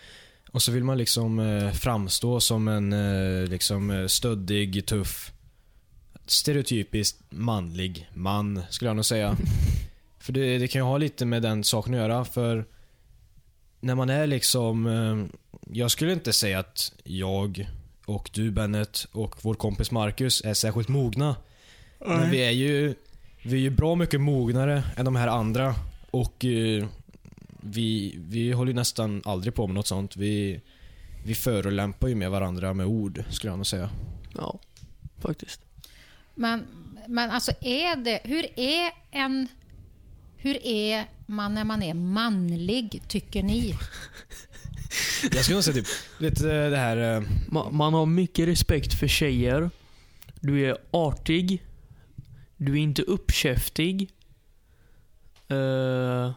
Och 0.51 0.61
så 0.61 0.71
vill 0.71 0.83
man 0.83 0.97
liksom 0.97 1.39
eh, 1.39 1.71
framstå 1.71 2.39
som 2.39 2.67
en 2.67 2.93
eh, 2.93 3.47
liksom 3.49 3.91
eh, 3.91 4.07
stöddig, 4.07 4.85
tuff, 4.85 5.31
stereotypiskt 6.25 7.23
manlig 7.29 8.09
man, 8.13 8.61
skulle 8.69 8.89
jag 8.89 8.95
nog 8.95 9.05
säga. 9.05 9.37
för 10.19 10.33
det, 10.33 10.57
det 10.57 10.67
kan 10.67 10.79
ju 10.79 10.85
ha 10.85 10.97
lite 10.97 11.25
med 11.25 11.41
den 11.41 11.63
saken 11.63 11.93
att 11.93 11.99
göra, 11.99 12.25
för 12.25 12.65
när 13.79 13.95
man 13.95 14.09
är 14.09 14.27
liksom... 14.27 14.87
Eh, 14.87 15.39
jag 15.71 15.91
skulle 15.91 16.13
inte 16.13 16.33
säga 16.33 16.59
att 16.59 16.93
jag 17.03 17.69
och 18.05 18.29
du 18.33 18.51
Bennet 18.51 19.07
och 19.11 19.35
vår 19.41 19.53
kompis 19.53 19.91
Marcus 19.91 20.41
är 20.45 20.53
särskilt 20.53 20.87
mogna. 20.87 21.35
Men 21.99 22.31
vi 22.31 22.37
är 22.37 22.51
ju 22.51 22.95
vi 23.43 23.55
är 23.55 23.61
ju 23.61 23.69
bra 23.69 23.95
mycket 23.95 24.21
mognare 24.21 24.83
än 24.97 25.05
de 25.05 25.15
här 25.15 25.27
andra. 25.27 25.75
Och 26.11 26.45
eh, 26.45 26.87
vi, 27.61 28.15
vi 28.17 28.51
håller 28.51 28.71
ju 28.71 28.75
nästan 28.75 29.21
aldrig 29.25 29.53
på 29.55 29.67
med 29.67 29.73
något 29.75 29.87
sånt. 29.87 30.17
Vi, 30.17 30.61
vi 31.25 31.35
förolämpar 31.35 32.07
ju 32.07 32.15
med 32.15 32.31
varandra 32.31 32.73
med 32.73 32.85
ord, 32.85 33.23
skulle 33.29 33.51
jag 33.51 33.57
nog 33.57 33.67
säga. 33.67 33.89
Ja, 34.35 34.59
faktiskt. 35.19 35.61
Men, 36.35 36.65
men 37.07 37.31
alltså 37.31 37.51
är 37.61 37.95
det, 37.95 38.19
hur 38.23 38.59
är 38.59 38.91
en... 39.11 39.47
Hur 40.41 40.67
är 40.67 41.05
man 41.25 41.53
när 41.53 41.63
man 41.63 41.83
är 41.83 41.93
manlig, 41.93 43.01
tycker 43.07 43.43
ni? 43.43 43.75
Jag 45.33 45.43
skulle 45.43 45.55
nog 45.55 45.63
säga 45.63 45.73
typ, 45.73 45.87
lite 46.17 46.69
det 46.69 46.77
här... 46.77 46.97
eh, 46.97 47.21
Ma- 47.47 47.71
man 47.71 47.93
har 47.93 48.05
mycket 48.05 48.47
respekt 48.47 48.99
för 48.99 49.07
tjejer. 49.07 49.69
Du 50.39 50.65
är 50.69 50.77
artig. 50.91 51.63
Du 52.61 52.71
är 52.73 52.77
inte 52.81 53.01
uppkäftig. 53.01 54.09
Eh, 55.47 56.31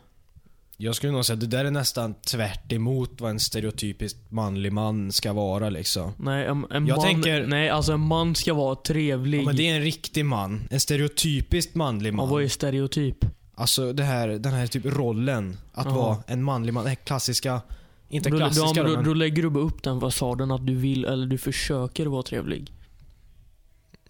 Jag 0.76 0.94
skulle 0.94 1.12
nog 1.12 1.24
säga 1.24 1.35
att 1.35 1.40
det 1.40 1.46
där 1.46 1.64
är 1.64 1.70
nästan 1.70 2.14
tvärt 2.14 2.72
emot 2.72 3.20
vad 3.20 3.30
en 3.30 3.40
stereotypiskt 3.40 4.30
manlig 4.30 4.72
man 4.72 5.12
ska 5.12 5.32
vara 5.32 5.70
liksom. 5.70 6.12
nej, 6.18 6.46
en, 6.46 6.66
en 6.70 6.87
Jag 6.87 6.96
man, 6.96 7.04
tänker- 7.06 7.46
nej, 7.46 7.68
alltså 7.70 7.92
en 7.92 8.00
man 8.00 8.35
ska 8.35 8.54
vara 8.54 8.74
trevlig. 8.74 9.40
Ja, 9.40 9.44
men 9.46 9.56
det 9.56 9.68
är 9.68 9.74
en 9.76 9.82
riktig 9.82 10.24
man. 10.24 10.68
En 10.70 10.80
stereotypiskt 10.80 11.74
manlig 11.74 12.11
Ja, 12.12 12.16
man. 12.16 12.28
vad 12.28 12.42
är 12.42 12.48
stereotyp? 12.48 13.16
Alltså 13.54 13.92
det 13.92 14.04
här, 14.04 14.28
den 14.28 14.52
här 14.52 14.66
typ 14.66 14.85
rollen. 14.87 15.56
Att 15.72 15.87
Ja. 15.87 15.92
vara 15.94 16.16
en 16.26 16.42
manlig 16.42 16.72
man. 16.74 16.82
Den 16.85 16.88
här 16.88 17.04
klassiska, 17.04 17.61
inte 18.08 18.30
Då, 18.30 18.37
klassiska 18.38 18.66
då, 18.66 18.82
då, 18.82 18.88
då, 18.88 18.94
men... 18.96 19.04
då 19.04 19.14
lägger 19.14 19.42
du 19.42 19.50
bara 19.50 19.64
upp 19.64 19.82
den 19.82 20.00
fasaden 20.00 20.50
att 20.50 20.66
du 20.66 20.74
vill, 20.74 21.04
eller 21.04 21.26
du 21.26 21.38
försöker 21.38 22.06
vara 22.06 22.22
trevlig. 22.22 22.72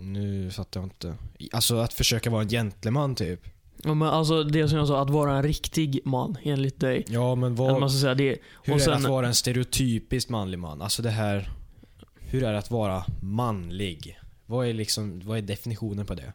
Nu 0.03 0.51
fattar 0.51 0.81
jag 0.81 0.87
inte. 0.87 1.15
Alltså 1.53 1.77
att 1.77 1.93
försöka 1.93 2.31
vara 2.31 2.43
en 2.43 2.49
gentleman 2.49 3.15
typ. 3.15 3.41
Ja, 3.85 3.95
men 3.95 4.09
alltså 4.09 4.43
det 4.45 4.69
som 4.69 4.79
jag 4.79 4.89
sa, 4.89 5.03
att 5.03 5.11
vara 5.11 5.37
en 5.37 5.43
riktig 5.43 6.01
man 6.05 6.37
enligt 6.43 6.81
dig. 6.81 7.05
Ja 7.09 7.35
men 7.35 7.53
Eller 7.53 7.71
man 7.73 7.81
vad... 7.81 7.93
ska 7.93 8.01
säga 8.01 8.15
det. 8.15 8.29
Hur 8.29 8.39
och 8.63 8.69
är 8.69 8.75
det 8.75 8.81
sen- 8.81 8.93
att 8.95 9.05
vara 9.05 9.27
en 9.27 9.35
stereotypiskt 9.35 10.31
manlig 10.31 10.59
man? 10.59 10.83
Alltså 10.83 11.03
det 11.03 11.11
här... 11.11 11.51
Hur 12.19 12.45
är 12.45 12.53
det 12.53 12.59
att 12.59 12.71
vara 12.71 13.05
manlig? 13.21 14.21
Vad 14.47 14.67
är 14.67 14.73
liksom, 14.73 15.21
vad 15.25 15.39
är 15.39 15.43
definitionen 15.43 16.07
på 16.07 16.15
det? 16.15 16.33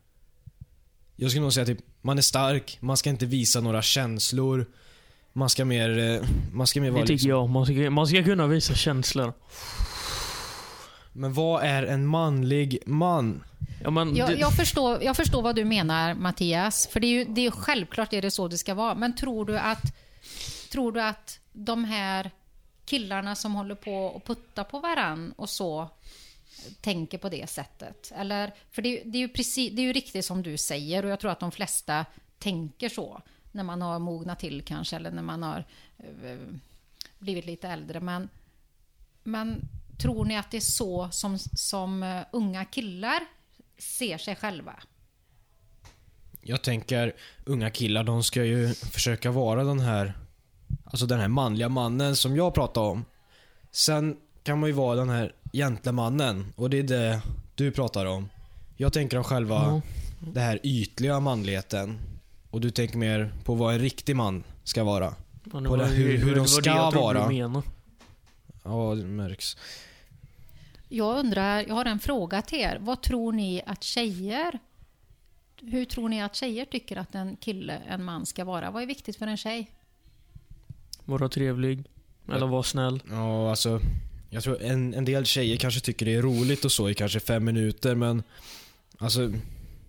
Jag 1.15 1.31
skulle 1.31 1.43
nog 1.43 1.53
säga 1.53 1.65
typ, 1.65 1.79
man 2.01 2.17
är 2.17 2.21
stark, 2.21 2.77
man 2.81 2.97
ska 2.97 3.09
inte 3.09 3.25
visa 3.25 3.61
några 3.61 3.81
känslor. 3.81 4.65
Man 5.33 5.49
ska 5.49 5.65
mer, 5.65 5.97
eh, 5.99 6.29
man 6.53 6.67
ska 6.67 6.81
mer 6.81 6.89
vara 6.89 7.01
Det 7.01 7.07
tycker 7.07 7.13
liksom, 7.13 7.29
jag. 7.29 7.49
Man 7.49 7.65
ska, 7.65 7.89
man 7.89 8.07
ska 8.07 8.23
kunna 8.23 8.47
visa 8.47 8.75
känslor. 8.75 9.33
Men 11.13 11.33
vad 11.33 11.63
är 11.63 11.83
en 11.83 12.07
manlig 12.07 12.79
man? 12.85 13.43
Ja, 13.87 13.91
men 13.91 14.13
det, 14.13 14.19
Jag, 14.19 14.39
jag, 14.39 14.55
förstår, 14.55 15.03
jag 15.03 15.15
förstår 15.15 15.41
vad 15.41 15.55
du 15.55 15.65
menar 15.65 16.13
Mattias, 16.13 16.87
för 16.87 16.99
det 16.99 17.07
är 17.07 17.11
ju 17.11 17.23
det 17.25 17.45
är 17.45 17.51
självklart 17.51 18.13
är 18.13 18.21
det 18.21 18.31
så 18.31 18.47
det 18.47 18.57
ska 18.57 18.73
vara. 18.73 18.95
Men 18.95 19.15
tror 19.15 19.45
du 19.45 19.57
att, 19.59 19.81
tror 20.71 20.91
du 20.91 21.01
att 21.01 21.39
de 21.53 21.83
här 21.83 22.31
killarna 22.85 23.35
som 23.35 23.55
håller 23.55 23.75
på 23.75 24.05
och 24.05 24.25
puttar 24.25 24.63
på 24.63 24.79
varann 24.79 25.33
och 25.37 25.49
så 25.49 25.89
tänker 26.81 27.17
på 27.17 27.29
det 27.29 27.49
sättet? 27.49 28.11
Eller, 28.15 28.53
för 28.71 28.81
det, 28.81 28.89
är 28.89 29.05
ju- 29.05 29.11
det, 29.11 29.17
är 29.17 29.19
ju 29.19 29.29
precis, 29.29 29.71
det 29.75 29.81
är 29.81 29.83
ju 29.83 29.93
riktigt 29.93 30.25
som 30.25 30.43
du 30.43 30.57
säger 30.57 31.05
och 31.05 31.11
jag 31.11 31.19
tror 31.19 31.31
att 31.31 31.39
de 31.39 31.51
flesta 31.51 32.05
tänker 32.39 32.89
så 32.89 33.21
när 33.51 33.63
man 33.63 33.81
har 33.81 33.99
mognat 33.99 34.39
till 34.39 34.61
kanske 34.61 34.95
eller 34.95 35.11
när 35.11 35.23
man 35.23 35.43
har 35.43 35.63
eh, 35.97 36.37
blivit 37.19 37.45
lite 37.45 37.67
äldre. 37.67 37.99
Men, 37.99 38.29
men 39.23 39.61
tror 40.01 40.25
ni 40.25 40.37
att 40.37 40.51
det 40.51 40.57
är 40.57 40.61
så 40.61 41.09
som, 41.11 41.39
som 41.39 42.03
eh, 42.03 42.21
unga 42.31 42.65
killar 42.65 43.19
ser 43.77 44.17
sig 44.17 44.35
själva? 44.35 44.73
Jag 46.41 46.61
tänker, 46.63 47.15
unga 47.45 47.69
killar 47.69 48.03
de 48.03 48.23
ska 48.23 48.43
ju 48.43 48.73
försöka 48.73 49.31
vara 49.31 49.63
den 49.63 49.79
här, 49.79 50.13
alltså 50.85 51.05
den 51.05 51.19
här 51.19 51.27
manliga 51.27 51.69
mannen 51.69 52.15
som 52.15 52.35
jag 52.35 52.53
pratar 52.53 52.81
om. 52.81 53.05
Sen 53.71 54.17
kan 54.43 54.59
man 54.59 54.69
ju 54.69 54.73
vara 54.73 54.95
den 54.95 55.09
här 55.09 55.33
gentlemannen 55.53 56.53
och 56.55 56.69
det 56.69 56.77
är 56.79 56.83
det 56.83 57.21
du 57.55 57.71
pratar 57.71 58.05
om. 58.05 58.29
Jag 58.77 58.93
tänker 58.93 59.17
om 59.17 59.23
själva 59.23 59.55
Ja. 59.55 59.81
det 60.33 60.39
här 60.39 60.59
ytliga 60.63 61.19
manligheten. 61.19 61.97
Och 62.51 62.61
du 62.61 62.71
tänker 62.71 62.97
mer 62.97 63.33
på 63.43 63.55
vad 63.55 63.73
en 63.73 63.79
riktig 63.79 64.15
man 64.15 64.43
ska 64.63 64.83
vara. 64.83 65.13
Ja, 65.43 65.49
på 65.51 65.59
var 65.59 65.77
det- 65.77 65.85
hur- 65.85 66.17
hur 66.17 66.25
det 66.27 66.33
de 66.33 66.39
var 66.39 66.43
det 66.45 66.47
ska 66.47 66.69
jag 66.69 66.91
vara. 66.91 67.27
Du 67.27 67.33
menar. 67.33 67.63
Ja, 68.63 68.95
det 68.95 69.03
märks. 69.03 69.57
Jag 70.89 71.19
undrar, 71.19 71.65
jag 71.67 71.75
har 71.75 71.85
en 71.85 71.99
fråga 71.99 72.41
till 72.41 72.59
er. 72.59 72.77
Vad 72.81 73.01
tror 73.01 73.31
ni 73.31 73.61
att 73.65 73.83
tjejer... 73.83 74.59
Hur 75.61 75.85
tror 75.85 76.09
ni 76.09 76.21
att 76.21 76.35
tjejer 76.35 76.65
tycker 76.65 76.97
att 76.97 77.15
en 77.15 77.35
kille, 77.35 77.81
en 77.87 78.03
man 78.03 78.25
ska 78.25 78.45
vara? 78.45 78.71
Vad 78.71 78.83
är 78.83 78.87
viktigt 78.87 79.15
för 79.15 79.27
en 79.27 79.37
tjej? 79.37 79.71
Vara 81.05 81.29
trevlig. 81.29 81.83
Eller 82.33 82.47
vara 82.47 82.63
snäll. 82.63 82.99
Ja, 83.09 83.49
alltså. 83.49 83.79
Jag 84.29 84.43
tror 84.43 84.61
en, 84.61 84.93
en 84.93 85.05
del 85.05 85.25
tjejer 85.25 85.57
kanske 85.57 85.79
tycker 85.79 86.05
det 86.05 86.15
är 86.15 86.21
roligt 86.21 86.65
och 86.65 86.71
så 86.71 86.89
i 86.89 86.93
kanske 86.93 87.19
fem 87.19 87.45
minuter 87.45 87.95
men 87.95 88.23
Alltså 88.97 89.31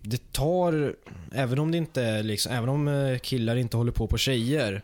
Det 0.01 0.31
tar, 0.31 0.95
även 1.31 1.59
om 1.59 1.71
det 1.71 1.77
inte 1.77 2.03
är 2.03 2.23
liksom, 2.23 2.51
även 2.51 2.69
om 2.69 2.87
eh, 2.87 3.17
killar 3.17 3.55
inte 3.55 3.77
håller 3.77 3.91
på 3.91 4.07
på 4.07 4.17
tjejer 4.17 4.81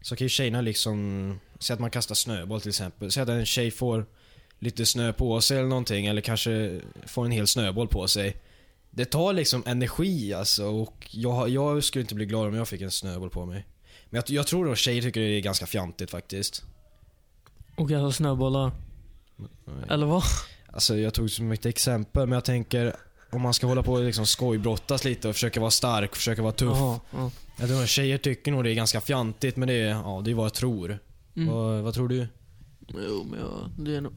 Så 0.00 0.16
kan 0.16 0.24
ju 0.24 0.28
tjejerna 0.28 0.60
liksom, 0.60 1.40
säg 1.58 1.74
att 1.74 1.80
man 1.80 1.90
kastar 1.90 2.14
snöboll 2.14 2.60
till 2.60 2.68
exempel. 2.68 3.10
Säg 3.10 3.22
att 3.22 3.28
en 3.28 3.46
tjej 3.46 3.70
får 3.70 4.06
lite 4.58 4.86
snö 4.86 5.12
på 5.12 5.40
sig 5.40 5.58
eller 5.58 5.68
någonting 5.68 6.06
eller 6.06 6.20
kanske 6.20 6.80
får 7.06 7.24
en 7.24 7.30
hel 7.30 7.46
snöboll 7.46 7.88
på 7.88 8.08
sig. 8.08 8.36
Det 8.90 9.04
tar 9.04 9.32
liksom 9.32 9.62
energi 9.66 10.34
alltså 10.34 10.66
och 10.66 11.08
jag, 11.10 11.48
jag 11.48 11.84
skulle 11.84 12.00
inte 12.02 12.14
bli 12.14 12.26
glad 12.26 12.46
om 12.48 12.54
jag 12.54 12.68
fick 12.68 12.80
en 12.80 12.90
snöboll 12.90 13.30
på 13.30 13.46
mig. 13.46 13.66
Men 14.10 14.22
jag, 14.26 14.30
jag 14.30 14.46
tror 14.46 14.72
att 14.72 14.78
tjejer 14.78 15.02
tycker 15.02 15.20
det 15.20 15.26
är 15.26 15.40
ganska 15.40 15.66
fjantigt 15.66 16.10
faktiskt. 16.10 16.64
Och 17.76 17.88
kasta 17.88 18.12
snöbollar. 18.12 18.72
Eller 19.88 20.06
vad? 20.06 20.22
Alltså 20.72 20.96
jag 20.96 21.14
tog 21.14 21.30
som 21.30 21.52
ett 21.52 21.66
exempel, 21.66 22.26
men 22.26 22.36
jag 22.36 22.44
tänker 22.44 22.96
om 23.30 23.42
man 23.42 23.54
ska 23.54 23.66
hålla 23.66 23.82
på 23.82 23.92
och 23.92 24.04
liksom 24.04 24.26
skojbrottas 24.26 25.04
lite 25.04 25.28
och 25.28 25.34
försöka 25.34 25.60
vara 25.60 25.70
stark, 25.70 26.16
försöka 26.16 26.42
vara 26.42 26.52
tuff. 26.52 26.76
Jaha, 26.76 27.00
ja. 27.10 27.30
Jag 27.56 27.68
tror 27.68 27.82
att 27.82 27.88
tjejer 27.88 28.18
tycker 28.18 28.52
nog 28.52 28.64
det 28.64 28.70
är 28.70 28.74
ganska 28.74 29.00
fjantigt, 29.00 29.56
men 29.56 29.68
det 29.68 29.74
är, 29.74 29.88
ja, 29.88 30.22
det 30.24 30.30
är 30.30 30.34
vad 30.34 30.44
jag 30.44 30.54
tror. 30.54 30.98
Mm. 31.36 31.54
Vad, 31.54 31.82
vad 31.82 31.94
tror 31.94 32.08
du? 32.08 32.26
Jo, 32.94 33.26
men 33.30 33.40
jag, 33.40 33.70
det 33.76 33.96
är 33.96 34.00
nog... 34.00 34.12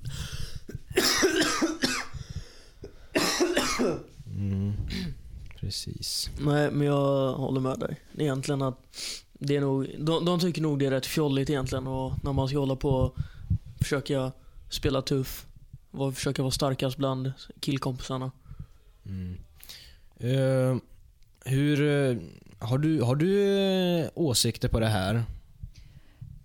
Mm. 4.26 4.74
Precis. 5.60 6.30
Nej, 6.40 6.72
men 6.72 6.88
jag 6.88 7.34
håller 7.34 7.62
med 7.62 7.80
dig. 7.80 8.00
Egentligen 8.18 8.62
att 8.62 8.78
det 9.34 9.56
är 9.56 9.62
nog, 9.62 9.88
de, 10.00 10.26
de 10.26 10.40
tycker 10.40 10.62
nog 10.62 10.80
det 10.80 10.86
är 10.86 10.92
rätt 10.92 11.06
fjolligt 11.06 11.50
egentligen 11.50 11.88
och 11.88 12.14
när 12.24 12.34
man 12.34 12.48
ska 12.48 12.60
hålla 12.60 12.76
på 12.76 12.90
och 12.90 13.16
försöka 13.80 14.32
spela 14.70 15.02
tuff. 15.02 15.46
Och 15.92 16.16
försöka 16.16 16.42
vara 16.42 16.52
starkast 16.52 16.98
bland 16.98 17.34
killkompisarna. 17.60 18.32
Mm. 19.06 19.38
Eh, 20.18 20.78
hur, 21.46 21.82
eh, 21.82 22.18
har 22.60 22.78
du, 22.78 23.02
har 23.02 23.16
du 23.16 23.58
eh, 24.00 24.10
åsikter 24.16 24.70
på 24.70 24.80
det 24.80 24.88
här? 24.88 25.24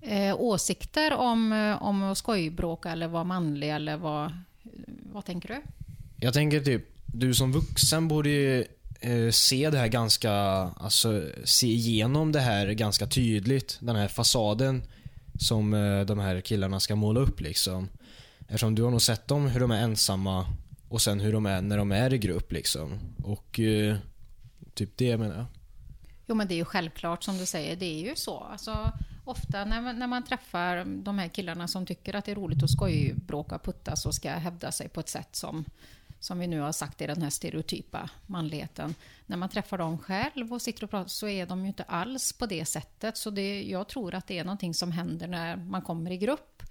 Eh, 0.07 0.41
åsikter 0.41 1.13
om, 1.13 1.53
eh, 1.53 1.83
om 1.83 2.15
skojbråka 2.17 2.91
eller 2.91 3.09
vara 3.09 3.25
manlig 3.25 3.71
eller 3.71 3.97
vad... 3.97 4.33
Vad 5.13 5.25
tänker 5.25 5.49
du? 5.49 5.63
Jag 6.17 6.35
tänker 6.35 6.61
typ, 6.61 6.85
du 7.07 7.35
som 7.35 7.53
vuxen 7.53 8.09
borde 8.09 8.29
ju 8.29 8.65
eh, 9.01 9.31
se 9.31 9.71
det 9.71 9.79
här 9.79 9.89
ganska, 9.89 10.33
alltså 10.77 11.23
se 11.45 11.67
igenom 11.67 12.33
det 12.33 12.41
här 12.41 12.67
ganska 12.67 13.07
tydligt. 13.07 13.79
Den 13.81 13.97
här 13.97 14.09
fasaden 14.09 14.83
som 15.39 15.75
eh, 15.75 16.01
de 16.01 16.19
här 16.19 16.41
killarna 16.41 16.81
ska 16.81 16.97
måla 16.97 17.21
upp 17.21 17.41
liksom. 17.41 17.89
Eftersom 18.41 18.75
du 18.75 18.83
har 18.83 18.91
nog 18.91 19.03
sett 19.03 19.29
dem, 19.29 19.47
hur 19.47 19.61
de 19.61 19.71
är 19.71 19.83
ensamma 19.83 20.47
och 20.89 21.03
sen 21.03 21.21
hur 21.21 21.33
de 21.33 21.47
är 21.47 21.63
när 21.63 21.79
de 21.79 21.93
är 21.93 22.15
i 22.15 22.19
grupp 22.19 22.53
liksom. 22.53 22.99
Och 23.25 23.61
eh, 23.61 23.97
typ 24.75 24.97
det 24.97 25.17
menar 25.17 25.37
jag. 25.37 25.47
Jo 26.27 26.35
men 26.35 26.49
det 26.49 26.55
är 26.55 26.57
ju 26.57 26.65
självklart 26.65 27.25
som 27.25 27.39
du 27.39 27.47
säger, 27.47 27.77
det 27.77 27.87
är 27.87 28.09
ju 28.09 28.17
så. 28.17 28.39
Alltså, 28.39 28.93
ofta 29.29 29.65
när 29.65 29.81
man, 29.81 29.99
när 29.99 30.07
man 30.07 30.25
träffar 30.25 30.85
de 30.85 31.19
här 31.19 31.29
killarna 31.29 31.69
som 31.69 31.87
tycker 31.87 32.15
att 32.15 32.25
det 32.25 32.31
är 32.31 32.37
roligt 32.37 32.63
att 32.63 32.71
skojbråka 32.71 33.55
och 33.55 33.63
puttas 33.63 34.07
och 34.07 34.15
ska 34.15 34.31
hävda 34.31 34.73
sig 34.73 34.89
på 34.89 35.01
ett 35.01 35.09
sätt 35.09 35.37
som, 35.37 35.65
som 36.21 36.39
vi 36.39 36.47
nu 36.47 36.61
har 36.61 36.73
sagt 36.73 37.01
är 37.01 37.09
den 37.09 37.23
här 37.23 37.31
stereotypa 37.31 38.11
manligheten. 38.27 38.95
När 39.27 39.37
man 39.37 39.49
träffar 39.49 39.79
dem 39.79 39.99
själv 39.99 40.53
och 40.53 40.63
sitter 40.63 40.85
och 40.85 40.91
pratar 40.91 41.09
så 41.09 41.29
är 41.29 41.47
de 41.47 41.61
ju 41.61 41.67
inte 41.67 41.83
alls 41.83 42.33
på 42.33 42.47
det 42.47 42.65
sättet. 42.65 43.17
Så 43.17 43.31
det, 43.31 43.63
jag 43.63 43.89
tror 43.89 44.15
att 44.15 44.27
det 44.27 44.39
är 44.39 44.45
någonting 44.45 44.75
som 44.75 44.93
händer 44.93 45.27
när 45.27 45.57
man 45.57 45.83
kommer 45.83 46.11
i 46.11 46.17
grupp. 46.17 46.63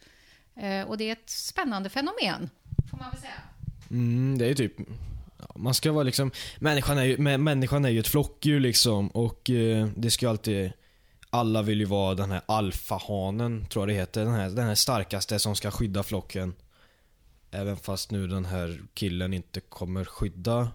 Eh, 0.56 0.88
och 0.88 0.98
det 0.98 1.04
är 1.04 1.12
ett 1.12 1.30
spännande 1.30 1.90
fenomen, 1.90 2.50
får 2.92 2.98
man 2.98 3.12
väl 3.12 3.20
säga. 3.20 3.42
Mm, 3.90 4.38
det 4.38 4.46
är 4.46 4.50
ju 4.50 4.56
typ 4.56 4.74
man 5.56 5.74
ska 5.74 5.92
vara 5.92 6.04
liksom, 6.04 6.32
människan 6.60 6.98
är 6.98 7.04
ju, 7.04 7.18
människan 7.38 7.86
är 7.86 7.90
ju 7.90 8.00
ett 8.00 8.08
flockdjur 8.08 8.60
liksom 8.60 9.08
och 9.08 9.50
eh, 9.50 9.88
det 9.96 10.12
ska 10.12 10.26
ju 10.26 10.30
alltid, 10.30 10.72
alla 11.36 11.62
vill 11.62 11.80
ju 11.80 11.86
vara 11.86 12.16
den 12.16 12.32
här 12.32 12.42
alfahanen, 12.46 13.66
tror 13.66 13.82
jag 13.82 13.96
det 13.96 14.00
heter. 14.00 14.26
Den 14.26 14.34
här, 14.34 14.50
den 14.50 14.68
här 14.68 14.76
starkaste 14.76 15.40
som 15.40 15.56
ska 15.56 15.72
skydda 15.72 16.04
flocken. 16.04 16.54
Även 17.52 17.78
fast 17.78 18.12
nu 18.12 18.28
den 18.28 18.46
här 18.46 18.80
killen 18.94 19.34
inte 19.34 19.60
kommer 19.60 20.06
skydda 20.06 20.72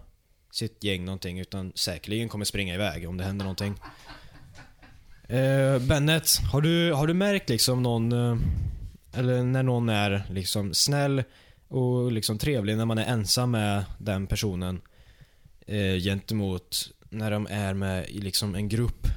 sitt 0.51 0.83
gäng 0.83 1.05
någonting 1.05 1.39
utan 1.39 1.71
säkerligen 1.75 2.29
kommer 2.29 2.45
springa 2.45 2.73
iväg 2.73 3.09
om 3.09 3.17
det 3.17 3.23
händer 3.23 3.45
någonting. 3.45 3.75
Eh, 5.27 5.79
Bennet, 5.79 6.37
har 6.51 6.61
du, 6.61 6.93
har 6.93 7.07
du 7.07 7.13
märkt 7.13 7.49
liksom 7.49 7.83
någon, 7.83 8.11
eh, 8.11 8.37
eller 9.13 9.43
när 9.43 9.63
någon 9.63 9.89
är 9.89 10.23
liksom 10.29 10.73
snäll 10.73 11.23
och 11.67 12.11
liksom 12.11 12.37
trevlig 12.37 12.77
när 12.77 12.85
man 12.85 12.97
är 12.97 13.05
ensam 13.05 13.51
med 13.51 13.83
den 13.97 14.27
personen 14.27 14.81
eh, 15.67 15.95
gentemot 15.95 16.89
när 17.09 17.31
de 17.31 17.47
är 17.49 17.73
med 17.73 18.09
i 18.09 18.21
liksom 18.21 18.55
en 18.55 18.69
grupp 18.69 19.07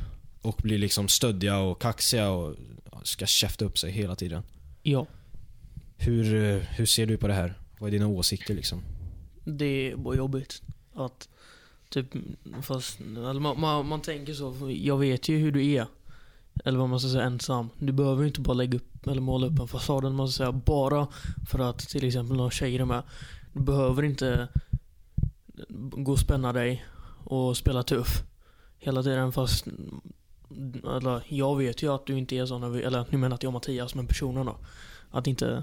och 0.44 0.60
blir 0.62 0.78
liksom 0.78 1.08
stöddiga 1.08 1.58
och 1.58 1.80
kaxiga 1.80 2.30
och 2.30 2.56
ska 3.02 3.26
käfta 3.26 3.64
upp 3.64 3.78
sig 3.78 3.90
hela 3.90 4.16
tiden. 4.16 4.42
Ja. 4.82 5.06
Hur, 5.96 6.34
eh, 6.34 6.56
hur 6.56 6.86
ser 6.86 7.06
du 7.06 7.16
på 7.16 7.28
det 7.28 7.34
här? 7.34 7.58
Vad 7.78 7.88
är 7.88 7.92
dina 7.92 8.06
åsikter 8.06 8.54
liksom? 8.54 8.82
Det 9.44 9.90
är 9.90 9.96
bara 9.96 10.16
jobbigt. 10.16 10.62
Att 10.94 11.28
typ, 11.88 12.06
fast, 12.62 13.00
eller 13.00 13.40
man, 13.40 13.60
man, 13.60 13.86
man 13.86 14.00
tänker 14.00 14.34
så, 14.34 14.70
jag 14.70 14.98
vet 14.98 15.28
ju 15.28 15.38
hur 15.38 15.52
du 15.52 15.72
är. 15.72 15.86
Eller 16.64 16.78
vad 16.78 16.88
man 16.88 17.00
ska 17.00 17.08
säga, 17.08 17.22
ensam. 17.22 17.70
Du 17.78 17.92
behöver 17.92 18.22
ju 18.22 18.28
inte 18.28 18.40
bara 18.40 18.54
lägga 18.54 18.76
upp 18.76 19.06
eller 19.06 19.20
måla 19.20 19.46
upp 19.46 19.58
en 19.58 19.68
fasad, 19.68 20.12
man 20.12 20.28
ska 20.28 20.36
säga, 20.36 20.52
bara 20.52 21.08
för 21.46 21.58
att 21.58 21.78
till 21.78 22.06
exempel 22.06 22.36
några 22.36 22.50
tjejer 22.50 22.80
är 22.80 22.84
med. 22.84 23.02
Du 23.52 23.60
behöver 23.60 24.02
inte 24.02 24.48
gå 25.68 26.12
och 26.12 26.18
spänna 26.18 26.52
dig 26.52 26.84
och 27.24 27.56
spela 27.56 27.82
tuff 27.82 28.22
hela 28.78 29.02
tiden 29.02 29.32
fast 29.32 29.66
eller, 30.96 31.22
jag 31.28 31.56
vet 31.58 31.82
ju 31.82 31.94
att 31.94 32.06
du 32.06 32.18
inte 32.18 32.36
är 32.36 32.46
sån, 32.46 32.62
eller 32.84 33.04
nu 33.10 33.18
menar 33.18 33.34
att 33.34 33.42
jag 33.42 33.48
och 33.50 33.52
Mattias, 33.52 33.94
men 33.94 34.06
personen 34.06 34.46
då. 34.46 34.56
Att 35.10 35.26
inte 35.26 35.62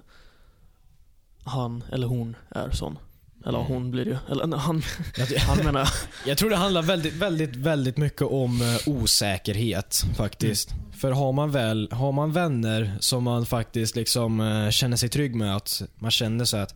han 1.43 1.83
eller 1.91 2.07
hon 2.07 2.35
är 2.49 2.69
sån. 2.71 2.97
Eller 3.45 3.59
Mm. 3.59 3.71
hon 3.71 3.91
blir 3.91 4.05
det 4.05 4.11
ju. 4.11 4.17
Eller 4.31 4.47
nej, 4.47 4.59
han, 4.59 4.81
han 5.47 5.57
menar 5.65 5.89
jag. 6.25 6.37
tror 6.37 6.49
det 6.49 6.55
handlar 6.55 6.81
väldigt, 6.81 7.13
väldigt, 7.13 7.55
väldigt 7.55 7.97
mycket 7.97 8.21
om 8.21 8.61
eh, 8.61 8.93
osäkerhet 8.93 10.03
faktiskt. 10.17 10.69
För 10.99 11.11
har 11.11 11.31
man 11.31 11.51
väl, 11.51 11.89
har 11.91 12.11
man 12.11 12.31
vänner 12.31 12.97
som 12.99 13.23
man 13.23 13.45
faktiskt 13.45 13.95
liksom 13.95 14.39
eh, 14.39 14.69
känner 14.69 14.97
sig 14.97 15.09
trygg 15.09 15.35
med 15.35 15.55
att 15.55 15.81
man 15.95 16.11
känner 16.11 16.45
så 16.45 16.57
att 16.57 16.75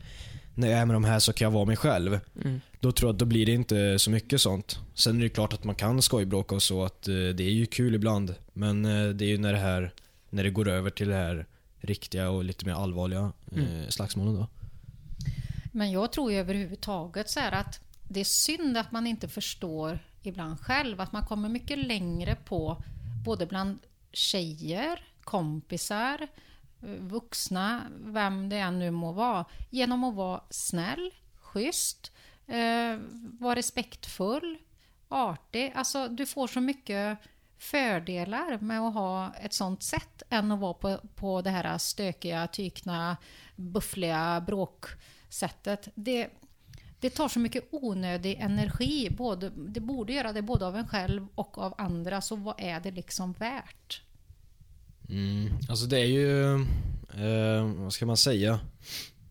när 0.55 0.67
jag 0.67 0.79
är 0.79 0.85
med 0.85 0.95
de 0.95 1.03
här 1.03 1.19
så 1.19 1.33
kan 1.33 1.45
jag 1.45 1.51
vara 1.51 1.65
mig 1.65 1.75
själv. 1.77 2.19
Mm. 2.43 2.61
Då 2.79 2.91
tror 2.91 3.07
jag 3.09 3.13
att 3.13 3.19
då 3.19 3.25
blir 3.25 3.45
det 3.45 3.51
inte 3.51 3.99
så 3.99 4.11
mycket 4.11 4.41
sånt. 4.41 4.79
Sen 4.93 5.17
är 5.17 5.23
det 5.23 5.29
klart 5.29 5.53
att 5.53 5.63
man 5.63 5.75
kan 5.75 6.01
skojbråka 6.01 6.55
och 6.55 6.63
så, 6.63 6.83
att 6.83 7.07
eh, 7.07 7.13
det 7.13 7.43
är 7.43 7.51
ju 7.51 7.65
kul 7.65 7.95
ibland. 7.95 8.35
Men 8.53 8.85
eh, 8.85 9.09
det 9.09 9.25
är 9.25 9.29
ju 9.29 9.37
när 9.37 9.53
det 9.53 9.59
här, 9.59 9.93
när 10.29 10.43
det 10.43 10.49
går 10.49 10.67
över 10.67 10.89
till 10.89 11.07
det 11.07 11.15
här 11.15 11.45
riktiga 11.79 12.29
och 12.29 12.43
lite 12.43 12.65
mer 12.65 12.73
allvarliga 12.73 13.31
eh, 13.51 13.57
Mm. 13.57 13.91
slagsmålen 13.91 14.35
då. 14.35 14.47
Men 15.71 15.91
jag 15.91 16.11
tror 16.11 16.31
ju 16.31 16.37
överhuvudtaget 16.37 17.29
så 17.29 17.39
här 17.39 17.51
att 17.51 17.79
det 18.09 18.19
är 18.19 18.23
synd 18.23 18.77
att 18.77 18.91
man 18.91 19.07
inte 19.07 19.27
förstår 19.27 19.99
ibland 20.21 20.59
själv 20.59 21.01
att 21.01 21.11
man 21.11 21.25
kommer 21.25 21.49
mycket 21.49 21.77
längre 21.87 22.35
på 22.45 22.83
både 23.25 23.45
bland 23.45 23.79
tjejer, 24.11 24.99
kompisar, 25.23 26.27
vuxna, 26.99 27.81
vem 27.99 28.49
det 28.49 28.57
än 28.57 28.79
nu 28.79 28.91
må 28.91 29.11
vara, 29.11 29.45
genom 29.69 30.03
att 30.03 30.15
vara 30.15 30.43
snäll, 30.49 31.11
schysst, 31.35 32.11
eh, 32.47 32.99
vara 33.39 33.55
respektfull, 33.55 34.57
artig. 35.07 35.73
Alltså 35.75 36.07
du 36.07 36.25
får 36.25 36.47
så 36.47 36.61
mycket 36.61 37.19
fördelar 37.57 38.57
med 38.57 38.81
att 38.81 38.93
ha 38.93 39.33
ett 39.33 39.53
sånt 39.53 39.83
sätt 39.83 40.23
än 40.29 40.51
att 40.51 40.59
vara 40.59 40.73
på, 40.73 40.99
på 41.15 41.41
det 41.41 41.49
här 41.49 41.77
stökiga, 41.77 42.47
tykna, 42.47 43.17
buffliga 43.55 44.41
bråksättet. 44.41 45.87
Det, 45.95 46.29
det 46.99 47.09
tar 47.09 47.27
så 47.27 47.39
mycket 47.39 47.67
onödig 47.71 48.35
energi. 48.39 49.09
Både, 49.09 49.49
det 49.49 49.79
borde 49.79 50.13
göra 50.13 50.33
det 50.33 50.41
både 50.41 50.67
av 50.67 50.75
en 50.75 50.87
själv 50.87 51.27
och 51.35 51.57
av 51.57 51.73
andra. 51.77 52.21
Så 52.21 52.35
vad 52.35 52.55
är 52.57 52.79
det 52.79 52.91
liksom 52.91 53.33
värt? 53.33 54.04
Mm. 55.09 55.49
Alltså 55.69 55.85
det 55.85 55.99
är 55.99 56.05
ju, 56.05 56.53
eh, 57.13 57.73
vad 57.75 57.93
ska 57.93 58.05
man 58.05 58.17
säga? 58.17 58.59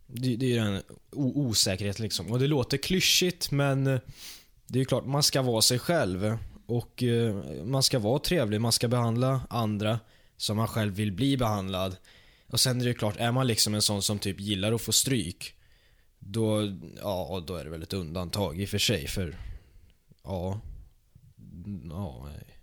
Det, 0.07 0.37
det 0.37 0.47
är 0.47 0.51
ju 0.51 0.57
den 0.57 0.83
o- 1.13 1.33
osäkerhet 1.49 1.99
liksom. 1.99 2.33
Och 2.33 2.39
det 2.39 2.47
låter 2.47 2.77
klyschigt 2.77 3.51
men 3.51 3.87
eh, 3.87 4.01
det 4.67 4.79
är 4.79 4.81
ju 4.81 4.85
klart, 4.85 5.07
man 5.07 5.23
ska 5.23 5.43
vara 5.43 5.63
sig 5.63 5.79
själv. 5.79 6.39
Och 6.67 7.03
eh, 7.03 7.35
man 7.65 7.83
ska 7.83 7.99
vara 7.99 8.19
trevlig, 8.19 8.61
man 8.61 8.73
ska 8.73 8.89
behandla 8.89 9.41
andra 9.51 10.01
som 10.37 10.57
man 10.57 10.69
själv 10.69 10.95
vill 10.95 11.13
bli 11.13 11.37
behandlad. 11.37 11.97
Och 12.47 12.61
sen 12.61 12.81
är 12.81 12.85
det 12.85 12.91
ju 12.91 12.95
klart, 12.95 13.17
är 13.17 13.33
man 13.33 13.47
liksom 13.47 13.75
en 13.75 13.83
sån 13.83 14.03
som 14.03 14.19
typ 14.19 14.41
gillar 14.41 14.73
att 14.73 14.83
få 14.83 14.93
stryk. 14.93 15.55
Då, 16.19 16.73
ja, 17.03 17.45
då 17.47 17.57
är 17.57 17.65
det 17.65 17.71
väl 17.71 17.83
ett 17.83 17.93
undantag 17.93 18.61
i 18.61 18.65
och 18.65 18.69
för 18.69 18.79
sig 18.79 19.07
för, 19.07 19.37
ja. 20.25 20.61
Ja, 21.91 22.27
nej. 22.31 22.59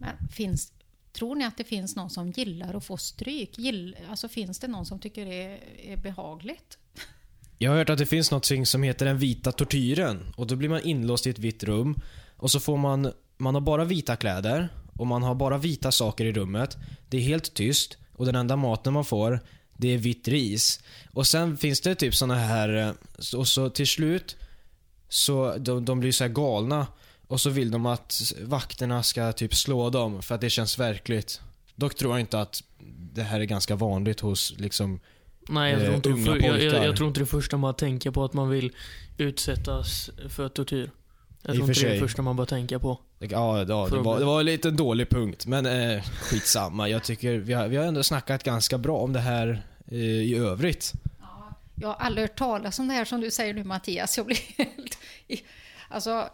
Men 0.00 0.28
finns, 0.28 0.72
tror 1.16 1.34
ni 1.34 1.44
att 1.44 1.56
det 1.56 1.64
finns 1.64 1.96
någon 1.96 2.10
som 2.10 2.30
gillar 2.30 2.74
att 2.74 2.84
få 2.84 2.96
stryk? 2.96 3.58
Gill, 3.58 3.96
alltså 4.10 4.28
finns 4.28 4.58
det 4.58 4.68
någon 4.68 4.86
som 4.86 4.98
tycker 4.98 5.26
det 5.26 5.42
är, 5.42 5.60
är 5.92 5.96
behagligt? 5.96 6.78
Jag 7.58 7.70
har 7.70 7.78
hört 7.78 7.90
att 7.90 7.98
det 7.98 8.06
finns 8.06 8.30
något 8.30 8.68
som 8.68 8.82
heter 8.82 9.06
den 9.06 9.18
vita 9.18 9.52
tortyren. 9.52 10.34
Och 10.36 10.46
då 10.46 10.56
blir 10.56 10.68
man 10.68 10.80
inlåst 10.80 11.26
i 11.26 11.30
ett 11.30 11.38
vitt 11.38 11.64
rum. 11.64 12.00
Och 12.36 12.50
så 12.50 12.60
får 12.60 12.76
man, 12.76 13.12
man 13.36 13.54
har 13.54 13.60
bara 13.60 13.84
vita 13.84 14.16
kläder. 14.16 14.68
Och 14.92 15.06
man 15.06 15.22
har 15.22 15.34
bara 15.34 15.58
vita 15.58 15.92
saker 15.92 16.24
i 16.24 16.32
rummet. 16.32 16.76
Det 17.08 17.16
är 17.16 17.20
helt 17.20 17.54
tyst. 17.54 17.96
Och 18.12 18.26
den 18.26 18.34
enda 18.34 18.56
maten 18.56 18.92
man 18.92 19.04
får, 19.04 19.40
det 19.76 19.88
är 19.88 19.98
vitt 19.98 20.28
ris. 20.28 20.80
Och 21.12 21.26
sen 21.26 21.56
finns 21.56 21.80
det 21.80 21.94
typ 21.94 22.14
såna 22.14 22.34
här, 22.34 22.76
eh, 22.76 23.38
och 23.38 23.48
så 23.48 23.70
till 23.70 23.86
slut, 23.86 24.36
så 25.08 25.56
de, 25.58 25.84
de 25.84 26.00
blir 26.00 26.12
så 26.12 26.24
här 26.24 26.28
galna. 26.28 26.86
Och 27.28 27.40
så 27.40 27.50
vill 27.50 27.70
de 27.70 27.86
att 27.86 28.32
vakterna 28.42 29.02
ska 29.02 29.32
typ 29.32 29.54
slå 29.54 29.90
dem 29.90 30.22
för 30.22 30.34
att 30.34 30.40
det 30.40 30.50
känns 30.50 30.78
verkligt. 30.78 31.40
Dock 31.74 31.94
tror 31.94 32.12
jag 32.12 32.20
inte 32.20 32.40
att 32.40 32.62
det 33.12 33.22
här 33.22 33.40
är 33.40 33.44
ganska 33.44 33.76
vanligt 33.76 34.20
hos 34.20 34.54
liksom 34.58 35.00
Nej, 35.48 35.72
jag 35.72 35.80
Eh, 35.80 35.86
tror, 35.86 35.96
inte 35.96 36.08
det, 36.08 36.14
unga 36.14 36.24
för, 36.24 36.36
jag, 36.36 36.62
jag, 36.62 36.84
jag 36.84 36.96
tror 36.96 37.08
inte 37.08 37.20
det 37.20 37.26
första 37.26 37.56
man 37.56 37.74
tänker 37.74 38.10
på 38.10 38.24
att 38.24 38.32
man 38.32 38.48
vill 38.48 38.72
utsättas 39.18 40.10
för 40.28 40.48
tortyr. 40.48 40.90
Jag 41.42 41.54
I 41.54 41.58
tror 41.58 41.68
inte 41.68 41.80
det 41.80 41.88
är 41.88 41.94
det 41.94 42.00
första 42.00 42.22
man 42.22 42.36
bör 42.36 42.44
tänka 42.44 42.78
på. 42.78 42.98
Ja, 43.18 43.58
ja 43.58 43.64
det, 43.64 43.98
var, 43.98 44.18
det 44.18 44.24
var 44.24 44.40
en 44.40 44.46
liten 44.46 44.76
dålig 44.76 45.08
punkt, 45.08 45.46
men 45.46 45.66
eh, 45.66 46.02
skitsamma. 46.02 46.88
Jag 46.88 47.04
tycker 47.04 47.38
vi 47.38 47.52
har, 47.52 47.68
vi 47.68 47.76
har 47.76 47.84
ändå 47.84 48.02
snackat 48.02 48.42
ganska 48.42 48.78
bra 48.78 48.98
om 48.98 49.12
det 49.12 49.20
här 49.20 49.62
eh, 49.88 49.98
i 49.98 50.34
övrigt. 50.34 50.92
Jag 51.74 51.88
har 51.88 51.94
aldrig 51.94 52.28
hört 52.28 52.38
talas 52.38 52.78
om 52.78 52.88
det 52.88 52.94
här 52.94 53.04
som 53.04 53.20
du 53.20 53.30
säger 53.30 53.54
nu 53.54 53.64
Mattias. 53.64 54.16
Jag 54.16 54.26
blir 54.26 54.38
helt... 54.58 54.98
Alltså... 55.88 56.28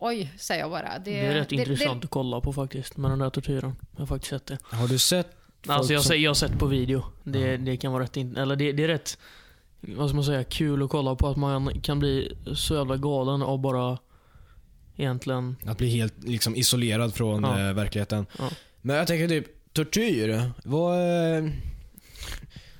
eh, 0.00 0.06
Oj, 0.06 0.32
säger 0.38 0.60
jag 0.60 0.70
bara. 0.70 0.98
Det, 0.98 1.10
Det 1.10 1.18
är 1.26 1.34
rätt 1.34 1.48
det- 1.48 1.56
intressant 1.56 2.04
att 2.04 2.10
kolla 2.10 2.40
på 2.40 2.52
faktiskt, 2.52 2.96
med 2.96 3.10
den 3.10 3.18
där 3.18 3.30
tortyren. 3.30 3.76
Jag 3.92 3.98
har 4.00 4.06
faktiskt 4.06 4.30
sett 4.30 4.46
det. 4.46 4.58
Har 4.62 4.88
du 4.88 4.98
sett? 4.98 5.26
Alltså 5.66 5.92
jag, 5.92 6.02
som- 6.02 6.10
har- 6.10 6.16
jag 6.16 6.30
har 6.30 6.34
sett 6.34 6.58
på 6.58 6.66
video. 6.66 7.04
Det, 7.24 7.56
det 7.56 7.76
kan 7.76 7.92
vara 7.92 8.02
rätt, 8.02 8.16
in, 8.16 8.36
eller 8.36 8.56
det, 8.56 8.72
det 8.72 8.84
är 8.84 8.88
rätt, 8.88 9.18
vad 9.80 10.08
ska 10.08 10.14
man 10.14 10.24
säga, 10.24 10.44
kul 10.44 10.82
att 10.82 10.90
kolla 10.90 11.14
på 11.14 11.28
att 11.28 11.36
man 11.36 11.80
kan 11.80 11.98
bli 11.98 12.36
så 12.54 12.74
jävla 12.74 12.96
galen 12.96 13.42
av 13.42 13.58
bara 13.60 13.98
egentligen, 14.96 15.56
Att 15.66 15.78
bli 15.78 15.88
helt 15.90 16.24
liksom 16.24 16.56
isolerad 16.56 17.14
från 17.14 17.42
Ja. 17.42 17.68
eh, 17.68 17.72
verkligheten. 17.74 18.26
Ja. 18.38 18.50
Men 18.82 18.96
jag 18.96 19.06
tänker 19.06 19.28
typ, 19.28 19.46
tortyr. 19.72 20.50
Vad... 20.64 20.98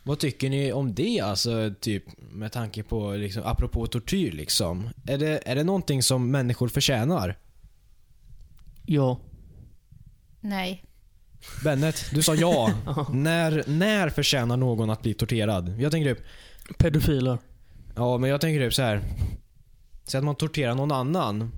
Vad 0.07 0.19
tycker 0.19 0.51
ni 0.51 0.73
om 0.73 0.95
det 0.95 1.21
alltså, 1.21 1.75
typ 1.81 2.05
med 2.19 2.53
tanke 2.53 2.83
på, 2.83 3.11
liksom, 3.11 3.43
apropå 3.47 3.87
tortyr 3.87 4.33
liksom? 4.33 4.89
Är 5.07 5.19
det, 5.19 5.43
är 5.47 5.55
det 5.55 5.65
någonting 5.65 6.03
som 6.03 6.31
människor 6.31 6.69
förtjänar? 6.69 7.39
Ja. 8.85 9.21
Nej. 10.41 10.85
Bennet, 11.65 12.11
du 12.15 12.23
sa 12.23 12.35
ja. 12.35 12.71
när, 13.13 13.65
när 13.67 14.09
förtjänar 14.09 14.57
någon 14.57 14.91
att 14.91 15.03
bli 15.03 15.15
torterad? 15.15 15.81
Jag 15.81 15.93
tänker 15.93 16.15
typ, 16.15 16.25
Pedofiler. 16.79 17.39
ja 17.97 18.19
men 18.19 18.31
jag 18.31 18.41
tänker 18.41 18.61
typ 18.61 18.75
så 18.75 18.83
här. 18.83 19.03
Säg 20.05 20.19
att 20.19 20.25
man 20.25 20.37
torterar 20.37 20.75
någon 20.75 20.93
annan. 20.93 21.53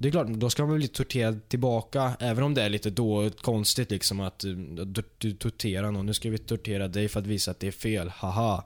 Det 0.00 0.08
är 0.08 0.12
klart, 0.12 0.28
då 0.28 0.50
ska 0.50 0.62
man 0.62 0.70
väl 0.70 0.78
bli 0.78 0.88
torterad 0.88 1.48
tillbaka. 1.48 2.16
Även 2.20 2.44
om 2.44 2.54
det 2.54 2.62
är 2.62 2.68
lite 2.68 2.90
då 2.90 3.30
konstigt 3.30 3.90
liksom 3.90 4.20
att 4.20 4.44
eh, 4.44 4.50
du, 4.50 5.02
du 5.18 5.32
torterar 5.32 5.90
någon. 5.90 6.06
Nu 6.06 6.14
ska 6.14 6.30
vi 6.30 6.38
tortera 6.38 6.88
dig 6.88 7.08
för 7.08 7.20
att 7.20 7.26
visa 7.26 7.50
att 7.50 7.60
det 7.60 7.66
är 7.66 7.72
fel. 7.72 8.08
Haha. 8.08 8.64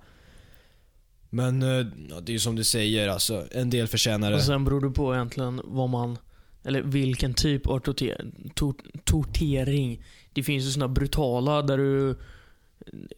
Men 1.31 1.63
eh, 1.63 1.87
ja, 2.11 2.21
det 2.21 2.31
är 2.31 2.33
ju 2.33 2.39
som 2.39 2.57
du 2.57 2.65
säger 2.65 3.09
alltså. 3.09 3.47
En 3.51 3.71
del 3.71 3.87
förtjänar 3.87 4.31
det. 4.31 4.37
Och 4.37 4.43
sen 4.43 4.65
beror 4.65 4.81
det 4.81 4.91
på 4.91 5.15
egentligen 5.15 5.61
vad 5.65 5.89
man, 5.89 6.19
eller 6.65 6.83
vilken 6.83 7.35
typ 7.35 7.67
av 7.67 7.79
torter, 7.79 8.27
tor, 8.55 8.75
tortering. 9.05 10.05
Det 10.33 10.43
finns 10.43 10.65
ju 10.65 10.71
såna 10.71 10.89
brutala 10.89 11.63
där 11.63 11.79
du 11.79 12.17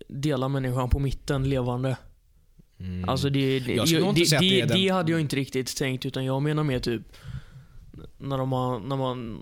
delar 0.08 0.48
människan 0.48 0.90
på 0.90 0.98
mitten 0.98 1.48
levande. 1.48 1.96
Mm. 2.80 3.08
Alltså 3.08 3.30
det, 3.30 3.60
det, 3.60 3.74
Jag 3.74 4.14
det, 4.14 4.22
att 4.22 4.40
det, 4.40 4.64
det 4.64 4.88
hade 4.88 5.12
jag 5.12 5.20
inte 5.20 5.36
riktigt 5.36 5.76
tänkt 5.76 6.06
utan 6.06 6.24
jag 6.24 6.42
menar 6.42 6.64
mer 6.64 6.78
typ 6.78 7.02
när, 8.18 8.38
de 8.38 8.52
har, 8.52 8.78
när 8.80 8.96
man... 8.96 9.40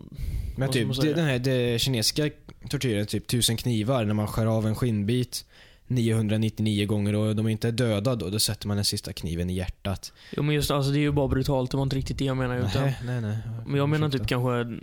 Men 0.57 0.71
typ, 0.71 1.01
det, 1.01 1.13
den 1.15 1.25
här 1.27 1.39
det 1.39 1.79
kinesiska 1.81 2.31
tortyren, 2.71 3.07
typ 3.07 3.27
tusen 3.27 3.57
knivar, 3.57 4.05
när 4.05 4.15
man 4.15 4.27
skär 4.27 4.47
av 4.47 4.67
en 4.67 4.75
skinnbit 4.75 5.45
999 5.87 6.87
gånger 6.87 7.15
och 7.15 7.37
de 7.37 7.49
inte 7.49 7.69
är 7.69 7.73
döda 7.73 8.17
då, 8.17 8.31
då 8.31 8.39
sätter 8.39 8.69
man 8.69 8.77
den 8.77 8.85
sista 8.85 9.13
kniven 9.13 9.51
i 9.51 9.55
hjärtat. 9.55 10.13
Jo 10.37 10.43
men 10.43 10.55
just 10.55 10.71
alltså 10.71 10.91
det 10.93 10.99
är 10.99 11.01
ju 11.01 11.13
bara 11.13 11.29
brutalt, 11.29 11.71
det 11.71 11.77
var 11.77 11.83
inte 11.85 11.97
riktigt 11.97 12.19
det 12.19 12.25
jag 12.25 12.37
menar. 12.37 12.57
Utan, 12.59 12.83
Nej, 12.83 12.97
nej, 13.05 13.21
nej. 13.21 13.39
men 13.67 13.77
jag 13.77 13.89
menar 13.89 14.11
typ 14.11 14.27
kanske 14.27 14.79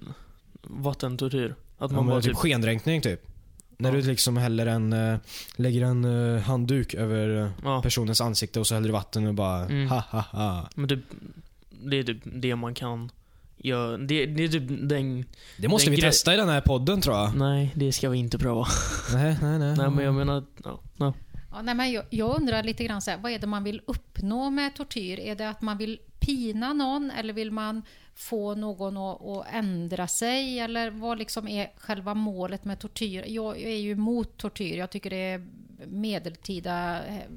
vattentortyr. 0.64 1.56
Att 1.78 1.92
Ja, 1.92 1.96
man 1.96 2.06
men 2.06 2.12
bara 2.14 2.22
typ 2.22 2.32
typ... 2.32 2.38
skendränkning 2.38 3.02
typ. 3.02 3.22
När 3.78 3.90
Ja. 3.90 3.96
du 3.96 4.02
liksom 4.02 4.38
häller 4.38 4.66
en, 4.66 4.94
eh, 4.94 5.18
lägger 5.56 5.82
en 5.86 6.06
eh, 6.36 6.42
handduk 6.42 6.94
över 6.94 7.44
eh, 7.44 7.50
Ja, 7.64 7.82
personens 7.82 8.22
ansikte 8.22 8.60
och 8.60 8.68
så 8.68 8.74
häller 8.74 8.88
du 8.88 8.94
vatten 8.94 9.28
och 9.28 9.34
bara 9.34 9.66
Mm. 9.66 9.88
ha 9.90 10.00
ha 10.10 10.20
ha. 10.32 10.70
men 10.76 10.90
typ, 10.90 11.00
det 11.70 12.00
är 12.00 12.04
typ 12.04 12.18
det 12.26 12.56
man 12.56 12.74
kan 12.74 13.12
göra. 13.64 13.98
Det, 13.98 14.26
det 14.26 14.44
är 14.44 14.48
typ 14.48 14.90
den... 14.90 15.26
Det 15.58 15.68
måste 15.68 15.90
Den 15.90 15.96
vi 15.96 16.02
testa 16.02 16.34
i 16.34 16.38
den 16.38 16.50
här 16.50 16.62
podden 16.62 17.02
tror 17.02 17.16
jag. 17.16 17.36
Nej, 17.36 17.72
det 17.76 17.92
ska 17.92 18.10
vi 18.10 18.18
inte 18.18 18.38
pröva. 18.38 18.66
nej, 19.14 19.38
nej, 19.42 19.60
nej. 19.60 19.76
Nej 19.78 19.90
men 19.90 20.06
jag 20.06 20.14
menar, 20.14 20.44
ja, 20.64 20.80
ja. 20.98 21.14
Ja, 21.52 21.62
nej, 21.62 21.76
men 21.76 21.92
jag, 21.92 22.06
jag 22.10 22.36
undrar 22.38 22.64
lite 22.64 22.84
grann 22.84 23.02
så 23.02 23.12
här, 23.12 23.18
vad 23.18 23.32
är 23.32 23.40
det 23.40 23.48
man 23.48 23.64
vill 23.64 23.82
uppnå 23.88 24.50
med 24.50 24.76
tortyr? 24.76 25.20
Är 25.20 25.36
det 25.36 25.50
att 25.50 25.62
man 25.62 25.78
vill 25.78 26.00
pina 26.20 26.74
någon 26.74 27.12
eller 27.12 27.34
vill 27.34 27.52
man 27.52 27.84
få 28.16 28.56
någon 28.56 28.98
att, 28.98 29.22
att 29.22 29.46
ändra 29.54 30.08
sig? 30.08 30.60
Eller 30.60 30.92
vad 30.92 31.18
liksom 31.18 31.48
är 31.48 31.72
själva 31.78 32.14
målet 32.14 32.66
med 32.66 32.80
tortyr? 32.80 33.24
Jag 33.28 33.62
är 33.62 33.76
ju 33.76 33.92
emot 33.92 34.38
tortyr. 34.38 34.78
Jag 34.78 34.90
tycker 34.90 35.10
det 35.10 35.16
är 35.16 35.48
medeltida 35.88 37.06
eh, 37.06 37.32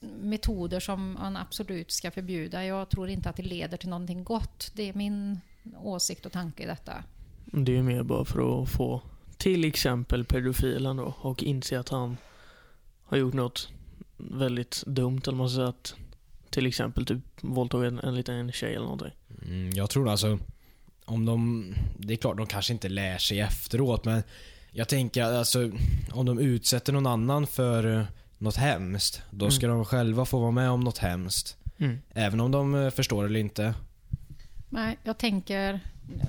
metoder 0.00 0.80
som 0.80 1.12
man 1.12 1.36
absolut 1.36 1.90
ska 1.92 2.10
förbjuda. 2.10 2.64
Jag 2.64 2.88
tror 2.88 3.08
inte 3.08 3.30
att 3.30 3.36
det 3.36 3.42
leder 3.42 3.76
till 3.76 3.88
någonting 3.88 4.24
gott. 4.24 4.70
Det 4.74 4.88
är 4.88 4.94
min 4.94 5.40
åsikt 5.76 6.26
och 6.26 6.32
tanke 6.32 6.62
i 6.62 6.66
detta. 6.66 7.04
Det 7.44 7.72
är 7.72 7.76
ju 7.76 7.82
mer 7.82 8.02
bara 8.02 8.24
för 8.24 8.62
att 8.62 8.68
få 8.68 9.02
till 9.36 9.64
exempel 9.64 10.24
pedofilen 10.24 10.96
då 10.96 11.14
och 11.20 11.42
inse 11.42 11.80
att 11.80 11.88
han 11.88 12.16
har 13.04 13.16
gjort 13.16 13.34
något 13.34 13.68
väldigt 14.16 14.82
dumt. 14.86 15.20
Eller 15.26 15.36
man 15.36 15.50
säga 15.50 15.68
att 15.68 15.94
till 16.50 16.66
exempel 16.66 17.06
typ 17.06 17.18
våldtagit 17.40 17.92
en, 17.92 17.98
en 17.98 18.14
liten 18.14 18.52
tjej 18.52 18.74
eller 18.74 18.84
någonting. 18.84 19.12
Mm, 19.46 19.70
jag 19.70 19.90
tror 19.90 20.08
alltså, 20.08 20.38
om 21.04 21.24
de, 21.26 21.64
det 21.96 22.14
är 22.14 22.16
klart 22.16 22.36
de 22.36 22.46
kanske 22.46 22.72
inte 22.72 22.88
lär 22.88 23.18
sig 23.18 23.40
efteråt 23.40 24.04
men 24.04 24.22
jag 24.70 24.88
tänker 24.88 25.22
alltså, 25.22 25.70
om 26.12 26.26
de 26.26 26.38
utsätter 26.38 26.92
någon 26.92 27.06
annan 27.06 27.46
för 27.46 28.06
något 28.40 28.56
hemskt, 28.56 29.22
då 29.30 29.50
ska 29.50 29.66
de 29.68 29.84
själva 29.84 30.24
få 30.24 30.40
vara 30.40 30.50
med 30.50 30.70
om 30.70 30.80
något 30.80 30.98
hemskt. 30.98 31.56
Mm. 31.78 31.98
Även 32.14 32.40
om 32.40 32.50
de 32.50 32.74
eh, 32.74 32.90
förstår 32.90 33.24
eller 33.24 33.40
inte. 33.40 33.74
Nej, 34.68 34.98
jag 35.02 35.18
tänker... 35.18 35.80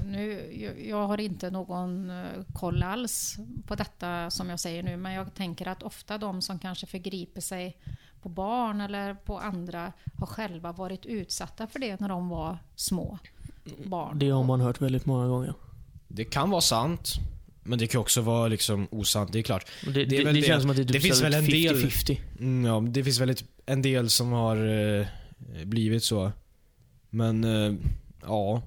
Nu, 0.05 0.51
jag- 0.61 0.85
jag 0.87 1.07
har 1.07 1.19
inte 1.19 1.49
någon 1.51 2.09
eh, 2.09 2.25
koll 2.53 2.83
alls 2.83 3.37
på 3.67 3.75
detta 3.75 4.29
som 4.29 4.49
jag 4.49 4.59
säger 4.59 4.83
nu, 4.83 4.97
men 4.97 5.13
jag 5.13 5.33
tänker 5.33 5.67
att 5.67 5.83
ofta 5.83 6.17
de 6.17 6.41
som 6.41 6.59
kanske 6.59 6.87
förgriper 6.87 7.41
sig 7.41 7.77
på 8.21 8.29
barn 8.29 8.81
eller 8.81 9.13
på 9.13 9.39
andra 9.39 9.93
har 10.19 10.27
själva 10.27 10.71
varit 10.71 11.05
utsatta 11.05 11.67
för 11.67 11.79
det 11.79 11.99
när 11.99 12.09
de 12.09 12.29
var 12.29 12.57
små 12.75 13.17
barn. 13.85 14.19
Det 14.19 14.29
har 14.29 14.43
man 14.43 14.61
hört 14.61 14.81
väldigt 14.81 15.05
många 15.05 15.27
gånger. 15.27 15.53
Det 16.07 16.25
kan 16.25 16.49
vara 16.49 16.61
sant, 16.61 17.09
men 17.63 17.79
det 17.79 17.87
kan 17.87 18.01
också 18.01 18.21
vara 18.21 18.47
liksom 18.47 18.87
osant, 18.91 19.33
det 19.33 19.39
är 19.39 19.43
klart. 19.43 19.65
Det, 19.85 19.91
Det 19.91 20.01
är 20.01 20.05
det, 20.05 20.23
väl 20.23 20.35
det, 20.35 20.41
känns 20.41 20.61
som 20.61 20.69
att 20.71 20.77
det, 20.77 20.83
typ 20.83 20.93
det 20.93 20.99
finns 20.99 21.21
väl 21.21 21.33
en 21.33 21.45
del- 21.45 21.75
50-50. 21.75 22.17
Mm, 22.39 22.65
ja, 22.65 22.83
det 22.91 23.03
finns 23.03 23.19
väl 23.19 23.29
ett, 23.29 23.43
en 23.65 23.81
del 23.81 24.09
som 24.09 24.31
har 24.31 24.57
eh, 24.99 25.05
blivit 25.65 26.03
så. 26.03 26.31
Men, 27.09 27.43
eh, 27.43 27.73
ja. 28.21 28.61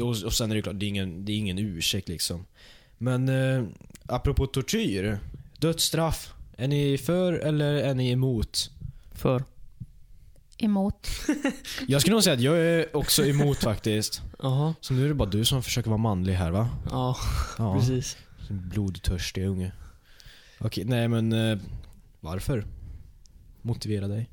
Och, 0.00 0.08
och 0.24 0.32
sen 0.32 0.50
är 0.50 0.54
det 0.54 0.62
klart, 0.62 0.78
det 0.78 0.86
är 0.86 0.88
ingen, 0.88 1.24
det 1.24 1.32
är 1.32 1.36
ingen 1.36 1.58
ursäkt 1.58 2.08
liksom. 2.08 2.44
Men 2.98 3.28
eh, 3.28 3.64
apropå 4.06 4.46
tortyr. 4.46 5.18
Dödsstraff. 5.58 6.32
Är 6.56 6.68
ni 6.68 6.98
för 6.98 7.32
eller 7.32 7.74
är 7.74 7.94
ni 7.94 8.10
emot? 8.10 8.70
För. 9.12 9.44
Emot. 10.58 11.08
Jag 11.86 12.00
skulle 12.00 12.14
nog 12.14 12.24
säga 12.24 12.34
att 12.34 12.40
jag 12.40 12.58
är 12.58 12.96
också 12.96 13.26
emot 13.26 13.58
faktiskt. 13.58 14.22
Jaha. 14.42 14.74
Så 14.80 14.94
nu 14.94 15.04
är 15.04 15.08
det 15.08 15.14
bara 15.14 15.28
du 15.28 15.44
som 15.44 15.62
försöker 15.62 15.90
vara 15.90 15.98
manlig 15.98 16.32
här 16.34 16.50
va? 16.50 16.68
Ja, 16.90 17.16
Ja. 17.58 17.74
precis. 17.78 18.16
Blodtörstig 18.50 19.46
unge. 19.46 19.72
Okej, 20.60 20.84
nej 20.84 21.08
men 21.08 21.32
eh, 21.32 21.58
varför? 22.20 22.66
Motivera 23.62 24.08
dig. 24.08 24.30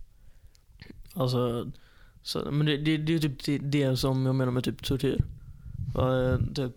Alltså, 1.13 1.71
så, 2.23 2.51
men 2.51 2.65
det, 2.65 2.77
det, 2.77 2.97
det 2.97 3.15
är 3.15 3.19
typ 3.19 3.43
det, 3.45 3.57
det 3.57 3.97
som 3.97 4.25
jag 4.25 4.35
menar 4.35 4.51
med 4.51 4.63
typ 4.63 4.83
tortyr. 4.83 5.23
Uh, 5.99 6.53
typ. 6.53 6.71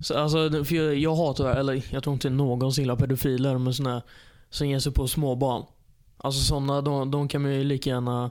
Så, 0.00 0.18
alltså, 0.18 0.64
för 0.64 0.74
jag, 0.74 0.94
jag 0.94 1.16
hatar, 1.16 1.54
eller 1.54 1.84
jag 1.90 2.02
tror 2.02 2.14
inte 2.14 2.30
någonsin 2.30 2.84
gillar 2.84 2.96
pedofiler, 2.96 3.58
men 3.58 3.74
såna 3.74 4.02
som 4.50 4.68
ger 4.68 4.78
sig 4.78 4.92
på 4.92 5.08
småbarn. 5.08 5.64
Alltså 6.16 6.44
sådana, 6.44 6.80
de, 6.80 7.10
de 7.10 7.28
kan 7.28 7.42
man 7.42 7.54
ju 7.54 7.64
lika 7.64 7.90
gärna, 7.90 8.30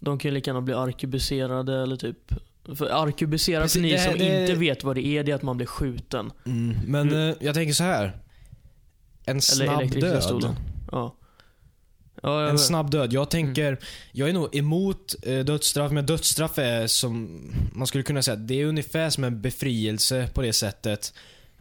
de 0.00 0.18
kan 0.18 0.28
ju 0.30 0.34
lika 0.34 0.48
gärna 0.50 0.60
bli 0.60 0.74
arkebuserade 0.74 1.82
eller 1.82 1.96
typ 1.96 2.32
för 2.74 2.86
arkebuserad 3.06 3.70
för 3.70 3.80
ni 3.80 3.98
som 3.98 4.18
det- 4.18 4.40
inte 4.40 4.54
vet 4.54 4.84
vad 4.84 4.96
det 4.96 5.06
är, 5.06 5.24
det 5.24 5.30
är 5.32 5.36
att 5.36 5.42
man 5.42 5.56
blir 5.56 5.66
skjuten. 5.66 6.32
Mm, 6.46 6.76
men 6.86 7.28
eh, 7.28 7.34
jag 7.40 7.54
tänker 7.54 7.72
så 7.74 7.84
här. 7.84 8.16
En 9.26 9.40
snabb 9.42 9.90
död. 10.00 10.22
stolen. 10.22 10.54
Ja. 10.92 11.16
ja 12.22 12.48
En 12.48 12.58
snabb 12.58 12.90
död. 12.90 13.12
Jag 13.12 13.30
tänker, 13.30 13.66
Mm. 13.68 13.78
jag 14.12 14.28
är 14.28 14.32
nog 14.32 14.56
emot 14.56 15.14
eh, 15.22 15.38
dödsstraff, 15.38 15.92
men 15.92 16.06
dödsstraff 16.06 16.58
är 16.58 16.86
som, 16.86 17.40
man 17.74 17.86
skulle 17.86 18.04
kunna 18.04 18.22
säga, 18.22 18.36
det 18.36 18.60
är 18.60 18.66
ungefär 18.66 19.10
som 19.10 19.24
en 19.24 19.40
befrielse 19.42 20.28
på 20.34 20.42
det 20.42 20.52
sättet 20.52 21.14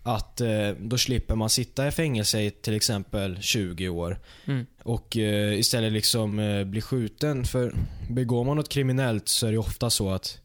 att 0.03 0.41
eh, 0.41 0.69
då 0.79 0.97
slipper 0.97 1.35
man 1.35 1.49
sitta 1.49 1.87
i 1.87 1.91
fängelse 1.91 2.41
i 2.41 2.51
till 2.51 2.73
exempel 2.73 3.37
20 3.41 3.89
år 3.89 4.19
mm, 4.45 4.65
och 4.83 5.17
eh, 5.17 5.59
istället 5.59 5.93
liksom 5.93 6.39
eh, 6.39 6.63
bli 6.63 6.81
skjuten. 6.81 7.45
För 7.45 7.75
begår 8.09 8.43
man 8.43 8.57
något 8.57 8.69
kriminellt 8.69 9.27
så 9.27 9.47
är 9.47 9.51
det 9.51 9.57
ofta 9.57 9.89
så 9.89 10.09
att 10.09 10.39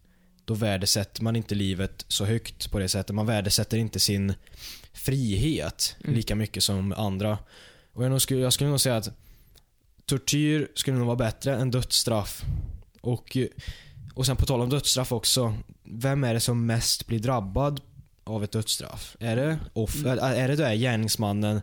då 0.45 0.55
värdesätter 0.55 1.23
man 1.23 1.37
inte 1.37 1.55
livet 1.55 2.05
så 2.09 2.25
högt 2.25 2.71
på 2.71 2.79
det 2.79 2.89
sättet. 2.89 3.17
Man 3.17 3.27
värdesätter 3.27 3.77
inte 3.79 4.01
sin 4.01 4.35
frihet 4.93 5.97
Mm. 6.05 6.17
lika 6.17 6.35
mycket 6.35 6.63
som 6.63 6.93
andra. 6.93 7.39
Och 7.93 8.05
jag, 8.05 8.23
skulle, 8.23 8.41
jag 8.41 8.53
skulle 8.53 8.71
nog 8.71 8.81
säga 8.81 8.97
att 8.97 9.11
tortyr 10.07 10.69
skulle 10.75 10.97
nog 10.97 11.07
vara 11.07 11.17
bättre 11.17 11.57
än 11.57 11.71
dödsstraff. 11.71 12.43
Och, 13.01 13.37
och 14.15 14.27
sen 14.27 14.37
på 14.37 14.47
tal 14.47 14.61
om 14.61 14.69
dödsstraff 14.69 15.13
också. 15.13 15.55
Vem 15.83 16.25
är 16.25 16.35
det 16.35 16.41
som 16.41 16.67
mest 16.67 17.07
blir 17.07 17.19
drabbad 17.19 17.81
av 18.29 18.45
ett 18.45 18.53
dödsstraff? 18.53 19.17
Är 19.21 19.37
det, 19.37 19.59
off, 19.73 20.05
Mm. 20.05 20.19
är, 20.19 20.49
det 20.49 20.57
då 20.57 20.63
gärningsmannen 20.63 21.61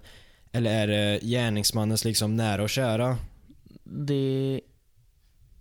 eller 0.51 0.71
är 0.71 0.87
det 0.87 1.19
gärningsmannens 1.23 2.05
liksom 2.05 2.35
nära 2.35 2.63
och 2.63 2.69
kära? 2.69 3.17
det, 3.83 4.61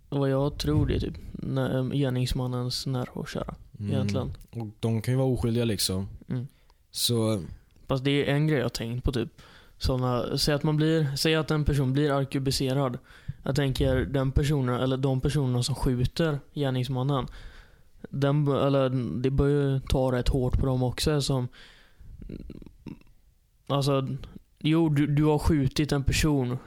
vad 0.09 0.29
jag 0.29 0.57
tror 0.57 0.85
det 0.85 0.95
är 0.95 0.99
typ 0.99 1.17
när, 1.31 1.93
gärningsmannens 1.93 2.85
nära 2.85 3.11
och 3.13 3.29
kära. 3.29 3.55
Egentligen. 3.79 4.33
Och 4.51 4.67
de 4.79 5.01
kan 5.01 5.13
ju 5.13 5.17
vara 5.17 5.27
oskyldiga 5.27 5.65
liksom. 5.65 6.07
Mm. 6.29 6.47
Så, 6.91 7.43
Fast 7.87 8.03
det 8.03 8.11
är 8.11 8.33
en 8.33 8.47
grej 8.47 8.57
jag 8.57 8.65
har 8.65 8.69
tänkt 8.69 9.03
på 9.03 9.11
typ. 9.11 9.29
Såna, 9.77 10.37
säg, 10.37 10.53
att 10.55 10.63
man 10.63 10.77
blir, 10.77 11.15
säg 11.15 11.35
att 11.35 11.51
en 11.51 11.65
person 11.65 11.93
blir 11.93 12.11
arkebuserad. 12.11 12.97
Jag 13.43 13.55
tänker 13.55 13.95
den 13.95 14.31
personen, 14.31 14.81
eller 14.81 14.97
de 14.97 15.21
personerna 15.21 15.63
som 15.63 15.75
skjuter 15.75 16.39
gärningsmannen. 16.53 17.27
Den, 18.09 18.47
eller, 18.47 18.89
det 19.21 19.29
bör 19.29 19.47
ju 19.47 19.79
ta 19.79 20.11
rätt 20.11 20.29
hårt 20.29 20.59
på 20.59 20.65
dem 20.65 20.83
också 20.83 21.21
som 21.21 21.47
Alltså, 23.67 24.07
Jo, 24.67 24.89
du, 24.89 25.07
du 25.07 25.23
har 25.23 25.39
skjutit 25.39 25.91
en 25.91 26.03
person. 26.03 26.57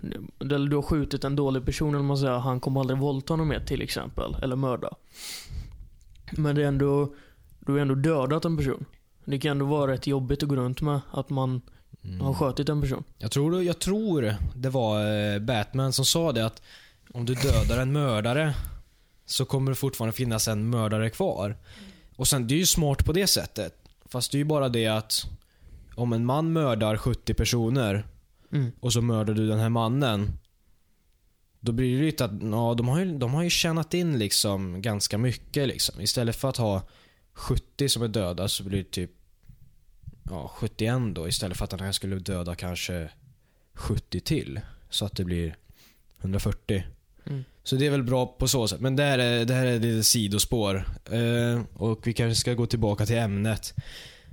Eller 0.41 0.69
du 0.69 0.77
har 0.77 0.83
skjutit 0.83 1.25
en 1.25 1.37
dålig 1.37 1.65
person, 1.65 1.95
eller 1.95 2.05
man 2.05 2.19
säger. 2.19 2.39
Han 2.39 2.61
kommer 2.61 2.81
aldrig 2.81 2.99
våldta 2.99 3.37
någon 3.37 3.49
mer 3.49 3.61
till 3.61 3.83
exempel. 3.83 4.37
Eller 4.43 4.57
mörda. 4.57 4.91
Men 6.33 6.57
det 6.57 6.63
är 6.63 6.69
ändå, 6.69 7.15
du 7.59 7.73
har 7.73 7.79
ändå 7.79 7.95
dödat 7.95 8.45
en 8.45 8.57
person. 8.57 8.85
Det 9.25 9.39
kan 9.39 9.51
ändå 9.51 9.65
vara 9.65 9.93
rätt 9.93 10.07
jobbigt 10.07 10.43
att 10.43 10.49
gå 10.49 10.57
runt 10.57 10.81
med. 10.81 11.01
Att 11.11 11.31
man 11.31 11.61
har 12.21 12.35
skjutit 12.35 12.69
en 12.69 12.81
person. 12.81 13.05
Jag 13.19 13.31
tror, 13.31 13.63
jag 13.63 13.79
tror 13.79 14.35
det 14.55 14.71
var 14.71 15.01
eh, 15.35 15.39
Batman 15.39 15.93
som 15.93 16.05
sa 16.05 16.33
det 16.33 16.47
att 16.47 16.63
om 17.15 17.25
du 17.25 17.35
dödar 17.35 17.83
en 17.83 17.93
mördare 17.93 18.55
så 19.31 19.45
kommer 19.45 19.71
det 19.71 19.75
fortfarande 19.75 20.13
finnas 20.13 20.49
en 20.49 20.71
mördare 20.71 21.11
kvar. 21.11 21.57
Och 22.17 22.29
sen, 22.29 22.47
det 22.47 22.55
är 22.55 22.59
ju 22.59 22.67
smart 22.67 23.05
på 23.05 23.13
det 23.13 23.27
sättet. 23.27 23.75
Fast 24.05 24.33
det 24.33 24.37
är 24.37 24.39
ju 24.39 24.45
bara 24.45 24.69
det 24.69 24.87
att 24.87 25.25
om 25.95 26.13
en 26.13 26.25
man 26.25 26.53
mördar 26.53 26.97
70 26.97 27.35
personer 27.35 28.07
Mm. 28.53 28.73
och 28.81 28.93
så 28.93 29.03
mördar 29.03 29.35
du 29.35 29.49
den 29.49 29.59
här 29.59 29.69
mannen. 29.69 30.33
Då 31.61 31.73
blir 31.73 31.99
det 31.99 32.05
lite 32.05 32.25
att, 32.25 32.31
ja, 32.43 32.75
de 32.75 32.89
har 32.89 33.01
ju, 33.01 33.19
de 33.19 33.35
har 33.35 33.43
ju 33.43 33.51
tjänat 33.51 33.95
in 33.95 34.19
liksom 34.19 34.83
ganska 34.83 35.19
mycket 35.19 35.69
liksom. 35.69 36.01
Istället 36.01 36.37
för 36.37 36.49
att 36.49 36.57
ha 36.57 36.83
70 37.33 37.89
som 37.89 38.03
är 38.03 38.09
döda 38.09 38.49
så 38.49 38.65
blir 38.65 38.79
det 38.79 38.91
typ 38.91 39.11
ja, 40.31 40.51
71 40.55 41.15
då 41.15 41.29
istället 41.29 41.57
för 41.59 41.65
att 41.65 41.71
den 41.71 41.81
här 41.81 41.93
skulle 41.93 42.17
döda 42.17 42.55
kanske 42.55 43.11
70 43.75 44.21
till. 44.21 44.61
Så 44.91 45.05
att 45.05 45.17
det 45.17 45.25
blir 45.25 45.57
140. 46.21 46.85
Mm. 47.29 47.45
Så 47.65 47.77
det 47.77 47.87
är 47.87 47.91
väl 47.91 48.03
bra 48.03 48.27
på 48.27 48.49
så 48.49 48.69
sätt. 48.69 48.81
Men 48.81 48.97
det 48.97 49.03
här 49.03 49.19
är, 49.19 49.45
det 49.45 49.55
här 49.55 49.67
är 49.67 49.79
lite 49.79 50.05
sidospår. 50.05 50.89
Eh, 51.11 51.61
och 51.75 52.07
vi 52.07 52.13
kanske 52.13 52.41
ska 52.41 52.55
gå 52.55 52.67
tillbaka 52.67 53.07
till 53.07 53.19
ämnet. 53.19 53.75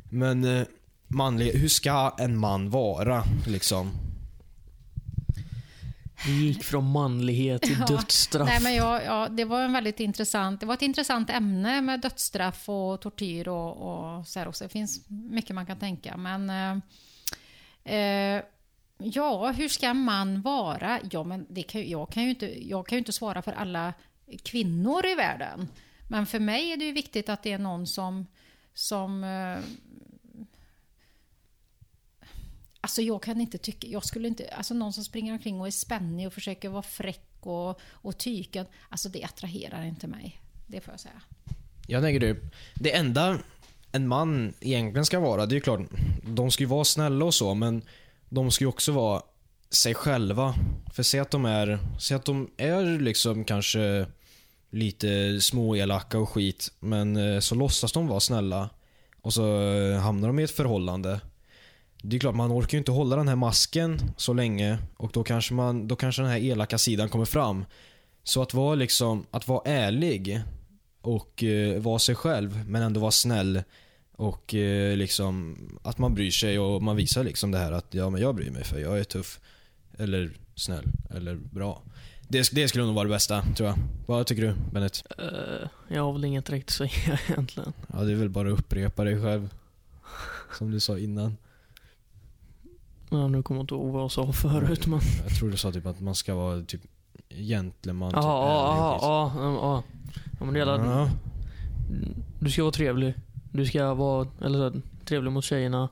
Men 0.10 0.44
eh, 0.44 0.68
manlig, 1.08 1.52
hur 1.52 1.68
ska 1.68 2.16
en 2.20 2.38
man 2.38 2.70
vara 2.70 3.24
liksom? 3.48 3.92
Det 6.26 6.32
gick 6.32 6.64
från 6.64 6.92
manlighet 6.92 7.62
till 7.62 7.78
Ja. 7.80 7.86
dödsstraff. 7.86 8.50
Nej, 8.50 8.62
men 8.62 8.76
jag, 8.76 9.06
ja, 9.06 9.28
det 9.30 9.46
var 9.46 9.62
en 9.62 9.74
väldigt 9.74 10.00
intressant, 10.00 10.60
det 10.60 10.66
var 10.66 10.74
ett 10.74 10.82
intressant 10.82 11.30
ämne 11.30 11.82
med 11.82 12.02
dödsstraff 12.02 12.70
och 12.70 13.02
tortyr 13.02 13.48
och, 13.48 13.72
och 14.18 14.28
så 14.28 14.40
här 14.40 14.48
också. 14.48 14.64
Det 14.64 14.70
finns 14.70 15.10
mycket 15.10 15.56
man 15.56 15.66
kan 15.66 15.80
tänka. 15.80 16.18
Men 16.18 16.50
eh, 16.50 17.96
eh, 17.96 18.44
ja, 18.98 19.52
hur 19.52 19.70
ska 19.70 19.94
man 19.94 20.42
vara? 20.42 21.00
Ja, 21.12 21.24
men 21.24 21.46
det 21.50 21.64
kan, 21.64 21.90
jag, 21.90 22.10
kan 22.10 22.24
ju 22.24 22.30
inte, 22.30 22.68
jag 22.70 22.88
kan 22.88 22.96
ju 22.96 23.00
inte 23.00 23.12
svara 23.12 23.42
för 23.42 23.52
alla 23.52 23.94
kvinnor 24.44 25.06
i 25.06 25.16
världen. 25.16 25.68
Men 26.08 26.26
för 26.26 26.40
mig 26.40 26.72
är 26.72 26.78
det 26.78 26.86
ju 26.86 26.92
viktigt 26.92 27.30
att 27.30 27.44
det 27.44 27.52
är 27.52 27.58
någon 27.58 27.88
som, 27.88 28.28
som 28.74 29.24
eh, 29.24 29.58
Alltså 32.82 33.02
jag 33.02 33.24
kan 33.24 33.42
inte 33.42 33.58
tycka, 33.58 33.88
jag 33.88 34.06
skulle 34.06 34.28
inte, 34.28 34.48
alltså 34.48 34.74
någon 34.74 34.94
som 34.94 35.04
springer 35.04 35.34
omkring 35.34 35.62
och 35.62 35.68
är 35.68 35.72
spännig 35.72 36.28
och 36.28 36.34
försöker 36.34 36.70
vara 36.70 36.82
fräck 36.82 37.30
och, 37.40 37.80
och 37.92 38.18
tyken, 38.18 38.66
alltså 38.90 39.10
det 39.10 39.24
attraherar 39.24 39.84
inte 39.84 40.08
mig. 40.08 40.42
Det 40.68 40.82
får 40.82 40.94
jag 40.94 41.00
säga. 41.00 41.22
Jag 41.88 42.04
tänker 42.04 42.20
det, 42.20 42.38
det 42.74 42.96
enda 42.96 43.40
en 43.92 44.08
man 44.08 44.54
egentligen 44.60 45.06
ska 45.06 45.20
vara, 45.20 45.46
det 45.46 45.54
är 45.54 45.56
ju 45.56 45.62
klart, 45.62 45.82
de 46.24 46.52
ska 46.52 46.64
ju 46.64 46.68
vara 46.68 46.84
snälla 46.84 47.26
och 47.26 47.34
så, 47.34 47.54
men 47.54 47.82
de 48.36 48.52
ska 48.52 48.64
ju 48.64 48.70
också 48.70 48.92
vara 48.92 49.22
sig 49.70 49.94
själva. 49.94 50.56
För 50.94 51.04
säg 51.04 51.20
att 51.20 51.32
de 51.32 51.46
är, 51.46 51.80
se 52.00 52.16
att 52.16 52.26
de 52.26 52.50
är 52.58 53.00
liksom 53.00 53.44
kanske 53.44 54.06
lite 54.70 55.42
småelaka 55.42 56.20
och 56.20 56.30
skit, 56.30 56.72
men 56.80 57.18
eh, 57.18 57.40
så 57.40 57.56
låtsas 57.56 57.92
de 57.92 58.08
vara 58.08 58.20
snälla. 58.20 58.70
Och 59.22 59.34
så 59.34 59.62
eh, 59.74 60.00
hamnar 60.00 60.28
de 60.28 60.40
i 60.40 60.44
ett 60.44 60.52
förhållande. 60.52 61.20
Det 62.02 62.16
är 62.16 62.20
klart, 62.20 62.36
man 62.36 62.52
orkar 62.52 62.72
ju 62.72 62.78
inte 62.78 62.92
hålla 62.92 63.16
den 63.16 63.28
här 63.28 63.36
masken 63.36 64.00
så 64.18 64.34
länge 64.34 64.78
och 64.98 65.12
då 65.14 65.24
kanske, 65.24 65.54
man, 65.54 65.88
då 65.88 65.96
kanske 65.96 66.22
den 66.22 66.32
här 66.32 66.40
elaka 66.40 66.78
sidan 66.78 67.10
kommer 67.10 67.26
fram. 67.26 67.66
Så 68.24 68.42
att 68.42 68.54
vara 68.54 68.76
liksom, 68.76 69.26
att 69.32 69.48
vara 69.48 69.62
ärlig 69.66 70.42
och 71.02 71.44
eh, 71.44 71.82
vara 71.82 72.00
sig 72.00 72.16
själv 72.16 72.66
men 72.68 72.82
ändå 72.82 73.00
vara 73.00 73.12
snäll 73.12 73.64
och 74.18 74.56
eh, 74.56 74.98
liksom 74.98 75.58
att 75.84 75.98
man 75.98 76.14
bryr 76.14 76.32
sig 76.32 76.60
och 76.60 76.84
man 76.84 76.96
visar 76.96 77.24
liksom 77.24 77.52
det 77.52 77.58
här 77.58 77.72
att 77.72 77.94
ja 77.94 78.10
men 78.10 78.22
jag 78.22 78.36
bryr 78.36 78.52
mig 78.52 78.64
för 78.64 78.80
jag 78.80 79.00
är 79.00 79.04
tuff 79.04 79.40
eller 79.98 80.32
snäll 80.56 80.86
eller 81.10 81.36
bra. 81.36 81.82
Det, 82.28 82.50
det 82.52 82.68
skulle 82.68 82.86
nog 82.86 82.96
vara 82.96 83.04
det 83.04 83.14
bästa 83.14 83.42
tror 83.42 83.70
jag. 83.70 83.78
Vad 84.06 84.28
tycker 84.28 84.42
du 84.42 84.54
Bennet? 84.72 85.04
Eh, 85.18 85.68
jag 85.88 86.04
har 86.04 86.14
väl 86.14 86.26
inget 86.26 86.46
direkt 86.46 86.70
att 86.70 86.74
säga 86.74 87.20
egentligen. 87.30 87.74
Ja 87.94 88.00
det 88.00 88.12
är 88.12 88.16
väl 88.16 88.30
bara 88.30 88.54
att 88.54 88.60
upprepa 88.60 89.04
dig 89.04 89.22
själv. 89.22 89.54
Som 90.58 90.72
du 90.72 90.80
sa 90.80 90.98
innan. 90.98 91.38
Ja, 93.10 93.28
nu 93.28 93.44
kommer 93.44 93.60
jag 93.60 93.64
inte 93.64 93.74
ihåg 93.74 93.94
vad 93.94 94.04
jag 94.04 94.12
sa 94.12 94.32
förut 94.34 94.88
men... 94.88 95.00
Jag 95.28 95.38
tror 95.40 95.50
du 95.50 95.58
sa 95.58 95.72
typ 95.72 95.86
att 95.86 96.00
man 96.00 96.16
ska 96.16 96.36
vara 96.36 96.62
typ 96.62 96.82
gentleman. 97.30 98.12
Ja, 98.14 98.22
typ 98.22 98.26
ja, 98.26 98.72
ärlig 98.72 98.96
och 98.96 99.04
ja, 99.04 99.32
ja, 99.36 99.54
ja. 99.62 99.84
Ja, 100.40 100.46
men 100.46 100.54
det 100.54 100.60
gäller 100.60 100.86
Ja. 100.86 101.10
Du 102.40 102.52
ska 102.52 102.62
vara 102.62 102.72
trevlig. 102.72 103.14
Du 103.56 103.66
ska 103.66 103.94
vara, 103.94 104.28
eller 104.42 104.70
så, 104.70 104.82
trevlig 105.06 105.32
mot 105.32 105.44
tjejerna. 105.44 105.90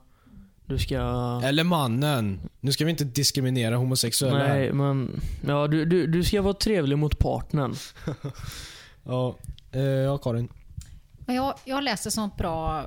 Du 0.66 0.78
ska... 0.78 0.96
Eller 1.44 1.64
mannen. 1.64 2.40
Nu 2.60 2.72
ska 2.72 2.84
vi 2.84 2.90
inte 2.90 3.04
diskriminera 3.04 3.76
homosexuella. 3.76 4.38
Nej, 4.38 4.72
men... 4.72 5.20
Ja, 5.46 5.66
du, 5.66 5.84
du, 5.84 6.06
du 6.06 6.24
ska 6.24 6.42
vara 6.42 6.54
trevlig 6.54 6.98
mot 6.98 7.18
partnern. 7.18 7.74
Ja, 9.06 9.36
eh, 9.72 9.80
ja 9.82 10.18
Karin. 10.18 10.48
Men 11.18 11.36
jag, 11.36 11.54
jag 11.64 11.84
läste 11.84 12.10
sånt 12.10 12.36
bra 12.36 12.86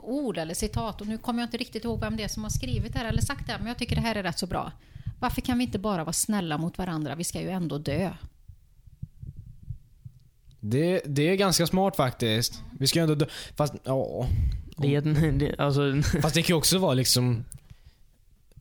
ord 0.00 0.38
eller 0.38 0.54
citat 0.54 1.00
och 1.00 1.06
nu 1.06 1.18
kommer 1.18 1.40
jag 1.40 1.46
inte 1.46 1.56
riktigt 1.56 1.84
ihåg 1.84 2.00
vem 2.00 2.16
det 2.16 2.22
är 2.22 2.28
som 2.28 2.42
har 2.42 2.50
skrivit 2.50 2.92
det 2.92 2.98
här 2.98 3.08
eller 3.08 3.22
sagt 3.22 3.46
det 3.46 3.52
här, 3.52 3.58
men 3.58 3.68
jag 3.68 3.78
tycker 3.78 3.96
det 3.96 4.02
här 4.02 4.14
är 4.14 4.22
rätt 4.22 4.38
så 4.38 4.46
bra. 4.46 4.72
Varför 5.20 5.40
kan 5.40 5.58
vi 5.58 5.64
inte 5.64 5.78
bara 5.78 6.04
vara 6.04 6.12
snälla 6.12 6.58
mot 6.58 6.78
varandra? 6.78 7.14
Vi 7.14 7.24
ska 7.24 7.40
ju 7.40 7.50
ändå 7.50 7.78
dö. 7.78 8.10
Det, 10.70 11.02
det 11.06 11.28
är 11.28 11.36
ganska 11.36 11.66
smart 11.66 11.96
faktiskt. 11.96 12.62
Vi 12.78 12.86
ska 12.86 12.98
ju 12.98 13.02
ändå 13.02 13.14
dö. 13.14 13.26
Fast, 13.56 13.74
ja. 13.84 14.28
Det 14.76 15.00
det, 15.00 15.58
alltså, 15.58 16.02
Fast 16.22 16.34
det 16.34 16.42
kan 16.42 16.54
ju 16.54 16.58
också 16.58 16.78
vara 16.78 16.94
liksom... 16.94 17.44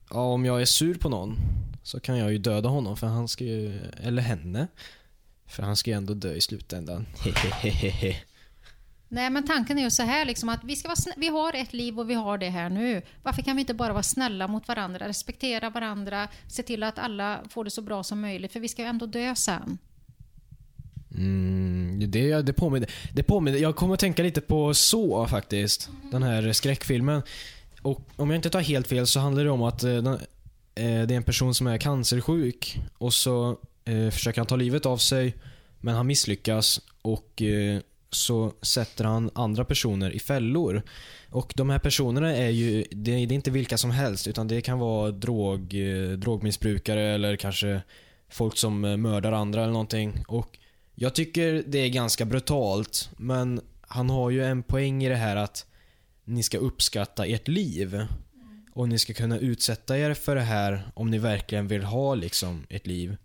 Ja, 0.09 0.19
om 0.19 0.45
jag 0.45 0.61
är 0.61 0.65
sur 0.65 0.95
på 0.95 1.09
någon 1.09 1.37
så 1.83 1.99
kan 1.99 2.17
jag 2.17 2.31
ju 2.31 2.37
döda 2.37 2.69
honom 2.69 2.97
för 2.97 3.07
han 3.07 3.27
ska 3.27 3.43
ju... 3.43 3.79
Eller 4.03 4.21
henne. 4.21 4.67
För 5.47 5.63
han 5.63 5.75
ska 5.75 5.91
ju 5.91 5.97
ändå 5.97 6.13
dö 6.13 6.33
i 6.33 6.41
slutändan. 6.41 7.05
Hehehehe. 7.61 8.15
Nej, 9.09 9.29
men 9.29 9.47
tanken 9.47 9.77
är 9.79 9.83
ju 9.83 9.91
så 9.91 10.03
här 10.03 10.25
liksom 10.25 10.49
att 10.49 10.63
vi, 10.63 10.75
ska 10.75 10.87
vara 10.87 10.95
snä- 10.95 11.13
vi 11.17 11.27
har 11.27 11.53
ett 11.53 11.73
liv 11.73 11.99
och 11.99 12.09
vi 12.09 12.13
har 12.13 12.37
det 12.37 12.49
här 12.49 12.69
nu. 12.69 13.01
Varför 13.23 13.41
kan 13.41 13.55
vi 13.55 13.59
inte 13.61 13.73
bara 13.73 13.93
vara 13.93 14.03
snälla 14.03 14.47
mot 14.47 14.67
varandra, 14.67 15.07
respektera 15.07 15.69
varandra, 15.69 16.27
se 16.47 16.63
till 16.63 16.83
att 16.83 16.99
alla 16.99 17.39
får 17.49 17.63
det 17.63 17.71
så 17.71 17.81
bra 17.81 18.03
som 18.03 18.21
möjligt, 18.21 18.53
för 18.53 18.59
vi 18.59 18.67
ska 18.67 18.81
ju 18.81 18.87
ändå 18.87 19.05
dö 19.05 19.35
sen. 19.35 19.77
Mm, 21.15 22.11
det, 22.11 22.41
det 22.41 22.53
påminner, 22.53 22.89
det 23.13 23.23
påminner, 23.23 23.59
jag 23.59 23.75
kommer 23.75 23.93
att 23.93 23.99
tänka 23.99 24.23
lite 24.23 24.41
på 24.41 24.73
så 24.73 25.27
faktiskt. 25.27 25.89
Den 26.11 26.23
här 26.23 26.51
skräckfilmen. 26.53 27.21
Och 27.81 28.01
om 28.15 28.29
jag 28.29 28.37
inte 28.37 28.49
tar 28.49 28.61
helt 28.61 28.87
fel 28.87 29.07
så 29.07 29.19
handlar 29.19 29.43
det 29.43 29.49
om 29.49 29.63
att 29.63 29.83
eh, 29.83 29.95
eh, 29.95 30.03
det 30.75 30.85
är 30.85 31.11
en 31.11 31.23
person 31.23 31.53
som 31.53 31.67
är 31.67 31.77
cancersjuk 31.77 32.79
och 32.97 33.13
så 33.13 33.57
eh, 33.85 34.09
försöker 34.09 34.41
han 34.41 34.47
ta 34.47 34.55
livet 34.55 34.85
av 34.85 34.97
sig 34.97 35.35
men 35.79 35.95
han 35.95 36.07
misslyckas 36.07 36.81
och 37.01 37.41
eh, 37.41 37.79
så 38.09 38.53
sätter 38.61 39.03
han 39.03 39.29
andra 39.33 39.65
personer 39.65 40.11
i 40.11 40.19
fällor. 40.19 40.81
Och 41.29 41.53
de 41.55 41.69
här 41.69 41.79
personerna 41.79 42.35
är 42.35 42.49
ju, 42.49 42.83
det, 42.91 43.11
det 43.11 43.33
är 43.33 43.33
inte 43.33 43.51
vilka 43.51 43.77
som 43.77 43.91
helst 43.91 44.27
utan 44.27 44.47
det 44.47 44.61
kan 44.61 44.79
vara 44.79 45.11
drog, 45.11 45.73
eh, 45.73 46.09
drogmissbrukare 46.09 47.01
eller 47.01 47.35
kanske 47.35 47.81
folk 48.29 48.57
som 48.57 48.85
eh, 48.85 48.97
mördar 48.97 49.31
andra 49.31 49.61
eller 49.61 49.73
någonting. 49.73 50.23
Och 50.27 50.57
jag 50.99 51.15
tycker 51.15 51.63
det 51.67 51.77
är 51.77 51.89
ganska 51.89 52.25
brutalt, 52.25 53.09
men 53.17 53.61
han 53.81 54.09
har 54.09 54.29
ju 54.29 54.43
en 54.43 54.63
poäng 54.63 55.03
i 55.03 55.09
det 55.09 55.15
här 55.15 55.35
att 55.35 55.65
ni 56.23 56.43
ska 56.43 56.57
uppskatta 56.57 57.25
ert 57.25 57.47
liv. 57.47 58.07
Och 58.73 58.89
ni 58.89 58.99
ska 58.99 59.13
kunna 59.13 59.37
utsätta 59.37 59.97
er 59.97 60.13
för 60.13 60.35
det 60.35 60.41
här 60.41 60.91
om 60.93 61.11
ni 61.11 61.17
verkligen 61.17 61.67
vill 61.67 61.83
ha 61.83 62.15
liksom 62.15 62.63
ett 62.69 62.87
liv. 62.87 63.17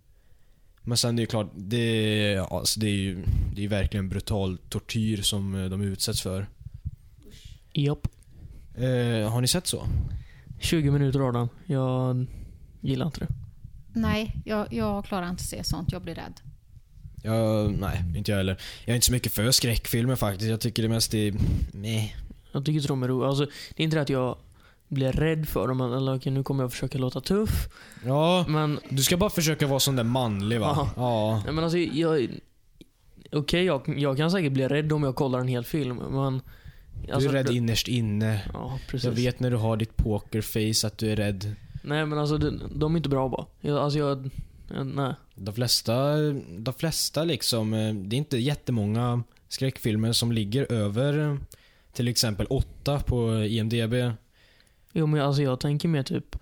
Men 0.83 0.97
sen 0.97 1.17
det 1.17 1.21
är 1.21 1.23
ju 1.23 1.27
klart, 1.27 1.51
det, 1.55 2.39
alltså 2.51 2.81
det 2.81 2.87
är 2.87 2.97
ju 2.97 3.25
det 3.55 3.65
är 3.65 3.69
verkligen 3.69 4.09
brutal 4.09 4.59
tortyr 4.69 5.23
som 5.23 5.55
eh, 5.55 5.71
de 5.71 5.83
utsätts 5.83 6.23
för. 6.23 6.47
japp. 7.73 8.09
Eh, 8.75 9.31
har 9.31 9.41
ni 9.41 9.49
sett 9.49 9.67
så? 9.67 9.87
20 10.61 10.91
minuter 10.91 11.21
av 11.21 11.33
den. 11.33 11.49
Jag 11.67 12.27
gillar 12.81 13.07
inte 13.07 13.21
det. 13.21 13.29
Nej, 13.93 14.37
jag, 14.45 14.73
jag 14.73 15.05
klarar 15.05 15.29
inte 15.31 15.41
att 15.41 15.49
se 15.49 15.65
sånt. 15.65 15.93
Jag 15.93 16.03
blir 16.03 16.15
rädd. 16.15 16.41
Jag, 17.23 17.73
nej, 17.73 18.05
inte 18.17 18.31
jag 18.31 18.39
heller. 18.39 18.57
Jag 18.85 18.93
är 18.93 18.95
inte 18.95 19.07
så 19.07 19.13
mycket 19.13 19.33
för 19.33 19.51
skräckfilmer 19.51 20.17
faktiskt. 20.17 20.51
Jag 20.51 20.61
tycker 20.61 20.83
det 20.83 20.89
mest 20.89 21.15
är... 21.15 21.35
Meh. 21.73 22.11
Jag 22.53 22.65
tycker 22.65 22.77
inte 22.77 22.89
de 22.89 23.03
är 23.03 23.09
roliga. 23.09 23.29
Alltså, 23.29 23.45
det 23.45 23.83
är 23.83 23.85
inte 23.85 23.97
det 23.97 24.03
att 24.03 24.09
jag 24.09 24.37
blir 24.89 25.13
rädd 25.13 25.49
för 25.49 25.69
dem, 25.69 25.81
eller 25.81 26.15
okej, 26.15 26.33
nu 26.33 26.43
kommer 26.43 26.65
jag 26.65 26.73
försöka 26.73 26.99
låta 26.99 27.21
tuff. 27.21 27.69
Ja, 28.05 28.45
Men, 28.49 28.81
du 28.89 29.03
ska 29.03 29.17
bara 29.17 29.31
försöka 29.31 29.67
vara 29.67 29.81
sån 29.81 29.97
där 29.97 30.05
manlig 30.05 30.61
va? 30.61 30.73
Ja. 30.77 30.91
Ja. 30.97 31.43
nej, 31.45 31.55
men 31.55 31.65
alltså 31.65 31.79
jag... 31.79 32.29
Okej, 33.33 33.65
jag, 33.65 33.99
jag 33.99 34.17
kan 34.17 34.31
säkert 34.31 34.53
bli 34.53 34.69
rädd 34.69 34.93
om 34.93 35.03
jag 35.03 35.15
kollar 35.15 35.39
en 35.39 35.49
hel 35.49 35.65
film, 35.65 35.97
men... 35.97 36.43
Du 37.07 37.13
alltså, 37.13 37.29
är 37.29 37.33
rädd 37.33 37.51
innerst 37.51 37.89
inne. 37.89 38.41
Ja, 38.53 38.79
precis. 38.89 39.05
Jag 39.05 39.13
vet 39.13 39.41
när 39.41 39.51
du 39.51 39.57
har 39.57 39.77
ditt 39.77 39.97
pokerface 39.97 40.87
att 40.87 40.99
du 40.99 41.13
är 41.13 41.17
rädd. 41.17 41.55
Nej 41.83 42.07
men 42.07 42.19
alltså 42.19 42.39
de, 42.39 42.61
de 42.75 42.95
är 42.95 42.97
inte 42.97 43.09
bra 43.09 43.29
bara. 43.29 43.47
Jag, 43.61 43.79
alltså 43.79 43.99
jag, 43.99 44.31
nej. 44.85 45.15
De 45.35 45.55
flesta, 45.55 46.17
de 46.59 46.75
flesta 46.79 47.25
liksom, 47.25 47.75
eh, 47.75 47.95
det 47.95 48.17
är 48.17 48.19
inte 48.19 48.39
jättemånga 48.39 49.23
skräckfilmer 49.49 50.13
som 50.13 50.33
ligger 50.33 50.73
över 50.73 51.19
eh, 51.19 51.37
till 51.93 52.09
exempel 52.09 52.47
8 52.47 53.01
på 53.01 53.45
IMDB. 53.45 53.95
Jo 54.93 55.07
men 55.07 55.21
alltså 55.21 55.43
jag 55.43 55.61
tänker 55.61 55.89
mer 55.89 56.03
typ 56.03 56.37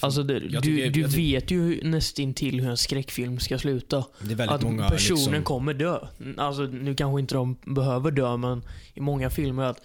Alltså 0.00 0.22
det, 0.22 0.40
du, 0.40 0.48
tycker- 0.60 0.90
du 0.90 0.92
tycker- 0.92 1.16
vet 1.16 1.50
ju 1.50 1.80
nästintill 1.84 2.60
hur 2.60 2.70
en 2.70 2.76
skräckfilm 2.76 3.38
ska 3.38 3.58
sluta. 3.58 4.04
Det 4.20 4.32
är 4.32 4.36
väldigt 4.36 4.54
att 4.54 4.62
många 4.62 4.88
personen 4.90 5.18
liksom, 5.24 5.42
kommer 5.44 5.74
dö. 5.74 5.98
Alltså 6.36 6.62
nu 6.62 6.94
kanske 6.94 7.20
inte 7.20 7.34
de 7.34 7.56
behöver 7.64 8.10
dö 8.10 8.36
men 8.36 8.62
i 8.94 9.00
många 9.00 9.30
filmer 9.30 9.62
att 9.62 9.80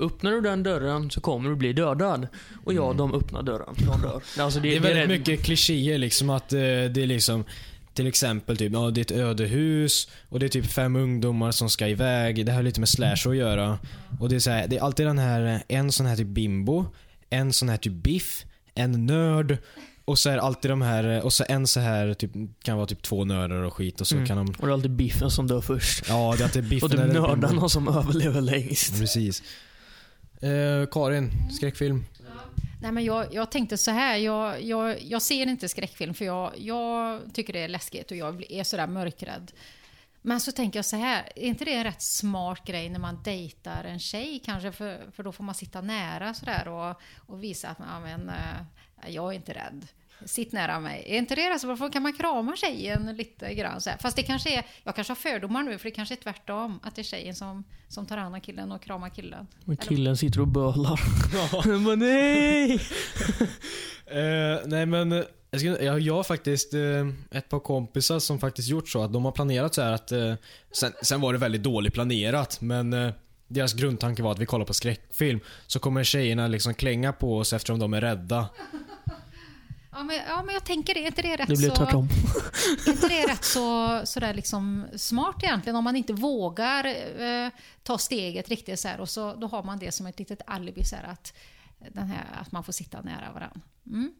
Öppnar 0.00 0.30
du 0.30 0.40
den 0.40 0.62
dörren 0.62 1.10
så 1.10 1.20
kommer 1.20 1.50
du 1.50 1.56
bli 1.56 1.72
dödad. 1.72 2.28
Och 2.64 2.72
ja, 2.74 2.92
de 2.92 3.14
öppnar 3.14 3.42
dörren. 3.42 3.74
De 3.78 4.00
dör. 4.02 4.22
Alltså 4.38 4.60
det, 4.60 4.68
Mm. 4.76 4.82
Det 4.82 4.88
är 4.88 4.94
väldigt 4.94 5.20
rätt- 5.20 5.28
mycket 5.28 5.44
klichéer 5.46 5.98
liksom 5.98 6.30
att 6.30 6.52
eh, 6.52 6.58
det 6.58 6.96
är 7.02 7.06
liksom 7.06 7.44
till 7.94 8.06
exempel 8.06 8.56
typ, 8.56 8.72
ja, 8.72 8.90
det 8.90 9.00
är 9.00 9.02
ett 9.02 9.10
ödehus 9.20 10.08
och 10.28 10.40
det 10.40 10.46
är 10.46 10.48
typ 10.48 10.66
fem 10.66 10.96
ungdomar 10.96 11.50
som 11.50 11.70
ska 11.70 11.88
iväg. 11.88 12.46
Det 12.46 12.52
har 12.52 12.62
lite 12.62 12.80
med 12.80 12.88
slasher 12.88 13.30
att 13.30 13.36
göra. 13.36 13.78
Och 14.20 14.28
det 14.28 14.34
är, 14.36 14.40
så 14.40 14.50
här, 14.50 14.68
det 14.68 14.76
är 14.76 14.80
alltid 14.82 15.06
den 15.06 15.18
här, 15.18 15.54
eh, 15.54 15.76
en 15.78 15.92
sån 15.92 16.06
här 16.06 16.16
typ 16.16 16.26
bimbo, 16.26 16.84
en 17.30 17.52
sån 17.52 17.68
här 17.68 17.76
typ 17.76 17.92
biff, 17.92 18.44
en 18.74 19.06
nörd 19.06 19.58
och 20.04 20.18
så 20.18 20.30
är 20.30 20.34
det 20.36 20.42
alltid 20.42 20.70
de 20.70 20.82
här, 20.82 21.04
eh, 21.16 21.18
och 21.18 21.32
så 21.32 21.44
en 21.48 21.66
så 21.66 21.80
här 21.80 22.14
typ, 22.14 22.30
kan 22.62 22.76
vara 22.76 22.86
typ 22.86 23.02
två 23.02 23.24
nördar 23.24 23.56
och 23.56 23.74
skit 23.74 24.00
och 24.00 24.06
så 24.06 24.14
Mm. 24.14 24.26
kan 24.26 24.36
de, 24.36 24.46
Och 24.48 24.66
det 24.66 24.66
är 24.66 24.72
alltid 24.72 24.90
biffen 24.90 25.30
som 25.30 25.46
dör 25.46 25.60
först. 25.60 26.04
ja 26.08 26.34
det 26.36 26.42
är 26.42 26.44
alltid 26.44 26.68
biffen 26.68 26.84
Och 26.84 26.90
typ 26.90 27.12
nördarna 27.14 27.68
som 27.68 27.88
överlever 27.88 28.40
längst. 28.40 28.98
Precis. 29.00 29.42
Eh, 30.42 30.86
Karin, 30.90 31.30
skräckfilm? 31.50 32.04
Nej, 32.82 32.92
men 32.92 33.04
jag, 33.04 33.34
jag 33.34 33.50
tänkte 33.50 33.78
så 33.78 33.90
här, 33.90 34.16
jag, 34.16 34.62
jag, 34.62 35.02
jag 35.02 35.22
ser 35.22 35.46
inte 35.46 35.68
skräckfilm 35.68 36.14
för 36.14 36.24
jag, 36.24 36.52
jag 36.58 37.20
tycker 37.32 37.52
det 37.52 37.58
är 37.58 37.68
läskigt 37.68 38.10
och 38.10 38.16
jag 38.16 38.44
är 38.50 38.64
sådär 38.64 38.86
mörkrädd. 38.86 39.52
Men 40.22 40.40
så 40.40 40.52
tänker 40.52 40.78
jag 40.78 40.84
så 40.84 40.96
här, 40.96 41.28
är 41.36 41.46
inte 41.46 41.64
det 41.64 41.74
en 41.74 41.84
rätt 41.84 42.02
smart 42.02 42.66
grej 42.66 42.88
när 42.88 42.98
man 42.98 43.22
dejtar 43.22 43.84
en 43.84 43.98
tjej 43.98 44.42
kanske? 44.44 44.72
För, 44.72 45.10
för 45.12 45.22
då 45.22 45.32
får 45.32 45.44
man 45.44 45.54
sitta 45.54 45.80
nära 45.80 46.34
sådär 46.34 46.68
och, 46.68 47.00
och 47.26 47.42
visa 47.42 47.68
att 47.68 47.78
ja, 47.78 48.00
men, 48.00 48.28
eh, 48.28 49.12
jag 49.14 49.32
är 49.32 49.36
inte 49.36 49.52
rädd. 49.52 49.86
Sitt 50.24 50.52
nära 50.52 50.80
mig. 50.80 51.04
Är 51.06 51.18
inte 51.18 51.34
det 51.34 51.48
det? 51.48 51.58
Så 51.58 51.90
kan 51.90 52.02
man 52.02 52.12
krama 52.12 52.56
tjejen 52.56 53.16
lite 53.16 53.54
grann? 53.54 53.80
Så 53.80 53.90
här. 53.90 53.98
Fast 53.98 54.16
det 54.16 54.22
kanske 54.22 54.58
är, 54.58 54.66
jag 54.84 54.94
kanske 54.94 55.10
har 55.10 55.16
fördomar 55.16 55.62
nu 55.62 55.78
för 55.78 55.84
det 55.84 55.90
kanske 55.94 56.14
är 56.14 56.16
tvärtom. 56.16 56.80
Att 56.82 56.94
det 56.94 57.02
är 57.02 57.04
tjejen 57.04 57.34
som, 57.34 57.64
som 57.88 58.06
tar 58.06 58.16
hand 58.16 58.34
om 58.34 58.40
killen 58.40 58.72
och 58.72 58.82
kramar 58.82 59.08
killen. 59.08 59.46
Men 59.64 59.76
killen 59.76 60.16
sitter 60.16 60.40
och 60.40 60.48
bölar. 60.48 61.00
Men 61.86 61.98
nej! 61.98 62.80
Eh, 64.06 64.60
nej 64.66 64.86
men, 64.86 65.24
jag, 65.52 65.60
skulle, 65.60 65.84
jag, 65.84 66.00
jag 66.00 66.14
har 66.14 66.22
faktiskt 66.22 66.74
eh, 66.74 67.08
ett 67.30 67.48
par 67.48 67.60
kompisar 67.60 68.18
som 68.18 68.40
faktiskt 68.40 68.68
gjort 68.68 68.88
så 68.88 69.02
att 69.02 69.12
de 69.12 69.24
har 69.24 69.32
planerat 69.32 69.74
så 69.74 69.82
här 69.82 69.92
att, 69.92 70.12
eh, 70.12 70.34
sen, 70.70 70.92
sen 71.02 71.20
var 71.20 71.32
det 71.32 71.38
väldigt 71.38 71.62
dåligt 71.62 71.94
planerat 71.94 72.60
men 72.60 72.92
eh, 72.92 73.12
deras 73.48 73.74
grundtanke 73.74 74.22
var 74.22 74.32
att 74.32 74.38
vi 74.38 74.46
kollar 74.46 74.64
på 74.64 74.74
skräckfilm 74.74 75.40
så 75.66 75.78
kommer 75.78 76.04
tjejerna 76.04 76.46
liksom 76.46 76.74
klänga 76.74 77.12
på 77.12 77.38
oss 77.38 77.52
eftersom 77.52 77.78
de 77.78 77.94
är 77.94 78.00
rädda. 78.00 78.48
Ja 79.90 80.02
men, 80.02 80.16
ja, 80.28 80.42
men 80.42 80.54
jag 80.54 80.64
tänker 80.64 80.94
det. 80.94 81.00
Är 81.00 81.06
inte 81.06 81.22
det 81.22 81.36
rätt 81.36 81.48
Det 81.48 81.56
blir 81.56 81.68
så... 81.68 81.76
tvärtom. 81.76 82.08
Är 82.86 82.90
inte 82.90 83.08
det 83.08 83.26
rätt 83.26 83.44
så, 83.44 84.00
sådär 84.04 84.34
liksom 84.34 84.86
smart 84.96 85.42
egentligen? 85.42 85.76
Om 85.76 85.84
man 85.84 85.96
inte 85.96 86.12
vågar 86.12 86.84
eh, 86.84 87.50
ta 87.82 87.98
steget 87.98 88.48
riktigt 88.48 88.80
så 88.80 88.88
här 88.88 89.00
och 89.00 89.08
så 89.08 89.34
då 89.34 89.46
har 89.46 89.62
man 89.62 89.78
det 89.78 89.92
som 89.92 90.06
ett 90.06 90.18
litet 90.18 90.42
alibi 90.46 90.84
så 90.84 90.96
här 90.96 91.04
att, 91.04 91.34
den 91.88 92.06
här, 92.06 92.24
att 92.40 92.52
man 92.52 92.64
får 92.64 92.72
sitta 92.72 93.02
nära 93.02 93.32
varandra. 93.32 93.60
Mm. 93.86 94.12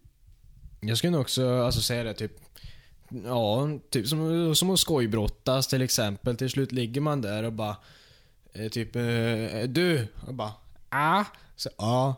Jag 0.87 0.99
skulle 0.99 1.11
nog 1.11 1.21
också 1.21 1.63
alltså, 1.63 1.81
säga 1.81 2.05
det 2.05 2.15
typ 2.15 2.33
Ja, 3.25 3.69
typ 3.91 4.09
som, 4.09 4.55
som 4.55 4.71
att 4.71 4.81
skojbrottas 4.81 5.69
till 5.69 5.83
exempel. 5.83 6.37
Till 6.37 6.51
slut 6.51 6.73
ligger 6.73 7.01
man 7.01 7.21
där 7.21 7.43
och 7.43 7.53
bara 7.53 7.77
eh, 8.53 8.69
Typ 8.69 8.97
eh, 8.97 9.03
Du? 9.69 10.07
Och 10.27 10.35
bara 10.35 10.53
ah. 10.89 11.25
Så 11.57 11.71
ja. 11.79 12.15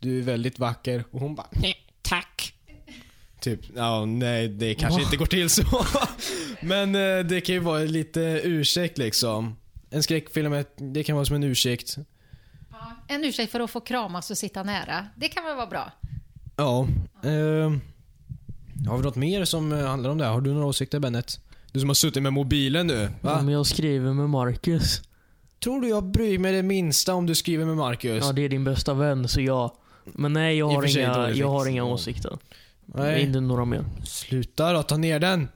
Du 0.00 0.18
är 0.18 0.22
väldigt 0.22 0.58
vacker. 0.58 1.04
Och 1.10 1.20
hon 1.20 1.34
bara 1.34 1.46
nej, 1.50 1.76
tack. 2.02 2.54
Typ, 3.40 3.60
ja 3.76 4.04
nej 4.04 4.48
det 4.48 4.74
kanske 4.74 5.02
inte 5.02 5.16
går 5.16 5.26
till 5.26 5.50
så. 5.50 5.86
Men 6.60 6.94
eh, 6.94 7.24
det 7.24 7.40
kan 7.40 7.54
ju 7.54 7.60
vara 7.60 7.78
lite 7.78 8.40
ursäkt 8.44 8.98
liksom. 8.98 9.56
En 9.90 10.02
skräckfilm, 10.02 10.64
det 10.76 11.04
kan 11.04 11.14
vara 11.14 11.24
som 11.24 11.36
en 11.36 11.44
ursäkt. 11.44 11.96
En 13.08 13.24
ursäkt 13.24 13.52
för 13.52 13.60
att 13.60 13.70
få 13.70 13.80
kramas 13.80 14.30
och 14.30 14.38
sitta 14.38 14.62
nära. 14.62 15.06
Det 15.16 15.28
kan 15.28 15.44
väl 15.44 15.56
vara 15.56 15.66
bra? 15.66 15.92
Ja. 16.56 16.86
ehm, 17.22 17.80
har 18.88 18.96
vi 18.96 19.02
något 19.02 19.16
mer 19.16 19.44
som 19.44 19.72
eh, 19.72 19.86
handlar 19.86 20.10
om 20.10 20.18
det? 20.18 20.24
här? 20.24 20.32
Har 20.32 20.40
du 20.40 20.52
några 20.52 20.66
åsikter 20.66 21.00
Bennet? 21.00 21.40
Du 21.72 21.80
som 21.80 21.88
har 21.88 21.94
suttit 21.94 22.22
med 22.22 22.32
mobilen 22.32 22.86
nu. 22.86 23.08
Va? 23.20 23.30
Ja, 23.36 23.42
men 23.42 23.54
jag 23.54 23.66
skriver 23.66 24.12
med 24.12 24.30
Marcus. 24.30 25.02
Tror 25.64 25.80
du 25.80 25.88
jag 25.88 26.04
bryr 26.04 26.38
mig 26.38 26.52
det 26.52 26.62
minsta 26.62 27.14
om 27.14 27.26
du 27.26 27.34
skriver 27.34 27.64
med 27.64 27.76
Marcus? 27.76 28.24
Ja, 28.24 28.32
det 28.32 28.42
är 28.42 28.48
din 28.48 28.64
bästa 28.64 28.94
vän, 28.94 29.28
så 29.28 29.40
ja. 29.40 29.74
Men 30.04 30.32
nej, 30.32 30.58
jag 30.58 30.72
I 30.72 30.76
och 30.76 30.80
har 30.80 30.88
sig 30.88 31.02
inga, 31.02 31.30
jag 31.30 31.48
har 31.48 31.66
inga 31.68 31.84
åsikter. 31.84 32.38
Nej. 32.84 33.22
Inte 33.22 33.40
några 33.40 33.64
mer. 33.64 33.84
Sluta 34.04 34.72
då, 34.72 34.82
ta 34.82 34.96
ner 34.96 35.18
den. 35.20 35.48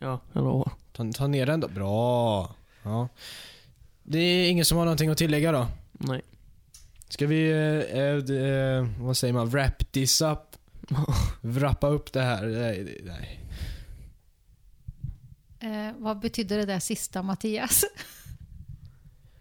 Ja, 0.00 0.20
jag 0.32 0.44
lovar. 0.44 0.72
Ta, 0.92 1.12
ta 1.12 1.26
ner 1.26 1.46
den 1.46 1.60
då. 1.60 1.68
Bra. 1.68 2.54
Ja. 2.82 3.08
Det 4.02 4.18
är 4.18 4.50
ingen 4.50 4.64
som 4.64 4.78
har 4.78 4.84
någonting 4.84 5.10
att 5.10 5.18
tillägga 5.18 5.52
då? 5.52 5.66
Nej. 5.92 6.22
Ska 7.18 7.26
vi, 7.26 7.50
eh, 7.50 7.98
eh, 8.00 8.16
eh, 8.46 8.86
vad 8.98 9.16
säger 9.16 9.34
man, 9.34 9.50
wrap 9.50 9.92
this 9.92 10.20
up? 10.20 10.38
Wrappa 11.40 11.88
upp 11.88 12.12
det 12.12 12.22
här? 12.22 12.46
Nej, 12.46 13.00
nej. 13.04 13.40
Eh, 15.60 15.94
vad 15.98 16.18
betyder 16.18 16.58
det 16.58 16.64
där 16.64 16.78
sista 16.78 17.22
Mattias? 17.22 17.84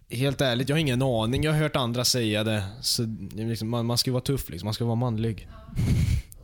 Helt 0.10 0.42
ärligt, 0.42 0.70
jag 0.70 0.76
har 0.76 0.80
ingen 0.80 1.02
aning. 1.02 1.44
Jag 1.44 1.52
har 1.52 1.60
hört 1.60 1.76
andra 1.76 2.06
säga 2.06 2.44
det. 2.44 2.64
Så, 2.82 3.18
liksom, 3.36 3.70
man, 3.70 3.86
man 3.86 3.98
ska 3.98 4.12
vara 4.12 4.22
tuff 4.22 4.50
liksom. 4.50 4.68
Man 4.68 4.74
ska 4.74 4.86
vara 4.86 4.96
manlig. 4.96 5.48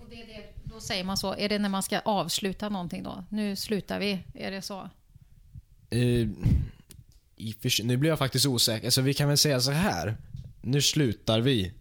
Och 0.01 0.09
det 0.09 0.15
det, 0.15 0.43
då 0.63 0.79
säger 0.79 1.03
man 1.03 1.17
så. 1.17 1.35
Är 1.35 1.49
det 1.49 1.59
när 1.59 1.69
man 1.69 1.83
ska 1.83 1.99
avsluta 1.99 2.69
någonting 2.69 3.03
då? 3.03 3.23
Nu 3.29 3.55
slutar 3.55 3.99
vi. 3.99 4.19
Är 4.33 4.51
det 4.51 4.61
så? 4.61 4.89
Eh, 5.89 6.27
nu 7.83 7.97
blir 7.97 8.09
jag 8.09 8.19
faktiskt 8.19 8.45
osäker. 8.45 8.89
Så 8.89 9.01
vi 9.01 9.13
kan 9.13 9.27
väl 9.27 9.37
säga 9.37 9.59
så 9.59 9.71
här. 9.71 10.17
Nu 10.65 10.81
slutar 10.81 11.39
vi. 11.41 11.73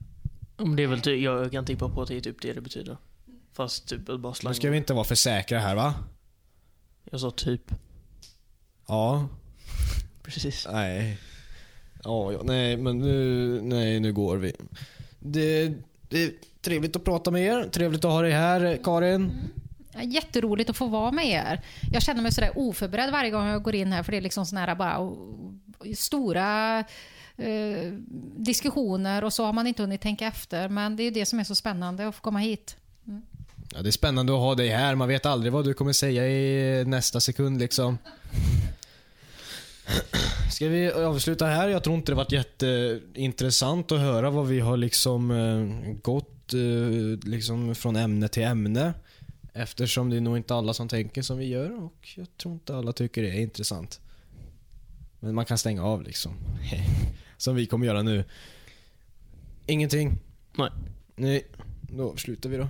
Men 0.56 0.76
det 0.76 0.82
är 0.82 0.86
väl 0.86 1.00
typ, 1.00 1.22
jag, 1.22 1.52
kan 1.52 1.64
tippa 1.64 1.88
på 1.88 2.02
att 2.02 2.08
det 2.08 2.16
är 2.16 2.20
typ 2.20 2.42
det 2.42 2.52
det 2.52 2.60
betyder. 2.60 2.96
Fast 3.52 3.88
typ 3.88 4.00
bara 4.06 4.28
Nu 4.30 4.34
slang. 4.34 4.54
ska 4.54 4.70
vi 4.70 4.76
inte 4.76 4.94
vara 4.94 5.04
för 5.04 5.14
säkra 5.14 5.58
här 5.58 5.74
va? 5.74 5.94
Jag 7.10 7.20
sa 7.20 7.30
typ. 7.30 7.74
Ja. 8.88 9.28
Precis. 10.22 10.66
Nej. 10.72 11.18
Ja, 12.04 12.32
ja, 12.32 12.40
nej, 12.44 12.76
men 12.76 12.98
nu, 12.98 13.60
nej, 13.62 14.00
nu 14.00 14.12
går 14.12 14.36
vi. 14.36 14.52
Det, 15.18 15.72
det 16.08 16.22
är 16.24 16.32
trevligt 16.60 16.96
att 16.96 17.04
prata 17.04 17.30
med 17.30 17.42
er. 17.42 17.68
Trevligt 17.68 18.04
att 18.04 18.10
ha 18.10 18.22
dig 18.22 18.32
här, 18.32 18.80
Karin. 18.84 19.32
Ja, 19.92 20.02
Jätteroligt 20.02 20.70
att 20.70 20.76
få 20.76 20.86
vara 20.86 21.12
med 21.12 21.26
er. 21.26 21.60
Jag 21.92 22.02
känner 22.02 22.22
mig 22.22 22.32
sådär 22.32 22.52
oförberedd 22.54 23.12
varje 23.12 23.30
gång 23.30 23.46
jag 23.46 23.62
går 23.62 23.74
in 23.74 23.92
här 23.92 24.02
för 24.02 24.12
det 24.12 24.18
är 24.18 24.22
liksom 24.22 24.46
såna 24.46 24.60
här 24.60 24.74
bara 24.74 25.12
stora 25.96 26.84
eh, 27.36 27.92
diskussioner 28.36 29.24
och 29.24 29.32
så 29.32 29.44
har 29.44 29.52
man 29.52 29.66
inte 29.66 29.82
hunnit 29.82 30.00
tänka 30.00 30.26
efter. 30.26 30.68
Men 30.68 30.96
det 30.96 31.02
är 31.02 31.04
ju 31.04 31.10
det 31.10 31.26
som 31.26 31.40
är 31.40 31.44
så 31.44 31.54
spännande 31.54 32.08
att 32.08 32.14
få 32.14 32.20
komma 32.20 32.38
hit. 32.38 32.76
Mm. 33.06 33.22
Ja, 33.74 33.82
det 33.82 33.88
är 33.88 33.90
spännande 33.90 34.32
att 34.32 34.38
ha 34.38 34.54
dig 34.54 34.68
här. 34.68 34.94
Man 34.94 35.08
vet 35.08 35.26
aldrig 35.26 35.52
vad 35.52 35.64
du 35.64 35.74
kommer 35.74 35.92
säga 35.92 36.28
i 36.28 36.84
nästa 36.84 37.20
sekund 37.20 37.58
liksom. 37.58 37.98
Ska 40.52 40.68
vi 40.68 40.92
avsluta 40.92 41.46
här? 41.46 41.68
Jag 41.68 41.84
tror 41.84 41.96
inte 41.96 42.12
det 42.12 42.16
varit 42.16 42.32
jätteintressant 42.32 43.92
att 43.92 44.00
höra 44.00 44.30
vad 44.30 44.46
vi 44.46 44.60
har 44.60 44.76
liksom 44.76 45.30
eh, 45.30 45.94
gått 46.02 46.54
eh, 46.54 47.30
liksom 47.30 47.74
från 47.74 47.96
ämne 47.96 48.28
till 48.28 48.42
ämne. 48.42 48.94
Eftersom 49.52 50.10
det 50.10 50.16
är 50.16 50.20
nog 50.20 50.36
inte 50.36 50.54
alla 50.54 50.74
som 50.74 50.88
tänker 50.88 51.22
som 51.22 51.38
vi 51.38 51.46
gör 51.46 51.84
och 51.84 52.08
jag 52.16 52.26
tror 52.36 52.54
inte 52.54 52.76
alla 52.76 52.92
tycker 52.92 53.22
det 53.22 53.28
är 53.28 53.40
intressant. 53.40 54.00
Men 55.20 55.34
man 55.34 55.44
kan 55.44 55.58
stänga 55.58 55.84
av 55.84 56.02
liksom. 56.02 56.32
Som 57.42 57.56
vi 57.56 57.66
kommer 57.66 57.86
göra 57.86 58.02
nu. 58.02 58.24
Ingenting. 59.66 60.18
Nej. 60.56 60.70
Nej, 61.16 61.46
då 61.80 62.16
slutar 62.16 62.50
vi 62.50 62.56
då. 62.56 62.68